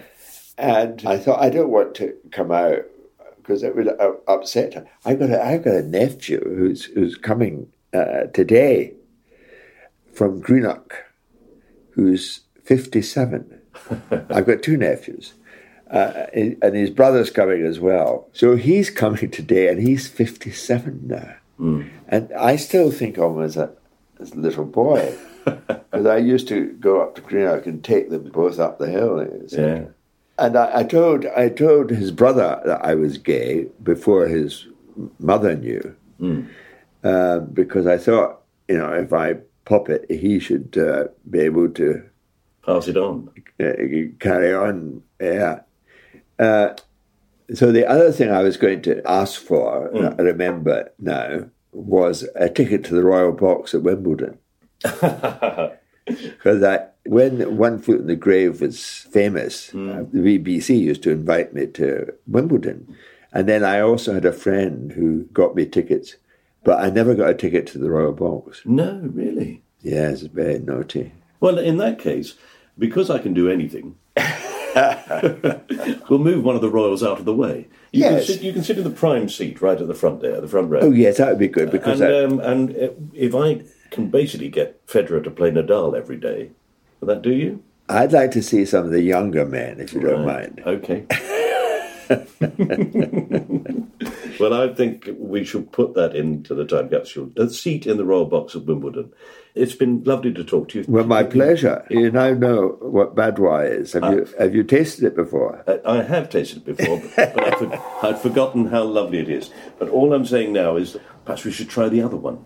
And 0.57 1.05
I 1.05 1.17
thought, 1.17 1.41
I 1.41 1.49
don't 1.49 1.69
want 1.69 1.95
to 1.95 2.15
come 2.31 2.51
out 2.51 2.83
because 3.37 3.61
it 3.61 3.75
would 3.75 3.87
uh, 3.87 4.13
upset 4.27 4.73
her. 4.73 4.87
I've 5.05 5.19
got 5.19 5.29
a, 5.29 5.43
I've 5.43 5.63
got 5.63 5.75
a 5.75 5.83
nephew 5.83 6.41
who's, 6.43 6.85
who's 6.85 7.15
coming 7.15 7.71
uh, 7.93 8.23
today 8.33 8.93
from 10.13 10.41
Greenock 10.41 10.95
who's 11.91 12.41
57. 12.63 13.61
I've 14.29 14.45
got 14.45 14.63
two 14.63 14.77
nephews. 14.77 15.33
Uh, 15.89 16.25
and 16.33 16.75
his 16.75 16.89
brother's 16.89 17.29
coming 17.29 17.63
as 17.63 17.79
well. 17.79 18.27
So 18.33 18.55
he's 18.55 18.89
coming 18.89 19.29
today, 19.29 19.67
and 19.67 19.79
he's 19.79 20.07
57 20.07 21.01
now. 21.05 21.35
Mm. 21.59 21.89
And 22.07 22.33
I 22.33 22.55
still 22.55 22.91
think 22.91 23.17
of 23.17 23.37
him 23.37 23.43
as 23.43 23.57
a, 23.57 23.71
as 24.19 24.31
a 24.31 24.37
little 24.37 24.65
boy. 24.65 25.15
Because 25.93 26.07
I 26.07 26.17
used 26.17 26.47
to 26.47 26.67
go 26.79 27.01
up 27.01 27.15
to 27.15 27.21
Greenock 27.21 27.67
and 27.67 27.83
take 27.83 28.09
them 28.09 28.23
both 28.29 28.59
up 28.59 28.79
the 28.79 28.89
hill. 28.89 29.27
Yeah. 29.49 29.85
And 30.39 30.57
I, 30.57 30.79
I, 30.79 30.83
told 30.83 31.25
I 31.27 31.49
told 31.49 31.91
his 31.91 32.11
brother 32.11 32.59
that 32.65 32.83
I 32.83 32.95
was 32.95 33.19
gay 33.19 33.67
before 33.83 34.27
his 34.27 34.65
mother 35.19 35.55
knew, 35.55 35.95
mm. 36.19 36.49
uh, 37.03 37.39
because 37.39 37.85
I 37.85 37.97
thought, 37.97 38.41
you 38.67 38.77
know, 38.77 38.91
if 38.93 39.13
I 39.13 39.35
pop 39.65 39.89
it, 39.89 40.09
he 40.09 40.39
should 40.39 40.75
uh, 40.77 41.09
be 41.29 41.41
able 41.41 41.69
to 41.69 42.03
pass 42.65 42.87
it 42.87 42.97
on, 42.97 43.29
uh, 43.61 43.73
carry 44.19 44.53
on. 44.53 45.03
Yeah. 45.21 45.59
So 47.53 47.71
the 47.71 47.87
other 47.87 48.11
thing 48.11 48.31
I 48.31 48.41
was 48.41 48.57
going 48.57 48.81
to 48.83 49.01
ask 49.05 49.41
for, 49.41 49.89
mm. 49.89 50.19
I 50.19 50.21
remember 50.21 50.91
now, 50.99 51.49
was 51.71 52.27
a 52.35 52.49
ticket 52.49 52.83
to 52.85 52.93
the 52.93 53.03
Royal 53.03 53.31
Box 53.31 53.73
at 53.73 53.83
Wimbledon. 53.83 54.37
Because 56.05 56.89
when 57.05 57.57
One 57.57 57.79
Foot 57.79 58.01
in 58.01 58.07
the 58.07 58.15
Grave 58.15 58.61
was 58.61 59.07
famous, 59.11 59.71
mm. 59.71 59.89
uh, 59.89 60.05
the 60.11 60.19
BBC 60.19 60.79
used 60.79 61.03
to 61.03 61.11
invite 61.11 61.53
me 61.53 61.67
to 61.67 62.13
Wimbledon. 62.27 62.95
And 63.31 63.47
then 63.47 63.63
I 63.63 63.79
also 63.79 64.13
had 64.13 64.25
a 64.25 64.33
friend 64.33 64.91
who 64.91 65.23
got 65.33 65.55
me 65.55 65.65
tickets, 65.65 66.17
but 66.63 66.83
I 66.83 66.89
never 66.89 67.15
got 67.15 67.29
a 67.29 67.33
ticket 67.33 67.67
to 67.67 67.77
the 67.77 67.89
Royal 67.89 68.13
Box. 68.13 68.61
No, 68.65 68.99
really? 69.13 69.63
Yes, 69.81 70.21
very 70.21 70.59
naughty. 70.59 71.13
Well, 71.39 71.57
in 71.57 71.77
that 71.77 71.99
case, 71.99 72.35
because 72.77 73.09
I 73.09 73.19
can 73.19 73.33
do 73.33 73.49
anything, 73.49 73.95
we'll 76.09 76.19
move 76.19 76.43
one 76.43 76.55
of 76.55 76.61
the 76.61 76.69
royals 76.69 77.03
out 77.03 77.19
of 77.19 77.26
the 77.26 77.34
way. 77.34 77.67
You 77.91 78.01
yes. 78.01 78.26
Can 78.26 78.36
sit, 78.36 78.43
you 78.43 78.53
can 78.53 78.63
sit 78.63 78.78
in 78.78 78.84
the 78.84 78.89
prime 78.89 79.30
seat 79.30 79.61
right 79.61 79.80
at 79.80 79.88
the 79.88 79.93
front 79.93 80.21
there, 80.21 80.41
the 80.41 80.47
front 80.47 80.69
row. 80.69 80.80
Oh, 80.82 80.91
yes, 80.91 81.17
that 81.17 81.30
would 81.30 81.39
be 81.39 81.47
good. 81.47 81.71
because 81.71 82.01
And, 82.01 82.34
um, 82.34 82.39
and 82.39 83.09
if 83.13 83.36
I 83.36 83.61
can 83.91 84.09
basically 84.09 84.49
get 84.49 84.86
Federer 84.88 85.24
to 85.24 85.32
play 85.32 85.51
Nadal 85.51 85.95
every 85.95 86.17
day, 86.17 86.51
will 86.99 87.07
that 87.09 87.21
do 87.21 87.32
you? 87.32 87.63
I'd 87.89 88.13
like 88.13 88.32
to 88.32 88.41
see 88.41 88.65
some 88.65 88.86
of 88.86 88.91
the 88.91 89.01
younger 89.01 89.45
men, 89.45 89.80
if 89.80 89.93
you 89.93 90.01
right. 90.01 90.11
don't 90.11 90.26
mind. 90.26 90.63
Okay. 90.65 91.05
well, 94.43 94.61
I 94.61 94.73
think 94.73 95.09
we 95.17 95.45
should 95.45 95.71
put 95.71 95.93
that 95.93 96.17
into 96.17 96.53
the 96.53 96.65
time 96.65 96.89
capsule. 96.89 97.31
A 97.37 97.49
seat 97.49 97.87
in 97.87 97.95
the 97.95 98.03
royal 98.03 98.25
box 98.25 98.55
at 98.55 98.65
Wimbledon. 98.65 99.13
It's 99.55 99.73
been 99.73 100.03
lovely 100.03 100.33
to 100.33 100.43
talk 100.43 100.67
to 100.69 100.79
you. 100.79 100.85
Well, 100.85 101.05
my 101.05 101.23
pleasure. 101.23 101.85
You 101.89 102.11
now 102.11 102.31
know 102.31 102.75
what 102.81 103.15
Badoit 103.15 103.71
is. 103.71 103.93
Have, 103.93 104.03
uh, 104.03 104.11
you, 104.11 104.27
have 104.37 104.53
you 104.53 104.63
tasted 104.65 105.05
it 105.05 105.15
before? 105.15 105.63
I 105.85 106.01
have 106.01 106.29
tasted 106.29 106.67
it 106.67 106.75
before, 106.75 107.01
but, 107.15 107.33
but 107.33 107.63
I'd, 107.63 107.81
I'd 108.03 108.19
forgotten 108.19 108.67
how 108.67 108.83
lovely 108.83 109.19
it 109.19 109.29
is. 109.29 109.49
But 109.79 109.87
all 109.87 110.13
I'm 110.13 110.25
saying 110.25 110.51
now 110.51 110.75
is 110.75 110.97
perhaps 111.23 111.45
we 111.45 111.51
should 111.51 111.69
try 111.69 111.87
the 111.87 112.01
other 112.01 112.17
one. 112.17 112.43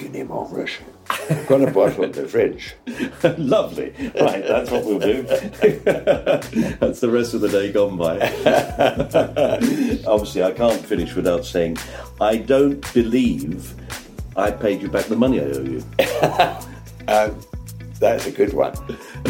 You 0.00 0.08
need 0.08 0.28
more 0.28 0.48
Russian. 0.48 0.86
I've 1.28 1.46
got 1.48 1.62
a 1.62 1.70
bottle 1.70 2.04
in 2.04 2.12
the 2.12 2.28
fridge. 2.28 2.74
Lovely. 3.38 3.92
Right, 4.20 4.46
that's 4.46 4.70
what 4.70 4.84
we'll 4.84 4.98
do. 4.98 5.22
that's 5.22 7.00
the 7.00 7.10
rest 7.10 7.34
of 7.34 7.40
the 7.40 7.48
day 7.48 7.72
gone 7.72 7.96
by. 7.96 8.18
Obviously, 10.06 10.42
I 10.42 10.52
can't 10.52 10.80
finish 10.84 11.14
without 11.14 11.44
saying 11.44 11.78
I 12.20 12.36
don't 12.36 12.92
believe 12.94 13.74
I 14.36 14.50
paid 14.50 14.82
you 14.82 14.88
back 14.88 15.06
the 15.06 15.16
money 15.16 15.40
I 15.40 15.44
owe 15.44 15.62
you. 15.62 15.82
um, 17.08 17.40
that's 17.98 18.26
a 18.26 18.30
good 18.30 18.52
one. 18.52 18.74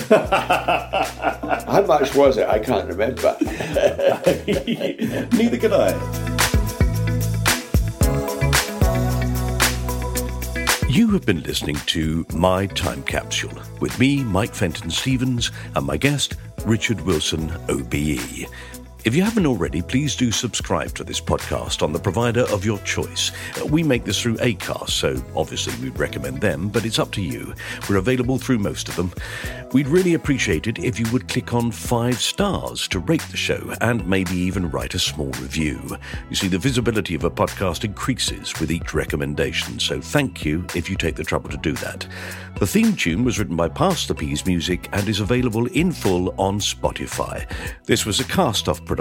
How 0.08 1.84
much 1.86 2.14
was 2.14 2.36
it? 2.36 2.48
I 2.48 2.58
can't 2.58 2.88
remember. 2.88 3.36
Neither 5.36 5.58
can 5.58 5.72
I. 5.72 6.35
You 10.96 11.10
have 11.10 11.26
been 11.26 11.42
listening 11.42 11.76
to 11.88 12.24
My 12.32 12.64
Time 12.64 13.02
Capsule 13.02 13.52
with 13.80 13.98
me, 13.98 14.24
Mike 14.24 14.54
Fenton 14.54 14.88
Stevens, 14.88 15.50
and 15.74 15.84
my 15.84 15.98
guest, 15.98 16.36
Richard 16.64 17.02
Wilson, 17.02 17.52
OBE. 17.68 18.46
If 19.06 19.14
you 19.14 19.22
haven't 19.22 19.46
already, 19.46 19.82
please 19.82 20.16
do 20.16 20.32
subscribe 20.32 20.92
to 20.96 21.04
this 21.04 21.20
podcast 21.20 21.80
on 21.80 21.92
the 21.92 21.98
provider 22.00 22.40
of 22.52 22.64
your 22.64 22.80
choice. 22.80 23.30
Uh, 23.56 23.64
we 23.66 23.84
make 23.84 24.04
this 24.04 24.20
through 24.20 24.34
Acast, 24.38 24.90
so 24.90 25.22
obviously 25.36 25.72
we'd 25.80 25.96
recommend 25.96 26.40
them, 26.40 26.68
but 26.68 26.84
it's 26.84 26.98
up 26.98 27.12
to 27.12 27.22
you. 27.22 27.54
We're 27.88 27.98
available 27.98 28.36
through 28.36 28.58
most 28.58 28.88
of 28.88 28.96
them. 28.96 29.12
We'd 29.72 29.86
really 29.86 30.14
appreciate 30.14 30.66
it 30.66 30.80
if 30.80 30.98
you 30.98 31.06
would 31.12 31.28
click 31.28 31.54
on 31.54 31.70
five 31.70 32.20
stars 32.20 32.88
to 32.88 32.98
rate 32.98 33.24
the 33.30 33.36
show 33.36 33.72
and 33.80 34.04
maybe 34.08 34.34
even 34.34 34.72
write 34.72 34.96
a 34.96 34.98
small 34.98 35.30
review. 35.40 35.96
You 36.28 36.34
see, 36.34 36.48
the 36.48 36.58
visibility 36.58 37.14
of 37.14 37.22
a 37.22 37.30
podcast 37.30 37.84
increases 37.84 38.58
with 38.58 38.72
each 38.72 38.92
recommendation, 38.92 39.78
so 39.78 40.00
thank 40.00 40.44
you 40.44 40.66
if 40.74 40.90
you 40.90 40.96
take 40.96 41.14
the 41.14 41.22
trouble 41.22 41.50
to 41.50 41.56
do 41.58 41.74
that. 41.74 42.08
The 42.58 42.66
theme 42.66 42.96
tune 42.96 43.22
was 43.22 43.38
written 43.38 43.54
by 43.54 43.68
Pass 43.68 44.06
the 44.06 44.14
Peas 44.14 44.46
Music 44.46 44.88
and 44.92 45.06
is 45.08 45.20
available 45.20 45.66
in 45.66 45.92
full 45.92 46.34
on 46.40 46.58
Spotify. 46.58 47.46
This 47.84 48.06
was 48.06 48.18
a 48.18 48.24
cast 48.24 48.66
off 48.66 48.82
production, 48.82 48.95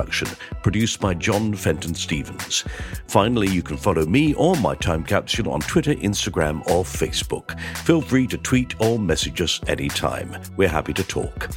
produced 0.64 1.00
by 1.00 1.14
John 1.14 1.54
Fenton 1.54 1.96
Stevens. 1.96 2.64
Finally, 3.08 3.50
you 3.50 3.62
can 3.62 3.78
follow 3.78 4.06
me 4.06 4.34
or 4.34 4.56
my 4.58 4.76
time 4.76 5.04
capsule 5.04 5.52
on 5.52 5.62
Twitter, 5.62 5.94
Instagram, 5.96 6.60
or 6.70 6.84
Facebook. 6.84 7.60
Feel 7.78 8.02
free 8.02 8.28
to 8.28 8.38
tweet 8.38 8.80
or 8.82 9.00
message 9.00 9.42
us 9.42 9.62
anytime. 9.68 10.36
We're 10.58 10.70
happy 10.70 10.94
to 10.94 11.04
talk. 11.04 11.50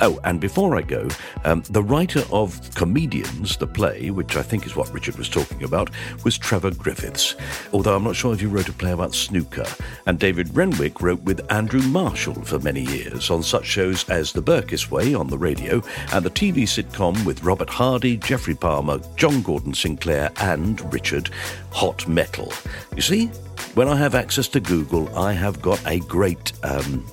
Oh, 0.00 0.18
and 0.24 0.40
before 0.40 0.76
I 0.76 0.82
go, 0.82 1.08
um, 1.44 1.62
the 1.70 1.82
writer 1.82 2.24
of 2.32 2.74
Comedians, 2.74 3.56
the 3.56 3.66
play, 3.66 4.10
which 4.10 4.36
I 4.36 4.42
think 4.42 4.66
is 4.66 4.74
what 4.76 4.92
Richard 4.92 5.16
was 5.16 5.28
talking 5.28 5.62
about, 5.62 5.90
was 6.24 6.36
Trevor 6.36 6.72
Griffiths. 6.72 7.36
Although 7.72 7.96
I'm 7.96 8.04
not 8.04 8.16
sure 8.16 8.34
if 8.34 8.40
he 8.40 8.46
wrote 8.46 8.68
a 8.68 8.72
play 8.72 8.92
about 8.92 9.14
snooker. 9.14 9.66
And 10.06 10.18
David 10.18 10.54
Renwick 10.56 11.00
wrote 11.00 11.22
with 11.22 11.40
Andrew 11.52 11.82
Marshall 11.82 12.42
for 12.44 12.58
many 12.58 12.82
years 12.82 13.30
on 13.30 13.42
such 13.42 13.66
shows 13.66 14.08
as 14.08 14.32
The 14.32 14.42
Burkiss 14.42 14.90
Way 14.90 15.14
on 15.14 15.28
the 15.28 15.38
radio 15.38 15.82
and 16.12 16.24
the 16.24 16.30
TV 16.30 16.64
sitcom 16.64 17.24
with 17.24 17.44
Robert 17.44 17.70
Hart 17.70 17.83
Hardy, 17.84 18.16
Geoffrey 18.16 18.54
Palmer, 18.54 18.98
John 19.16 19.42
Gordon 19.42 19.74
Sinclair, 19.74 20.30
and 20.38 20.90
Richard 20.90 21.28
Hot 21.70 22.08
Metal. 22.08 22.50
You 22.96 23.02
see, 23.02 23.26
when 23.74 23.88
I 23.88 23.96
have 23.96 24.14
access 24.14 24.48
to 24.48 24.60
Google, 24.60 25.14
I 25.14 25.34
have 25.34 25.60
got 25.60 25.86
a 25.86 26.00
great, 26.00 26.54
um, 26.62 27.06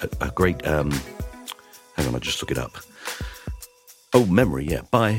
a, 0.00 0.26
a 0.26 0.30
great, 0.30 0.64
um, 0.68 0.92
hang 1.96 2.06
on, 2.06 2.14
I 2.14 2.20
just 2.20 2.40
look 2.40 2.52
it 2.52 2.58
up. 2.58 2.76
Oh, 4.14 4.24
memory, 4.26 4.68
yeah, 4.68 4.82
bye. 4.92 5.18